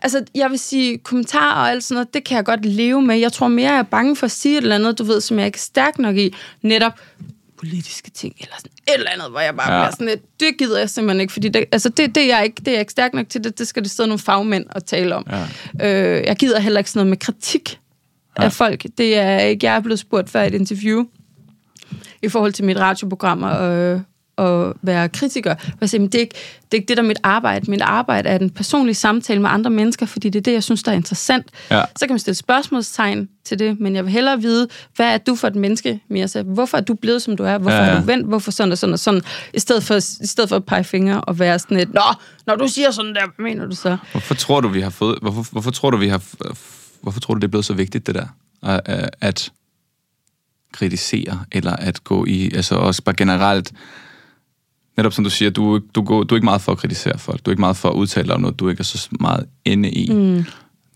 Altså, 0.03 0.25
jeg 0.35 0.51
vil 0.51 0.59
sige, 0.59 0.99
kommentarer 0.99 1.53
og 1.53 1.71
alt 1.71 1.85
sådan 1.85 1.95
noget, 1.95 2.15
det 2.15 2.25
kan 2.25 2.37
jeg 2.37 2.45
godt 2.45 2.65
leve 2.65 3.03
med. 3.03 3.17
Jeg 3.17 3.33
tror 3.33 3.49
mere, 3.49 3.71
jeg 3.71 3.79
er 3.79 3.83
bange 3.83 4.17
for 4.17 4.25
at 4.25 4.31
sige 4.31 4.59
et 4.59 4.63
eller 4.63 4.75
andet, 4.75 4.99
du 4.99 5.05
ved, 5.05 5.21
som 5.21 5.39
jeg 5.39 5.47
ikke 5.47 5.57
er 5.57 5.61
stærk 5.61 5.99
nok 5.99 6.17
i. 6.17 6.35
Netop 6.63 7.01
politiske 7.59 8.11
ting, 8.11 8.35
eller 8.41 8.55
sådan 8.59 8.71
et 8.89 8.95
eller 8.95 9.11
andet, 9.11 9.31
hvor 9.31 9.41
jeg 9.41 9.57
bare 9.57 9.73
Ja. 9.73 9.81
bliver 9.83 9.91
sådan 9.91 10.07
lidt, 10.07 10.41
det 10.41 10.59
gider 10.59 10.79
jeg 10.79 10.91
simpelthen 10.91 11.21
ikke, 11.21 11.33
fordi 11.33 11.49
det, 11.49 11.65
altså 11.73 11.89
det, 11.89 12.15
det, 12.15 12.23
er 12.23 12.37
jeg 12.37 12.45
ikke, 12.45 12.57
det 12.59 12.69
er 12.69 12.73
jeg 12.73 12.81
ikke 12.81 12.93
stærk 12.93 13.15
nok 13.15 13.29
til, 13.29 13.45
det, 13.45 13.59
det 13.59 13.67
skal 13.69 13.83
det 13.83 13.91
sidde 13.91 14.09
nogle 14.09 14.19
fagmænd 14.19 14.67
og 14.71 14.87
tale 14.87 15.15
om. 15.17 15.27
Ja. 15.81 16.17
Øh, 16.19 16.25
jeg 16.27 16.37
gider 16.37 16.61
heller 16.61 16.79
ikke 16.81 16.91
sådan 16.91 16.99
noget 17.01 17.11
med 17.11 17.17
kritik 17.19 17.81
Ja. 18.39 18.45
af 18.45 18.53
folk. 18.53 18.85
Det 18.99 19.17
er 19.19 19.39
ikke, 19.39 19.67
jeg 19.67 19.77
er 19.77 19.81
blevet 19.81 19.99
spurgt 19.99 20.31
før 20.31 20.43
i 20.43 20.47
et 20.47 20.55
interview, 20.55 21.05
i 22.23 22.29
forhold 22.29 22.53
til 22.53 22.65
mit 22.65 22.79
radioprogram 22.79 23.43
og, 23.43 24.01
og 24.37 24.75
være 24.83 25.09
kritiker. 25.09 25.55
Jeg 25.81 25.91
siger, 25.91 26.03
det, 26.03 26.15
er 26.15 26.19
ikke, 26.19 26.35
det 26.63 26.73
er 26.73 26.77
ikke 26.77 26.89
det, 26.89 26.97
der 26.97 27.03
er 27.03 27.07
mit 27.07 27.19
arbejde. 27.23 27.71
Mit 27.71 27.83
arbejde 27.83 28.29
er 28.29 28.39
den 28.39 28.51
personlige 28.51 28.95
samtale 28.95 29.41
med 29.41 29.51
andre 29.51 29.71
mennesker, 29.71 30.07
fordi 30.07 30.29
det 30.29 30.39
er 30.39 30.43
det, 30.43 30.53
jeg 30.53 30.63
synes, 30.63 30.83
der 30.83 30.93
er 30.93 30.97
interessant. 30.97 31.47
Ja. 31.71 31.83
Så 31.99 32.07
kan 32.07 32.11
man 32.11 32.19
stille 32.19 32.35
spørgsmålstegn 32.35 33.29
til 33.45 33.59
det, 33.59 33.81
men 33.81 33.97
jeg 33.97 34.05
vil 34.05 34.13
hellere 34.13 34.41
vide, 34.41 34.69
hvad 34.97 35.15
er 35.15 35.19
du 35.19 35.35
for 35.35 35.47
et 35.47 35.57
menneske, 35.57 36.01
Mirza? 36.09 36.43
Hvorfor 36.43 36.77
er 36.77 36.81
du 36.81 36.95
blevet, 36.95 37.23
som 37.23 37.37
du 37.37 37.45
er? 37.45 37.59
Hvorfor 37.59 37.77
Ja, 37.77 37.85
ja, 37.85 37.93
ja. 37.93 38.01
du 38.01 38.07
vendt? 38.07 38.27
Hvorfor 38.27 38.51
sådan 38.51 38.73
og 38.73 38.79
sådan 38.79 38.93
og 38.93 38.99
sådan? 38.99 39.23
I 39.55 39.59
stedet 39.59 39.85
for, 39.85 39.95
i 39.95 40.27
stedet 40.27 40.49
for 40.49 40.57
at 40.57 40.65
pege 40.65 40.85
fingre 40.85 41.21
og 41.21 41.39
være 41.39 41.59
sådan 41.59 41.81
et, 41.81 41.95
Nå, 41.95 42.03
når 42.47 42.57
du 42.57 42.69
siger 42.69 42.91
sådan 42.91 43.15
der, 43.15 43.21
hvad 43.37 43.45
mener 43.45 43.67
du 43.67 43.75
så? 43.77 43.97
Hvorfor 44.13 44.35
tror 44.35 44.61
du, 44.61 44.69
vi 44.69 44.81
har 44.81 44.91
fået... 44.91 45.19
Hvorfor, 45.23 45.47
hvorfor 45.53 45.71
tror 45.71 45.91
du, 45.91 45.97
vi 45.97 46.09
har... 46.09 46.23
Hvorfor 47.03 47.21
tror 47.21 47.35
du, 47.35 47.39
det 47.41 47.45
er 47.45 47.51
blevet 47.51 47.65
så 47.65 47.75
vigtigt, 47.75 48.07
det 48.07 48.15
der? 48.15 48.27
At, 48.63 49.15
at 49.21 49.53
kritisere, 50.73 51.45
eller 51.53 51.73
at 51.73 52.05
gå 52.05 52.25
i... 52.25 52.51
Altså 52.55 52.75
også 52.75 53.03
bare 53.03 53.15
generelt... 53.15 53.73
Netop 54.97 55.13
som 55.13 55.25
du 55.25 55.31
siger, 55.31 55.51
du, 55.51 55.81
du, 55.95 56.03
går, 56.03 56.23
du 56.23 56.35
er 56.35 56.37
ikke 56.37 56.45
meget 56.45 56.61
for 56.61 56.73
at 56.73 56.79
kritisere 56.79 57.19
folk. 57.19 57.47
Du 57.47 57.51
er 57.51 57.53
ikke 57.53 57.61
meget 57.61 57.77
for 57.77 57.89
at 57.89 57.95
udtale 57.95 58.27
dig 58.27 58.35
om 58.35 58.41
noget, 58.41 58.61
du 58.61 58.69
ikke 58.69 58.81
er 58.81 58.85
så 58.85 59.09
meget 59.21 59.47
inde 59.65 59.91
i. 59.91 60.13
Mm. 60.13 60.45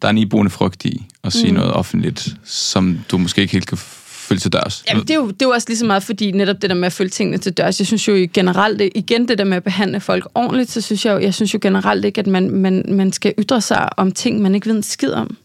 Der 0.03 0.09
er 0.09 0.11
en 0.11 0.19
iboende 0.19 0.51
frygt 0.51 0.85
i 0.85 1.07
at 1.25 1.33
sige 1.33 1.53
mm. 1.53 1.59
noget 1.59 1.73
offentligt, 1.73 2.37
som 2.45 2.99
du 3.11 3.19
måske 3.19 3.41
ikke 3.41 3.53
helt 3.53 3.67
kan 3.67 3.79
følge 3.79 4.41
til 4.41 4.53
dørs. 4.53 4.85
Jamen, 4.89 5.03
det 5.03 5.11
er, 5.11 5.15
jo, 5.15 5.27
det 5.27 5.43
er 5.43 5.47
jo 5.47 5.51
også 5.51 5.67
lige 5.69 5.79
så 5.79 5.87
meget, 5.87 6.03
fordi 6.03 6.31
netop 6.31 6.63
det 6.63 6.71
der 6.71 6.77
med 6.77 6.87
at 6.87 6.93
følge 6.93 7.11
tingene 7.11 7.39
til 7.39 7.53
dørs, 7.53 7.81
jeg 7.81 7.87
synes 7.87 8.09
jo 8.09 8.29
generelt, 8.35 8.83
igen 8.95 9.29
det 9.29 9.39
der 9.39 9.45
med 9.45 9.57
at 9.57 9.65
behandle 9.65 10.01
folk 10.01 10.27
ordentligt, 10.35 10.71
så 10.71 10.81
synes 10.81 11.07
jeg 11.07 11.13
jo, 11.13 11.19
jeg 11.19 11.35
synes 11.35 11.55
jo 11.55 11.59
generelt 11.63 12.05
ikke, 12.05 12.19
at 12.19 12.27
man, 12.27 12.51
man, 12.51 12.85
man 12.89 13.13
skal 13.13 13.35
ytre 13.39 13.61
sig 13.61 13.99
om 13.99 14.13
ting, 14.13 14.43
man 14.43 14.55
ikke 14.55 14.67
ved 14.67 14.77
en 14.77 14.83
skid 14.83 15.13
om. 15.13 15.37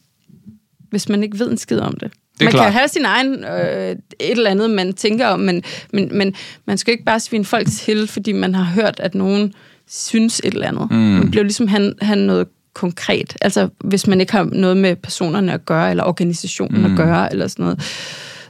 Hvis 0.89 1.10
man 1.10 1.24
ikke 1.24 1.39
ved 1.39 1.52
en 1.52 1.58
skid 1.58 1.80
om 1.80 1.98
det. 1.98 2.12
Man 2.41 2.52
klart. 2.52 2.63
kan 2.63 2.74
have 2.74 2.88
sin 2.88 3.06
egen 3.06 3.43
øh, 3.43 3.91
et 3.91 3.98
eller 4.19 4.50
andet, 4.50 4.69
man 4.69 4.93
tænker 4.93 5.28
om, 5.28 5.39
men, 5.39 5.63
men, 5.93 6.17
men 6.17 6.36
man 6.65 6.78
skal 6.78 6.91
ikke 6.91 7.04
bare 7.04 7.19
svine 7.19 7.45
folk 7.45 7.67
til, 7.71 8.08
fordi 8.08 8.32
man 8.32 8.56
har 8.56 8.63
hørt, 8.63 9.00
at 9.00 9.15
nogen 9.15 9.54
synes 9.89 10.39
et 10.39 10.54
eller 10.54 10.67
andet. 10.67 10.88
Mm. 10.91 10.98
Man 10.98 11.32
bliver 11.32 11.43
ligesom 11.43 11.67
han, 11.67 11.93
han 12.02 12.17
noget 12.17 12.48
konkret. 12.74 13.36
Altså, 13.41 13.69
hvis 13.84 14.08
man 14.08 14.21
ikke 14.21 14.34
har 14.34 14.43
noget 14.43 14.78
med 14.78 14.95
personerne 14.95 15.54
at 15.54 15.65
gøre, 15.65 15.89
eller 15.89 16.04
organisationen 16.04 16.80
mm. 16.80 16.86
at 16.86 16.98
gøre, 16.98 17.32
eller 17.32 17.48
sådan 17.48 17.63
noget. 17.63 17.82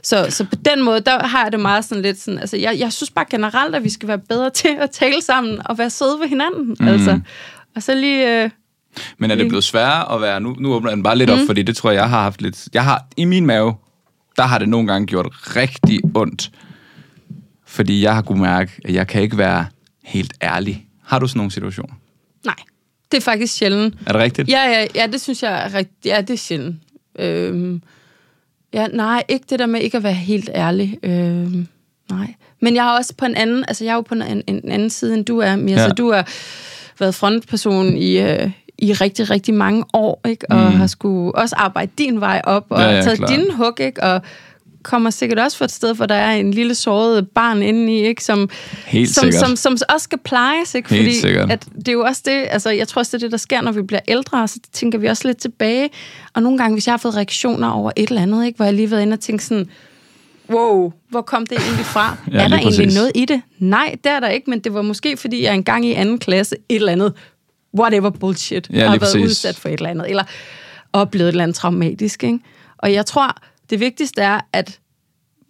Så, 0.02 0.26
så 0.30 0.44
på 0.44 0.56
den 0.64 0.82
måde, 0.84 1.00
der 1.00 1.26
har 1.26 1.42
jeg 1.42 1.52
det 1.52 1.60
meget 1.60 1.84
sådan 1.84 2.02
lidt 2.02 2.20
sådan, 2.20 2.40
altså 2.40 2.56
jeg, 2.56 2.76
jeg 2.78 2.92
synes 2.92 3.10
bare 3.10 3.24
generelt, 3.30 3.74
at 3.74 3.84
vi 3.84 3.90
skal 3.90 4.08
være 4.08 4.18
bedre 4.18 4.50
til 4.50 4.76
at 4.80 4.90
tale 4.90 5.22
sammen 5.22 5.58
og 5.64 5.78
være 5.78 5.90
søde 5.90 6.20
ved 6.20 6.28
hinanden. 6.28 6.76
Mm. 6.80 6.88
Altså. 6.88 7.20
Og 7.76 7.82
så 7.82 7.94
lige... 7.94 8.42
Øh, 8.44 8.50
Men 9.18 9.30
er 9.30 9.34
det 9.34 9.48
blevet 9.48 9.64
sværere 9.64 10.14
at 10.14 10.20
være... 10.20 10.40
Nu, 10.40 10.56
nu 10.58 10.74
åbner 10.74 10.90
den 10.90 11.02
bare 11.02 11.18
lidt 11.18 11.30
mm. 11.30 11.40
op, 11.40 11.46
fordi 11.46 11.62
det 11.62 11.76
tror 11.76 11.90
jeg, 11.90 11.96
jeg 11.96 12.08
har 12.08 12.22
haft 12.22 12.42
lidt... 12.42 12.68
Jeg 12.74 12.84
har, 12.84 13.06
I 13.16 13.24
min 13.24 13.46
mave, 13.46 13.74
der 14.36 14.42
har 14.42 14.58
det 14.58 14.68
nogle 14.68 14.86
gange 14.86 15.06
gjort 15.06 15.56
rigtig 15.56 16.00
ondt. 16.14 16.50
Fordi 17.66 18.02
jeg 18.02 18.14
har 18.14 18.22
kunnet 18.22 18.42
mærke, 18.42 18.72
at 18.84 18.94
jeg 18.94 19.06
kan 19.06 19.22
ikke 19.22 19.38
være 19.38 19.66
helt 20.04 20.34
ærlig. 20.42 20.86
Har 21.04 21.18
du 21.18 21.28
sådan 21.28 21.38
nogle 21.38 21.50
situationer? 21.50 21.94
Nej, 22.44 22.54
det 23.12 23.16
er 23.16 23.22
faktisk 23.22 23.54
sjældent. 23.54 23.94
Er 24.06 24.12
det 24.12 24.20
rigtigt? 24.20 24.48
Ja, 24.48 24.62
ja, 24.62 24.86
ja, 24.94 25.06
det 25.06 25.20
synes 25.20 25.42
jeg 25.42 25.64
er 25.64 25.74
rigtigt. 25.74 26.06
Ja, 26.06 26.20
det 26.20 26.30
er 26.30 26.36
sjældent. 26.36 26.76
Øhm, 27.18 27.82
ja, 28.72 28.86
nej, 28.86 29.22
ikke 29.28 29.46
det 29.50 29.58
der 29.58 29.66
med 29.66 29.80
ikke 29.80 29.96
at 29.96 30.02
være 30.02 30.14
helt 30.14 30.50
ærlig. 30.54 30.98
Øhm, 31.02 31.66
nej. 32.10 32.34
Men 32.60 32.74
jeg 32.74 32.82
har 32.82 32.96
også 32.96 33.14
på 33.14 33.24
en 33.24 33.34
anden, 33.34 33.64
altså 33.68 33.84
jeg 33.84 33.90
er 33.90 33.94
jo 33.94 34.00
på 34.00 34.14
en, 34.14 34.22
en, 34.22 34.42
en 34.46 34.70
anden 34.70 34.90
side, 34.90 35.14
end 35.14 35.24
du 35.24 35.38
er, 35.38 35.56
Mia. 35.56 35.74
Ja. 35.74 35.88
Så 35.88 35.94
du 35.94 36.12
har 36.12 36.28
været 36.98 37.14
frontperson 37.14 37.96
i, 37.96 38.18
øh, 38.18 38.50
i 38.78 38.92
rigtig, 38.92 39.30
rigtig 39.30 39.54
mange 39.54 39.84
år, 39.92 40.20
ikke? 40.28 40.50
Og 40.50 40.56
Mm. 40.56 40.76
har 40.76 40.86
skulle 40.86 41.34
også 41.34 41.56
arbejde 41.58 41.90
din 41.98 42.20
vej 42.20 42.40
op, 42.44 42.66
og 42.68 42.80
Ja, 42.80 42.90
ja, 42.90 43.02
taget 43.02 43.18
klart. 43.18 43.30
dine 43.30 43.52
hug, 43.52 43.80
ikke? 43.80 44.02
Og 44.02 44.20
kommer 44.82 45.10
sikkert 45.10 45.38
også 45.38 45.56
fra 45.58 45.64
et 45.64 45.70
sted, 45.72 45.94
hvor 45.94 46.06
der 46.06 46.14
er 46.14 46.32
en 46.32 46.50
lille 46.50 46.74
såret 46.74 47.28
barn 47.28 47.62
inde 47.62 47.92
i, 47.92 48.06
ikke? 48.06 48.24
Som, 48.24 48.48
Helt 48.86 49.10
som, 49.10 49.22
sikkert. 49.24 49.40
som, 49.40 49.56
som 49.56 49.76
også 49.94 50.04
skal 50.04 50.18
plejes, 50.18 50.74
ikke? 50.74 50.88
Helt 50.88 51.02
Fordi 51.04 51.14
sikkert. 51.20 51.50
at 51.50 51.64
det 51.76 51.88
er 51.88 51.92
jo 51.92 52.02
også 52.02 52.22
det, 52.24 52.46
altså 52.50 52.70
jeg 52.70 52.88
tror 52.88 53.00
også, 53.00 53.16
det 53.16 53.22
er 53.22 53.26
det, 53.26 53.32
der 53.32 53.38
sker, 53.38 53.60
når 53.60 53.72
vi 53.72 53.82
bliver 53.82 54.00
ældre, 54.08 54.48
så 54.48 54.58
tænker 54.72 54.98
vi 54.98 55.06
også 55.06 55.28
lidt 55.28 55.38
tilbage. 55.38 55.90
Og 56.34 56.42
nogle 56.42 56.58
gange, 56.58 56.74
hvis 56.74 56.86
jeg 56.86 56.92
har 56.92 56.98
fået 56.98 57.16
reaktioner 57.16 57.70
over 57.70 57.90
et 57.96 58.08
eller 58.08 58.22
andet, 58.22 58.46
ikke? 58.46 58.56
Hvor 58.56 58.64
jeg 58.64 58.74
lige 58.74 58.86
har 58.86 58.90
været 58.90 59.02
inde 59.02 59.12
og 59.14 59.20
tænkt 59.20 59.42
sådan, 59.42 59.66
wow, 60.50 60.92
hvor 61.08 61.20
kom 61.22 61.46
det 61.46 61.58
egentlig 61.58 61.84
fra? 61.86 62.16
Ja, 62.32 62.36
er 62.44 62.48
der 62.48 62.56
egentlig 62.56 62.78
præcis. 62.86 62.94
noget 62.98 63.12
i 63.14 63.24
det? 63.24 63.42
Nej, 63.58 63.94
det 64.04 64.12
er 64.12 64.20
der 64.20 64.28
ikke, 64.28 64.50
men 64.50 64.58
det 64.60 64.74
var 64.74 64.82
måske, 64.82 65.16
fordi 65.16 65.42
jeg 65.42 65.54
engang 65.54 65.86
i 65.86 65.92
anden 65.92 66.18
klasse 66.18 66.56
et 66.68 66.76
eller 66.76 66.92
andet, 66.92 67.12
whatever 67.78 68.10
bullshit, 68.10 68.68
Ja, 68.72 68.74
har 68.74 68.80
lige 68.94 69.00
været 69.00 69.00
præcis. 69.00 69.24
udsat 69.30 69.56
for 69.56 69.68
et 69.68 69.72
eller 69.74 69.90
andet, 69.90 70.08
eller 70.10 70.24
oplevet 70.92 71.28
et 71.28 71.32
eller 71.32 71.42
andet 71.42 71.54
traumatisk. 71.56 72.24
Ikke? 72.24 72.38
Og 72.78 72.92
jeg 72.92 73.06
tror, 73.06 73.36
det 73.70 73.80
vigtigste 73.80 74.22
er, 74.22 74.40
at 74.52 74.78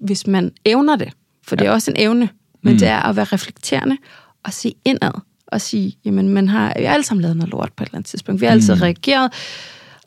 hvis 0.01 0.27
man 0.27 0.53
evner 0.65 0.97
det, 0.97 1.13
for 1.47 1.57
det 1.57 1.67
er 1.67 1.71
også 1.71 1.91
en 1.91 1.97
evne, 2.01 2.29
men 2.63 2.73
Mm. 2.73 2.79
det 2.79 2.89
er 2.89 3.03
at 3.03 3.17
være 3.17 3.25
reflekterende 3.25 3.97
og 4.45 4.53
se 4.53 4.75
indad 4.85 5.13
og 5.47 5.61
sige, 5.61 5.97
jamen 6.05 6.29
man 6.29 6.49
har 6.49 6.73
vi 6.79 6.85
har 6.85 6.95
alle 6.95 7.05
sammen 7.05 7.23
lavet 7.23 7.37
noget 7.37 7.51
lort 7.51 7.73
på 7.73 7.83
et 7.83 7.87
eller 7.87 7.97
andet 7.97 8.09
tidspunkt. 8.09 8.41
Vi 8.41 8.47
har 8.47 8.53
altid 8.53 8.75
Mm. 8.75 8.81
reageret, 8.81 9.33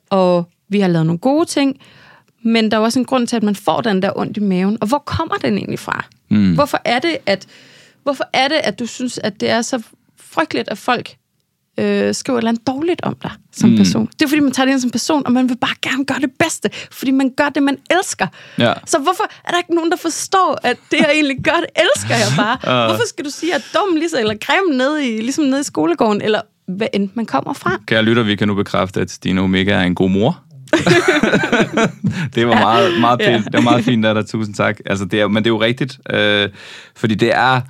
og 0.09 0.49
vi 0.69 0.79
har 0.79 0.87
lavet 0.87 1.05
nogle 1.05 1.19
gode 1.19 1.45
ting, 1.45 1.79
men 2.43 2.71
der 2.71 2.77
er 2.77 2.81
også 2.81 2.99
en 2.99 3.05
grund 3.05 3.27
til, 3.27 3.35
at 3.35 3.43
man 3.43 3.55
får 3.55 3.81
den 3.81 4.01
der 4.01 4.11
ondt 4.15 4.37
i 4.37 4.39
maven. 4.39 4.77
Og 4.81 4.87
hvor 4.87 4.97
kommer 4.97 5.35
den 5.35 5.57
egentlig 5.57 5.79
fra? 5.79 6.05
Mm. 6.29 6.53
Hvorfor 6.53 6.81
er 6.85 6.99
det, 6.99 7.17
at 7.25 7.47
hvorfor 8.03 8.23
er 8.33 8.47
det, 8.47 8.55
at 8.63 8.79
du 8.79 8.85
synes, 8.85 9.17
at 9.17 9.39
det 9.39 9.49
er 9.49 9.61
så 9.61 9.81
frygteligt, 10.19 10.69
at 10.69 10.77
folk 10.77 11.15
øh, 11.79 12.13
skriver 12.15 12.37
et 12.37 12.41
eller 12.41 12.49
andet 12.49 12.67
dårligt 12.67 13.01
om 13.03 13.15
dig 13.23 13.31
som 13.53 13.69
Mm. 13.69 13.77
person? 13.77 14.09
Det 14.19 14.21
er, 14.25 14.27
fordi 14.29 14.39
man 14.41 14.51
tager 14.51 14.65
det 14.65 14.71
ind 14.73 14.81
som 14.81 14.89
person, 14.89 15.21
og 15.25 15.31
man 15.31 15.49
vil 15.49 15.57
bare 15.57 15.75
gerne 15.81 16.05
gøre 16.05 16.19
det 16.19 16.31
bedste, 16.39 16.69
fordi 16.91 17.11
man 17.11 17.31
gør 17.37 17.49
det, 17.49 17.63
man 17.63 17.77
elsker. 17.99 18.27
Ja. 18.57 18.73
Så 18.85 18.97
hvorfor 18.99 19.23
er 19.45 19.51
der 19.51 19.57
ikke 19.57 19.75
nogen, 19.75 19.91
der 19.91 19.97
forstår, 19.97 20.59
at 20.63 20.77
det, 20.91 20.97
jeg 20.99 21.09
egentlig 21.13 21.37
gør, 21.43 21.51
det 21.51 21.83
elsker 21.85 22.15
jeg 22.15 22.27
bare? 22.37 22.57
Ah. 22.69 22.85
Hvorfor 22.89 23.07
skal 23.07 23.25
du 23.25 23.29
sige, 23.29 23.55
at 23.55 23.61
jeg 23.73 23.81
dum, 23.81 23.95
lige 23.95 24.09
så, 24.09 24.19
eller 24.19 24.35
grim 24.41 24.75
nede 24.77 25.07
i, 25.09 25.21
ligesom 25.21 25.43
nede 25.43 25.59
i 25.59 25.63
skolegården, 25.63 26.21
eller 26.21 26.41
hvad 26.67 26.87
end 26.93 27.09
man 27.13 27.25
kommer 27.25 27.53
fra? 27.53 27.77
Kære 27.87 28.01
lytter, 28.03 28.23
vi 28.23 28.35
kan 28.35 28.47
nu 28.47 28.53
bekræfte, 28.55 29.01
at 29.01 29.11
Stine 29.11 29.41
Omega 29.41 29.71
er 29.71 29.81
en 29.81 29.95
god 29.95 30.09
mor. 30.09 30.39
det 32.35 32.47
var 32.47 32.53
meget, 32.59 32.99
meget 32.99 33.19
Ja. 33.19 33.35
fint. 33.35 33.45
Det 33.45 33.53
var 33.53 33.61
meget 33.61 33.85
fint 33.85 34.05
af 34.05 34.15
dig. 34.15 34.27
Tusind 34.27 34.55
tak. 34.55 34.77
Altså, 34.85 35.05
det 35.05 35.21
er, 35.21 35.27
men 35.27 35.43
det 35.43 35.47
er 35.49 35.53
jo 35.53 35.61
rigtigt. 35.61 35.97
Øh, 36.13 36.49
fordi 36.95 37.15
det 37.15 37.35
er... 37.35 37.61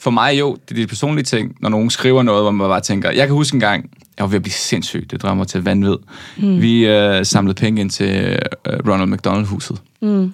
For 0.00 0.10
mig 0.10 0.38
jo, 0.38 0.56
det 0.68 0.78
er 0.78 0.82
de 0.82 0.86
personlige 0.86 1.24
ting, 1.24 1.56
når 1.60 1.68
nogen 1.68 1.90
skriver 1.90 2.22
noget, 2.22 2.42
hvor 2.42 2.50
man 2.50 2.68
bare 2.68 2.80
tænker... 2.80 3.10
Jeg 3.10 3.26
kan 3.26 3.34
huske 3.36 3.54
en 3.54 3.60
gang, 3.60 3.90
jeg 4.18 4.22
var 4.22 4.28
ved 4.28 4.36
at 4.36 4.42
blive 4.42 4.52
sindssyg. 4.52 5.10
Det 5.10 5.22
drømmer 5.22 5.44
til 5.44 5.64
vanvid. 5.64 5.96
Mm. 6.38 6.60
Vi 6.62 6.86
øh, 6.86 7.26
samlede 7.26 7.54
penge 7.54 7.80
ind 7.80 7.90
til 7.90 8.08
øh, 8.16 8.38
Ronald 8.88 9.08
McDonald-huset. 9.08 9.82
Mm. 10.02 10.32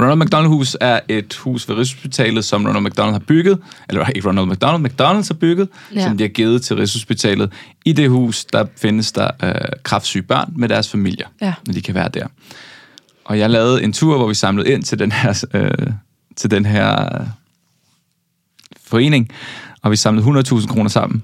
Ronald 0.00 0.18
McDonald 0.18 0.48
Hus 0.48 0.76
er 0.80 1.00
et 1.08 1.34
hus 1.34 1.68
ved 1.68 1.76
Rigshospitalet, 1.76 2.44
som 2.44 2.66
Ronald 2.66 2.84
McDonald 2.84 3.12
har 3.12 3.18
bygget, 3.26 3.58
eller 3.88 4.06
ikke 4.06 4.28
Ronald 4.28 4.46
McDonald, 4.46 4.92
McDonald's 4.92 5.28
har 5.28 5.36
bygget, 5.40 5.68
ja. 5.94 6.02
Som 6.02 6.18
de 6.18 6.24
har 6.24 6.28
givet 6.28 6.62
til 6.62 6.76
Rigshospitalet. 6.76 7.52
I 7.84 7.92
det 7.92 8.10
hus, 8.10 8.44
der 8.44 8.66
findes 8.76 9.12
der 9.12 9.30
øh, 9.42 9.52
kraftsyge 9.82 10.22
børn 10.22 10.52
med 10.56 10.68
deres 10.68 10.88
familier, 10.90 11.26
Ja. 11.40 11.54
når 11.66 11.74
de 11.74 11.82
kan 11.82 11.94
være 11.94 12.08
der. 12.14 12.26
Og 13.24 13.38
jeg 13.38 13.50
lavede 13.50 13.82
en 13.82 13.92
tur, 13.92 14.16
hvor 14.16 14.28
vi 14.28 14.34
samlede 14.34 14.72
ind 14.72 14.82
til 14.82 14.98
den 14.98 15.12
her, 15.12 15.44
øh, 15.54 15.70
til 16.36 16.50
den 16.50 16.66
her 16.66 17.08
forening, 18.86 19.28
og 19.82 19.90
vi 19.90 19.96
samlede 19.96 20.26
100.000 20.26 20.66
kroner 20.66 20.88
sammen. 20.88 21.22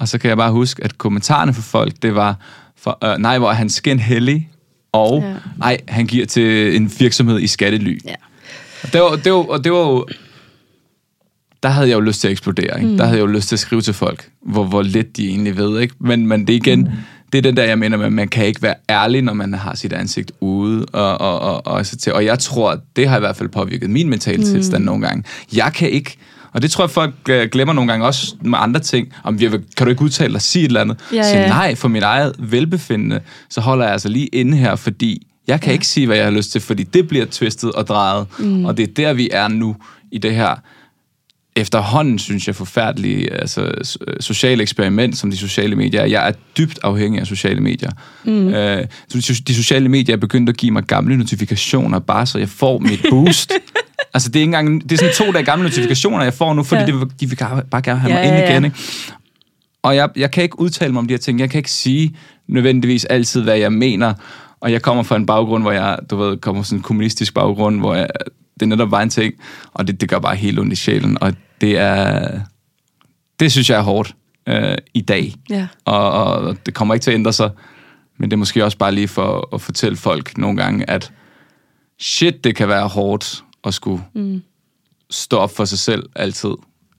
Og 0.00 0.08
så 0.08 0.18
kan 0.18 0.28
jeg 0.28 0.36
bare 0.36 0.52
huske, 0.52 0.84
at 0.84 0.98
kommentarerne 0.98 1.54
fra 1.54 1.62
folk, 1.62 1.92
det 2.02 2.14
var, 2.14 2.36
for, 2.76 2.98
øh, 3.04 3.18
nej, 3.18 3.38
hvor 3.38 3.50
er 3.50 3.54
han 3.54 3.68
skin 3.68 3.98
hellig, 3.98 4.50
og 4.92 5.22
Ja. 5.22 5.34
nej, 5.58 5.78
han 5.88 6.06
giver 6.06 6.26
til 6.26 6.76
en 6.76 6.92
virksomhed 6.98 7.40
i 7.40 7.46
skattely. 7.46 7.98
Ja. 8.04 8.14
Og 8.82 8.92
det 8.92 9.00
var, 9.00 9.16
det 9.16 9.32
var, 9.32 9.38
og 9.38 9.64
det 9.64 9.72
var 9.72 9.78
jo... 9.78 10.06
Der 11.62 11.68
havde 11.68 11.88
jeg 11.88 11.94
jo 11.94 12.00
lyst 12.00 12.20
til 12.20 12.28
at 12.28 12.32
eksplodere, 12.32 12.78
ikke? 12.78 12.90
Mm. 12.90 12.96
Der 12.96 13.04
havde 13.04 13.18
jeg 13.18 13.26
jo 13.26 13.32
lyst 13.32 13.48
til 13.48 13.56
at 13.56 13.60
skrive 13.60 13.80
til 13.80 13.94
folk, 13.94 14.30
hvor, 14.42 14.64
hvor 14.64 14.82
lidt 14.82 15.16
de 15.16 15.28
egentlig 15.28 15.56
ved, 15.56 15.80
ikke? 15.80 15.94
Men, 15.98 16.26
men 16.26 16.46
det 16.46 16.52
er 16.52 16.56
igen, 16.56 16.90
det 17.32 17.38
er 17.38 17.42
den 17.42 17.56
der, 17.56 17.64
jeg 17.64 17.78
mener 17.78 17.96
med, 17.96 18.06
at 18.06 18.12
man 18.12 18.28
kan 18.28 18.46
ikke 18.46 18.62
være 18.62 18.74
ærlig, 18.90 19.22
når 19.22 19.32
man 19.32 19.54
har 19.54 19.74
sit 19.74 19.92
ansigt 19.92 20.32
ude. 20.40 20.84
Og, 20.92 21.18
og, 21.20 21.40
og, 21.40 21.66
og, 21.66 21.86
så 21.86 21.96
til. 21.96 22.12
og 22.12 22.24
jeg 22.24 22.38
tror, 22.38 22.70
at 22.70 22.78
det 22.96 23.08
har 23.08 23.16
i 23.16 23.20
hvert 23.20 23.36
fald 23.36 23.48
påvirket 23.48 23.90
min 23.90 24.08
mentale 24.08 24.38
mm. 24.38 24.44
tilstand 24.44 24.84
nogle 24.84 25.06
gange. 25.06 25.24
Jeg 25.54 25.72
kan 25.72 25.90
ikke, 25.90 26.16
og 26.56 26.62
det 26.62 26.70
tror 26.70 26.84
jeg, 26.84 26.90
folk 26.90 27.14
øh, 27.28 27.48
glemmer 27.52 27.74
nogle 27.74 27.90
gange 27.90 28.06
også 28.06 28.34
med 28.40 28.58
andre 28.62 28.80
ting. 28.80 29.12
Om 29.24 29.40
vil, 29.40 29.50
kan 29.50 29.86
du 29.86 29.90
ikke 29.90 30.02
udtale 30.02 30.32
dig, 30.32 30.42
sige 30.42 30.62
et 30.62 30.66
eller 30.66 30.80
andet? 30.80 30.98
Ja, 31.12 31.22
Sige, 31.22 31.40
ja. 31.40 31.48
nej, 31.48 31.74
for 31.74 31.88
mit 31.88 32.02
eget 32.02 32.32
velbefindende, 32.38 33.20
så 33.50 33.60
holder 33.60 33.84
jeg 33.84 33.92
altså 33.92 34.08
lige 34.08 34.26
inde 34.26 34.56
her, 34.56 34.76
fordi 34.76 35.26
jeg 35.46 35.60
kan 35.60 35.68
ja. 35.68 35.72
ikke 35.72 35.86
sige, 35.86 36.06
hvad 36.06 36.16
jeg 36.16 36.24
har 36.24 36.32
lyst 36.32 36.52
til, 36.52 36.60
fordi 36.60 36.82
det 36.82 37.08
bliver 37.08 37.26
twistet 37.30 37.72
og 37.72 37.86
drejet. 37.86 38.26
Mm. 38.38 38.64
Og 38.64 38.76
det 38.76 38.82
er 38.82 38.94
der, 38.94 39.12
vi 39.12 39.28
er 39.32 39.48
nu 39.48 39.76
i 40.12 40.18
det 40.18 40.34
her 40.34 40.54
efterhånden, 41.56 42.18
synes 42.18 42.46
jeg, 42.46 42.54
forfærdelige 42.54 43.32
altså, 43.32 43.60
øh, 43.60 44.14
sociale 44.20 44.62
eksperiment, 44.62 45.18
som 45.18 45.30
de 45.30 45.36
sociale 45.36 45.76
medier 45.76 46.00
er. 46.00 46.06
Jeg 46.06 46.28
er 46.28 46.32
dybt 46.58 46.78
afhængig 46.82 47.20
af 47.20 47.26
sociale 47.26 47.60
medier. 47.60 47.90
Mm. 48.24 48.48
Øh, 48.48 48.86
de 49.46 49.54
sociale 49.54 49.88
medier 49.88 50.16
er 50.16 50.20
begyndt 50.20 50.48
at 50.48 50.56
give 50.56 50.72
mig 50.72 50.84
gamle 50.84 51.16
notifikationer, 51.16 51.98
bare 51.98 52.26
så 52.26 52.38
jeg 52.38 52.48
får 52.48 52.78
mit 52.78 53.06
boost. 53.10 53.52
altså, 54.14 54.28
det 54.28 54.36
er, 54.36 54.40
ikke 54.40 54.56
engang, 54.56 54.82
det 54.82 54.92
er 54.92 54.96
sådan 54.96 55.14
to 55.26 55.32
dage 55.32 55.44
gamle 55.44 55.62
notifikationer, 55.64 56.22
jeg 56.24 56.34
får 56.34 56.54
nu, 56.54 56.62
fordi 56.62 56.80
Ja. 56.80 56.86
det, 56.86 57.20
de 57.20 57.28
vil 57.28 57.36
bare 57.70 57.82
gerne 57.82 58.00
have 58.00 58.12
Ja, 58.12 58.18
mig 58.18 58.26
ind 58.28 58.34
ja, 58.34 58.40
ja. 58.42 58.50
igen. 58.52 58.64
Ikke? 58.64 58.76
Og 59.82 59.96
jeg, 59.96 60.08
jeg 60.16 60.30
kan 60.30 60.42
ikke 60.42 60.60
udtale 60.60 60.92
mig 60.92 60.98
om 61.00 61.06
de 61.06 61.14
her 61.14 61.18
ting. 61.18 61.40
Jeg 61.40 61.50
kan 61.50 61.58
ikke 61.58 61.70
sige 61.70 62.16
nødvendigvis 62.48 63.04
altid, 63.04 63.42
hvad 63.42 63.56
jeg 63.58 63.72
mener. 63.72 64.14
Og 64.60 64.72
jeg 64.72 64.82
kommer 64.82 65.02
fra 65.02 65.16
en 65.16 65.26
baggrund, 65.26 65.62
hvor 65.62 65.72
jeg, 65.72 65.98
du 66.10 66.16
ved, 66.16 66.36
kommer 66.36 66.62
fra 66.62 66.66
sådan 66.66 66.78
en 66.78 66.82
kommunistisk 66.82 67.34
baggrund, 67.34 67.78
hvor 67.80 67.94
jeg, 67.94 68.06
det 68.60 68.68
netop 68.68 68.90
var 68.90 69.02
en 69.02 69.10
ting, 69.10 69.34
og 69.74 69.86
det, 69.86 70.00
det 70.00 70.08
gør 70.08 70.18
bare 70.18 70.36
helt 70.36 70.58
ondt 70.58 70.72
i 70.72 70.76
sjælen. 70.76 71.18
Og 71.22 71.32
det 71.60 71.78
er, 71.78 72.28
det 73.40 73.52
synes 73.52 73.70
jeg 73.70 73.78
er 73.78 73.82
hårdt 73.82 74.14
øh, 74.48 74.74
i 74.94 75.00
dag. 75.00 75.34
Ja. 75.50 75.66
Og, 75.84 76.10
og 76.12 76.56
det 76.66 76.74
kommer 76.74 76.94
ikke 76.94 77.04
til 77.04 77.10
at 77.10 77.14
ændre 77.14 77.32
sig. 77.32 77.50
Men 78.18 78.30
det 78.30 78.36
er 78.36 78.38
måske 78.38 78.64
også 78.64 78.78
bare 78.78 78.92
lige 78.92 79.08
for 79.08 79.48
at 79.54 79.60
fortælle 79.60 79.96
folk 79.96 80.38
nogle 80.38 80.56
gange, 80.56 80.90
at 80.90 81.12
shit, 82.00 82.44
det 82.44 82.56
kan 82.56 82.68
være 82.68 82.86
hårdt 82.88 83.42
at 83.66 83.74
skulle 83.74 84.02
mm. 84.14 84.42
stå 85.10 85.36
op 85.36 85.56
for 85.56 85.64
sig 85.64 85.78
selv 85.78 86.02
altid, 86.16 86.50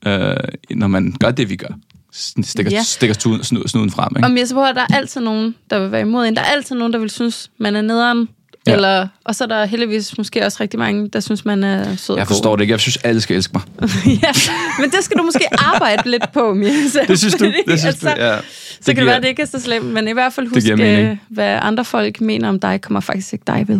øh, 0.07 0.35
når 0.75 0.87
man 0.87 1.15
gør 1.19 1.31
det, 1.31 1.49
vi 1.49 1.55
gør. 1.55 1.73
Stikker, 2.11 2.71
Ja. 2.71 2.83
stikker 2.83 3.13
snuden, 3.19 3.41
snu- 3.41 3.67
snuden 3.67 3.91
frem. 3.91 4.13
Ikke? 4.17 4.27
Og 4.27 4.37
jeg 4.37 4.47
så 4.47 4.53
på, 4.55 4.63
at 4.63 4.75
der 4.75 4.81
er 4.89 4.95
altid 4.95 5.21
nogen, 5.21 5.55
der 5.69 5.79
vil 5.79 5.91
være 5.91 6.01
imod 6.01 6.27
en. 6.27 6.35
Der 6.35 6.41
er 6.41 6.45
altid 6.45 6.75
nogen, 6.75 6.93
der 6.93 6.99
vil 6.99 7.09
synes, 7.09 7.51
man 7.57 7.75
er 7.75 7.81
nederen. 7.81 8.29
Ja. 8.67 8.73
Eller, 8.73 9.07
og 9.25 9.35
så 9.35 9.43
er 9.43 9.47
der 9.47 9.65
heldigvis 9.65 10.17
måske 10.17 10.45
også 10.45 10.57
rigtig 10.59 10.79
mange, 10.79 11.07
der 11.09 11.19
synes, 11.19 11.45
man 11.45 11.63
er 11.63 11.95
sød 11.95 12.15
Jeg 12.17 12.27
god. 12.27 12.35
forstår 12.35 12.55
det 12.55 12.61
ikke. 12.63 12.71
Jeg 12.71 12.79
synes, 12.79 12.97
alle 12.97 13.21
skal 13.21 13.35
elske 13.35 13.51
mig. 13.53 13.61
ja, 14.23 14.31
men 14.79 14.89
det 14.91 14.99
skal 15.03 15.17
du 15.17 15.23
måske 15.23 15.59
arbejde 15.73 16.09
lidt 16.11 16.31
på, 16.33 16.53
Mirza. 16.53 16.99
Det 17.07 17.19
synes 17.19 17.33
du? 17.33 17.45
Det 17.67 17.79
synes 17.79 17.95
du, 17.95 18.07
ja. 18.07 18.37
Så 18.81 18.85
kan 18.85 18.95
det 18.95 19.05
være, 19.05 19.15
at 19.15 19.21
det 19.23 19.29
ikke 19.29 19.41
er 19.41 19.45
så 19.45 19.59
slemt, 19.59 19.85
men 19.85 20.07
i 20.07 20.11
hvert 20.11 20.33
fald 20.33 20.49
Det 20.49 20.63
giver 20.63 20.75
husk, 20.75 21.11
øh, 21.11 21.17
hvad 21.29 21.59
andre 21.61 21.85
folk 21.85 22.21
mener 22.21 22.49
om 22.49 22.59
dig, 22.59 22.81
kommer 22.81 22.99
faktisk 22.99 23.33
ikke 23.33 23.43
dig 23.47 23.65
ved. 23.67 23.79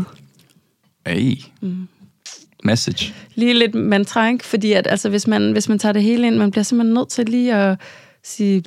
Hey. 1.07 1.37
Mm. 1.61 1.87
Message. 2.63 3.13
Lige 3.35 3.53
lidt 3.53 3.75
mantra, 3.75 4.27
ikke? 4.27 4.45
Fordi 4.45 4.73
at, 4.73 4.87
altså, 4.89 5.09
hvis, 5.09 5.27
man, 5.27 5.51
hvis 5.51 5.69
man 5.69 5.79
tager 5.79 5.93
det 5.93 6.03
hele 6.03 6.27
ind, 6.27 6.35
man 6.35 6.51
bliver 6.51 6.63
simpelthen 6.63 6.93
nødt 6.93 7.09
til 7.09 7.25
lige 7.25 7.55
at 7.55 7.77
sige, 8.23 8.63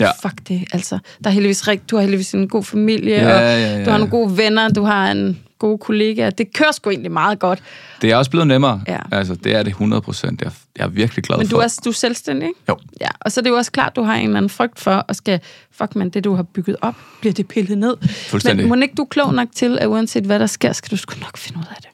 Ja. 0.00 0.10
fuck 0.22 0.34
det, 0.48 0.64
altså. 0.72 0.98
Der 1.24 1.30
er 1.30 1.34
heldigvis, 1.34 1.68
rigt- 1.68 1.90
du 1.90 1.96
har 1.96 2.00
heldigvis 2.00 2.34
en 2.34 2.48
god 2.48 2.64
familie, 2.64 3.14
Ja, 3.14 3.34
og 3.34 3.40
ja, 3.40 3.76
ja. 3.78 3.84
du 3.84 3.90
har 3.90 3.98
nogle 3.98 4.10
gode 4.10 4.36
venner, 4.36 4.68
du 4.68 4.82
har 4.82 5.10
en 5.10 5.40
gode 5.58 5.78
kollega. 5.78 6.30
Det 6.30 6.52
kører 6.52 6.72
sgu 6.72 6.90
egentlig 6.90 7.12
meget 7.12 7.38
godt. 7.38 7.62
Det 8.02 8.10
er 8.10 8.16
også 8.16 8.30
blevet 8.30 8.46
nemmere. 8.46 8.82
Ja. 8.88 8.98
Altså, 9.12 9.34
det 9.34 9.54
er 9.54 9.62
det 9.62 9.70
100 9.70 10.02
procent. 10.02 10.42
Jeg, 10.42 10.50
jeg 10.78 10.84
er 10.84 10.88
virkelig 10.88 11.24
glad 11.24 11.38
Men 11.38 11.46
for. 11.48 11.56
du 11.56 11.62
er, 11.62 11.78
du 11.84 11.88
er 11.90 11.94
selvstændig, 11.94 12.48
ikke? 12.48 12.60
Jo. 12.68 12.76
Ja, 13.00 13.08
og 13.20 13.32
så 13.32 13.40
er 13.40 13.42
det 13.42 13.50
jo 13.50 13.56
også 13.56 13.72
klart, 13.72 13.96
du 13.96 14.02
har 14.02 14.14
en 14.14 14.24
eller 14.24 14.36
anden 14.36 14.48
frygt 14.50 14.80
for, 14.80 15.04
at 15.08 15.16
skal, 15.16 15.40
fuck 15.72 15.96
man, 15.96 16.10
det 16.10 16.24
du 16.24 16.34
har 16.34 16.42
bygget 16.42 16.76
op, 16.82 16.94
bliver 17.20 17.32
det 17.32 17.48
pillet 17.48 17.78
ned. 17.78 17.96
Fuldstændig. 18.28 18.68
Men 18.68 18.78
må 18.78 18.82
ikke 18.82 18.94
du 18.94 19.02
er 19.02 19.06
klog 19.06 19.34
nok 19.34 19.48
til, 19.54 19.78
at 19.80 19.86
uanset 19.86 20.24
hvad 20.24 20.38
der 20.38 20.46
sker, 20.46 20.72
skal 20.72 20.90
du 20.90 20.96
sgu 20.96 21.20
nok 21.20 21.36
finde 21.36 21.58
ud 21.58 21.64
af 21.70 21.76
det. 21.82 21.88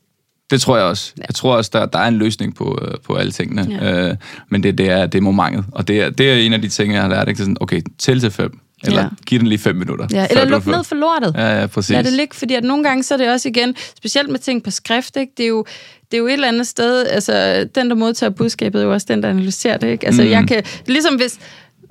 Det 0.51 0.61
tror 0.61 0.76
jeg 0.76 0.86
også. 0.86 1.12
Jeg 1.18 1.34
tror 1.34 1.57
også, 1.57 1.70
der, 1.72 1.86
der 1.86 1.99
er 1.99 2.09
en 2.09 2.16
løsning 2.18 2.55
på, 2.55 2.78
øh, 2.82 2.94
på 3.07 3.14
alle 3.14 3.32
tingene. 3.32 3.66
Ja. 3.80 4.09
Øh, 4.09 4.16
men 4.51 4.62
det, 4.62 4.78
det, 4.78 4.90
er, 4.90 5.07
det 5.07 5.18
er 5.18 5.22
momentet. 5.22 5.64
Og 5.72 5.88
det 5.88 6.01
er, 6.01 6.11
det 6.11 6.30
er 6.32 6.34
en 6.36 6.53
af 6.53 6.62
de 6.62 6.68
ting, 6.68 6.92
jeg 6.92 7.03
har 7.03 7.09
lært. 7.09 7.28
Ikke? 7.28 7.38
Er 7.38 7.42
Sådan, 7.44 7.57
okay, 7.61 7.80
tæl 7.99 8.20
til 8.20 8.30
fem. 8.30 8.59
Eller 8.84 9.03
Ja. 9.03 9.09
giv 9.26 9.38
den 9.38 9.46
lige 9.49 9.59
fem 9.59 9.76
minutter. 9.76 10.07
Ja, 10.12 10.26
eller 10.30 10.44
luk 10.44 10.66
ned 10.66 10.84
for 10.84 10.94
lortet. 10.94 11.34
Ja, 11.36 11.61
ja, 11.61 11.66
præcis. 11.66 11.90
Lad 11.90 12.05
det 12.05 12.12
ligge, 12.12 12.36
fordi 12.36 12.55
at 12.55 12.64
nogle 12.64 12.84
gange 12.84 13.03
så 13.03 13.14
er 13.14 13.18
det 13.18 13.30
også 13.32 13.49
igen, 13.49 13.74
specielt 13.96 14.28
med 14.30 14.38
ting 14.38 14.62
på 14.62 14.70
skrift, 14.70 15.16
ikke? 15.16 15.32
Det, 15.36 15.42
er 15.44 15.49
jo, 15.49 15.64
det 16.11 16.16
er 16.16 16.18
jo 16.18 16.26
et 16.26 16.32
eller 16.32 16.49
andet 16.49 16.66
sted, 16.66 17.07
altså 17.07 17.66
den, 17.74 17.88
der 17.90 17.94
modtager 17.96 18.30
budskabet, 18.30 18.80
er 18.80 18.84
jo 18.84 18.92
også 18.92 19.07
den, 19.11 19.22
der 19.22 19.28
analyserer 19.28 19.76
det. 19.76 19.88
Ikke? 19.88 20.07
Altså, 20.07 20.22
Mm. 20.22 20.28
jeg 20.30 20.44
kan, 20.49 20.62
ligesom 20.86 21.14
hvis, 21.14 21.38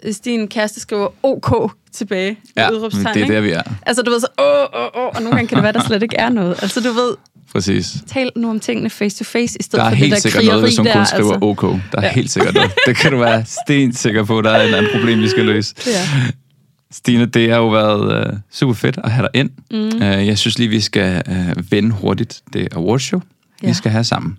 hvis 0.04 0.20
din 0.20 0.48
kæreste 0.48 0.80
skriver 0.80 1.08
OK 1.24 1.72
tilbage, 1.94 2.40
Ja, 2.58 2.68
det 3.14 3.22
er 3.22 3.26
der, 3.28 3.42
vi 3.42 3.52
er. 3.52 3.62
Altså, 3.86 4.02
du 4.02 4.12
ved 4.12 4.20
så, 4.20 4.28
åh, 4.40 4.82
åh, 4.82 4.86
åh, 5.04 5.08
og 5.16 5.22
nogle 5.22 5.32
gange 5.36 5.48
kan 5.48 5.56
det 5.56 5.64
være, 5.64 5.74
der 5.74 5.84
slet 5.88 6.04
ikke 6.04 6.16
er 6.16 6.30
noget. 6.30 6.56
Altså, 6.62 6.80
du 6.82 6.92
ved, 6.92 7.14
Præcis. 7.54 7.98
tal 8.08 8.32
nu 8.36 8.50
om 8.50 8.60
tingene 8.60 8.90
face 8.90 9.18
to 9.18 9.24
face, 9.24 9.58
i 9.60 9.64
stedet 9.64 9.74
Der 9.74 9.84
er 9.86 9.90
for 9.90 9.90
det 9.90 9.98
helt 9.98 10.14
der 10.14 10.20
sikkert 10.20 10.46
noget, 10.46 10.62
hvis 10.64 10.78
hun 10.78 10.86
der. 10.86 10.94
kun 10.94 11.06
skriver 11.06 11.34
altså. 11.34 11.46
OK. 11.46 11.62
Der 11.62 11.78
er 11.98 12.02
Ja. 12.02 12.12
helt 12.14 12.32
sikkert 12.32 12.54
noget. 12.54 12.72
Det 12.88 12.96
kan 12.96 13.12
du 13.12 13.18
være 13.18 13.46
stensikker 13.46 14.24
på. 14.24 14.42
Der 14.42 14.50
er 14.52 14.64
et 14.64 14.74
andet 14.76 14.92
problem, 14.96 15.20
vi 15.20 15.28
skal 15.30 15.46
løse. 15.46 15.76
Ja. 15.88 16.08
Stine, 16.92 17.26
det 17.26 17.50
har 17.50 17.58
jo 17.58 17.70
været 17.70 18.28
uh, 18.32 18.38
super 18.52 18.74
fedt 18.74 19.00
at 19.04 19.12
have 19.12 19.28
dig 19.34 19.40
ind. 19.42 19.50
Mm. 19.72 19.96
Uh, 19.98 20.28
jeg 20.28 20.38
synes 20.38 20.58
lige, 20.60 20.70
vi 20.70 20.80
skal 20.82 21.22
uh, 21.30 21.72
vende 21.72 21.92
hurtigt 21.92 22.42
det 22.54 22.68
awardshow, 22.76 23.22
ja. 23.64 23.68
Vi 23.68 23.74
skal 23.74 23.92
have 23.92 24.04
sammen. 24.04 24.38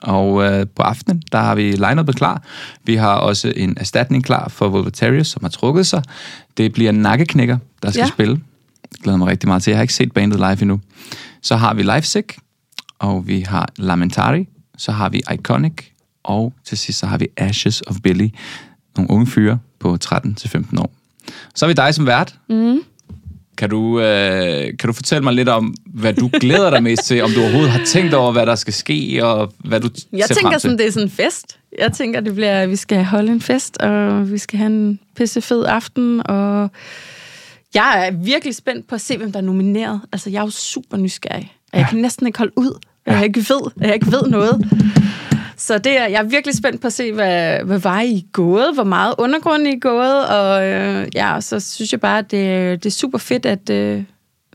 Og 0.00 0.32
uh, 0.34 0.44
på 0.76 0.82
aftenen, 0.82 1.22
der 1.32 1.38
har 1.38 1.54
vi 1.54 1.72
line 1.72 2.04
klar. 2.12 2.42
Vi 2.84 2.94
har 2.94 3.14
også 3.14 3.52
en 3.56 3.74
erstatning 3.80 4.24
klar 4.24 4.48
for 4.48 4.68
Volvatarius, 4.68 5.26
som 5.28 5.44
har 5.44 5.48
trukket 5.50 5.86
sig. 5.86 6.02
Det 6.56 6.72
bliver 6.72 6.92
Nakkeknækker, 6.92 7.58
der 7.82 7.90
skal 7.90 8.00
ja. 8.00 8.06
Spille. 8.08 8.40
Det 8.92 9.00
glæder 9.02 9.18
mig 9.18 9.28
rigtig 9.28 9.46
meget 9.48 9.62
til. 9.62 9.70
Jeg 9.70 9.78
har 9.78 9.82
ikke 9.82 9.94
set 9.94 10.12
bandet 10.12 10.38
live 10.38 10.62
endnu. 10.62 10.80
Så 11.42 11.56
har 11.56 11.74
vi 11.74 11.82
Livesick, 11.82 12.38
og 12.98 13.26
vi 13.26 13.40
har 13.40 13.68
Lamentari, 13.76 14.48
så 14.78 14.92
har 14.92 15.08
vi 15.08 15.22
Iconic, 15.34 15.72
og 16.22 16.52
til 16.64 16.78
sidst 16.78 16.98
så 16.98 17.06
har 17.06 17.18
vi 17.18 17.26
Ashes 17.36 17.82
of 17.86 17.96
Billy. 18.02 18.28
Nogle 18.96 19.10
unge 19.10 19.26
fyre 19.26 19.58
på 19.78 19.98
13-15 20.04 20.80
år. 20.80 20.92
Så 21.54 21.64
har 21.64 21.68
vi 21.68 21.74
dig 21.74 21.94
som 21.94 22.06
vært. 22.06 22.34
Mm. 22.48 22.78
Kan, 23.58 23.70
du, 23.70 24.00
øh, 24.00 24.64
kan 24.78 24.86
du 24.86 24.92
fortælle 24.92 25.24
mig 25.24 25.34
lidt 25.34 25.48
om, 25.48 25.74
hvad 25.86 26.14
du 26.14 26.30
glæder 26.40 26.70
dig 26.70 26.82
mest 26.82 27.04
til? 27.04 27.22
Om 27.22 27.30
du 27.30 27.40
overhovedet 27.40 27.70
har 27.70 27.84
tænkt 27.84 28.14
over, 28.14 28.32
hvad 28.32 28.46
der 28.46 28.54
skal 28.54 28.72
ske, 28.72 29.20
og 29.22 29.52
hvad 29.64 29.80
du 29.80 29.88
Jeg 30.12 30.24
ser 30.26 30.34
tænker 30.34 30.50
frem 30.50 30.52
til? 30.52 30.60
sådan, 30.60 30.78
det 30.78 30.86
er 30.86 30.90
sådan 30.92 31.06
en 31.06 31.10
fest. 31.10 31.58
Jeg 31.78 31.92
tænker, 31.92 32.20
det 32.20 32.34
bliver, 32.34 32.62
at 32.62 32.70
vi 32.70 32.76
skal 32.76 33.04
holde 33.04 33.32
en 33.32 33.40
fest, 33.40 33.76
og 33.76 34.30
vi 34.32 34.38
skal 34.38 34.58
have 34.58 34.72
en 34.72 34.98
pissefed 35.16 35.64
aften, 35.64 36.22
og 36.26 36.70
jeg 37.74 38.06
er 38.06 38.10
virkelig 38.10 38.54
spændt 38.54 38.88
på 38.88 38.94
at 38.94 39.00
se, 39.00 39.16
hvem 39.16 39.32
der 39.32 39.38
er 39.38 39.44
nomineret. 39.44 40.00
Altså, 40.12 40.30
jeg 40.30 40.38
er 40.38 40.44
jo 40.44 40.50
super 40.50 40.96
nysgerrig, 40.96 41.52
og 41.72 41.78
jeg 41.78 41.86
kan 41.90 41.98
næsten 41.98 42.26
ikke 42.26 42.38
holde 42.38 42.52
ud, 42.56 42.78
at 43.06 43.14
jeg 43.14 43.24
ikke 43.24 43.38
ved, 43.48 43.70
at 43.80 43.86
jeg 43.86 43.94
ikke 43.94 44.12
ved 44.12 44.22
noget. 44.22 44.70
Så 45.56 45.78
det 45.78 45.98
er, 45.98 46.06
jeg 46.06 46.18
er 46.18 46.28
virkelig 46.28 46.56
spændt 46.56 46.80
på 46.80 46.86
at 46.86 46.92
se, 46.92 47.12
hvad, 47.12 47.58
hvad 47.64 47.78
vej 47.78 48.02
I 48.02 48.16
er 48.16 48.22
gået, 48.32 48.74
hvor 48.74 48.84
meget 48.84 49.14
undergrund 49.18 49.66
I 49.66 49.70
er 49.70 49.78
gået, 49.78 50.28
og 50.28 50.66
øh, 50.66 51.08
ja, 51.14 51.40
så 51.40 51.60
synes 51.60 51.92
jeg 51.92 52.00
bare, 52.00 52.18
at 52.18 52.30
det, 52.30 52.84
det 52.84 52.90
er 52.90 52.94
super 52.94 53.18
fedt, 53.18 53.46
at 53.46 53.70
øh, 53.70 54.02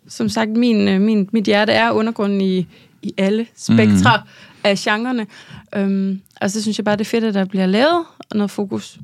som 0.07 0.29
sagt, 0.29 0.49
min, 0.49 0.87
øh, 0.87 1.01
min, 1.01 1.29
mit 1.31 1.43
hjerte 1.43 1.71
er 1.71 1.91
undergrunden 1.91 2.41
i, 2.41 2.67
i 3.01 3.13
alle 3.17 3.47
spektre 3.55 4.17
mm. 4.17 4.29
af 4.63 4.77
genrerne. 4.77 5.27
Øhm, 5.75 6.21
og 6.41 6.51
så 6.51 6.61
synes 6.61 6.77
jeg 6.77 6.85
bare, 6.85 6.95
det 6.95 7.01
er 7.01 7.09
fedt, 7.09 7.23
at 7.23 7.33
der 7.33 7.45
bliver 7.45 7.65
lavet 7.65 8.05
noget 8.35 8.51
fokus 8.51 8.99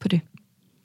på 0.00 0.08
det. 0.08 0.20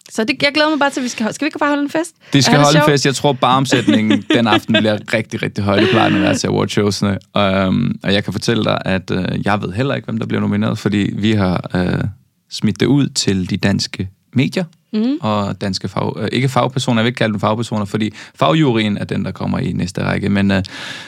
Så 0.09 0.23
det, 0.23 0.43
jeg 0.43 0.51
glæder 0.53 0.69
mig 0.69 0.79
bare 0.79 0.89
til, 0.89 0.99
at 0.99 1.03
vi 1.03 1.09
skal. 1.09 1.33
Skal 1.33 1.45
vi 1.45 1.47
ikke 1.47 1.59
bare 1.59 1.69
holde 1.69 1.83
en 1.83 1.89
fest? 1.89 2.15
Det 2.33 2.43
skal 2.43 2.57
det 2.57 2.65
holde 2.65 2.79
en 2.79 2.85
fest. 2.85 3.05
Jeg 3.05 3.15
tror, 3.15 3.33
bare 3.33 3.57
omsætningen 3.57 4.23
den 4.35 4.47
aften 4.47 4.73
bliver 4.73 5.13
rigtig, 5.13 5.41
rigtig 5.43 5.63
høj. 5.63 5.79
Det 5.79 5.89
plejer 5.89 6.09
den 6.09 6.17
at 6.17 6.23
være 6.23 6.35
til 6.35 6.47
awardshowsene. 6.47 7.17
Um, 7.35 7.99
og 8.03 8.13
jeg 8.13 8.23
kan 8.23 8.33
fortælle 8.33 8.63
dig, 8.63 8.81
at 8.85 9.11
uh, 9.11 9.45
jeg 9.45 9.61
ved 9.61 9.73
heller 9.73 9.95
ikke, 9.95 10.05
hvem 10.05 10.17
der 10.17 10.25
bliver 10.25 10.41
nomineret, 10.41 10.77
fordi 10.77 11.11
vi 11.13 11.31
har 11.31 11.69
uh, 11.73 12.09
smidt 12.49 12.79
det 12.79 12.85
ud 12.85 13.09
til 13.09 13.49
de 13.49 13.57
danske 13.57 14.09
medier 14.33 14.63
mm. 14.93 15.17
og 15.21 15.61
danske 15.61 15.87
fag, 15.87 16.17
uh, 16.17 16.27
ikke 16.31 16.49
fagpersoner, 16.49 16.99
jeg 16.99 17.03
vil 17.03 17.09
ikke 17.09 17.17
kalde 17.17 17.33
dem 17.33 17.39
fagpersoner, 17.39 17.85
fordi 17.85 18.13
fagjuryen 18.35 18.97
er 18.97 19.05
den, 19.05 19.25
der 19.25 19.31
kommer 19.31 19.59
i 19.59 19.71
næste 19.71 20.03
række. 20.03 20.29
Men 20.29 20.51
uh, 20.51 20.57
det 20.57 20.65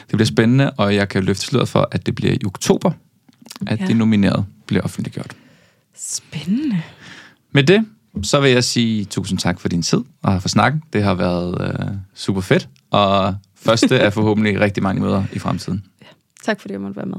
bliver 0.08 0.26
spændende, 0.26 0.72
og 0.72 0.96
jeg 0.96 1.10
kan 1.10 1.24
løfte 1.24 1.46
sløret 1.46 1.68
for, 1.68 1.88
at 1.92 2.06
det 2.06 2.16
bliver 2.16 2.34
i 2.34 2.46
oktober, 2.46 2.92
at 3.68 3.80
ja. 3.80 3.84
Ja. 3.84 3.88
de 3.88 3.94
nominerede 3.94 4.46
bliver 4.68 4.84
offentliggjort. 4.84 5.36
Spændende. 5.98 6.82
Med 7.52 7.64
det, 7.64 7.86
så 8.24 8.40
vil 8.40 8.52
jeg 8.52 8.64
sige 8.64 9.06
tusind 9.06 9.40
tak 9.40 9.60
for 9.60 9.70
din 9.70 9.82
tid 9.82 10.02
og 10.24 10.42
for 10.42 10.50
snakken. 10.50 10.84
Det 10.94 11.04
har 11.04 11.14
været 11.14 11.62
øh, 11.62 11.90
super 12.14 12.42
fedt, 12.42 12.70
og 12.92 13.36
første 13.56 13.98
er 14.06 14.10
forhåbentlig 14.10 14.60
rigtig 14.60 14.84
mange 14.84 15.02
møder 15.02 15.24
i 15.34 15.40
fremtiden. 15.40 15.86
Tak 16.44 16.62
fordi 16.62 16.72
jeg 16.72 16.82
måtte 16.82 16.96
være 16.96 17.06
med. 17.06 17.18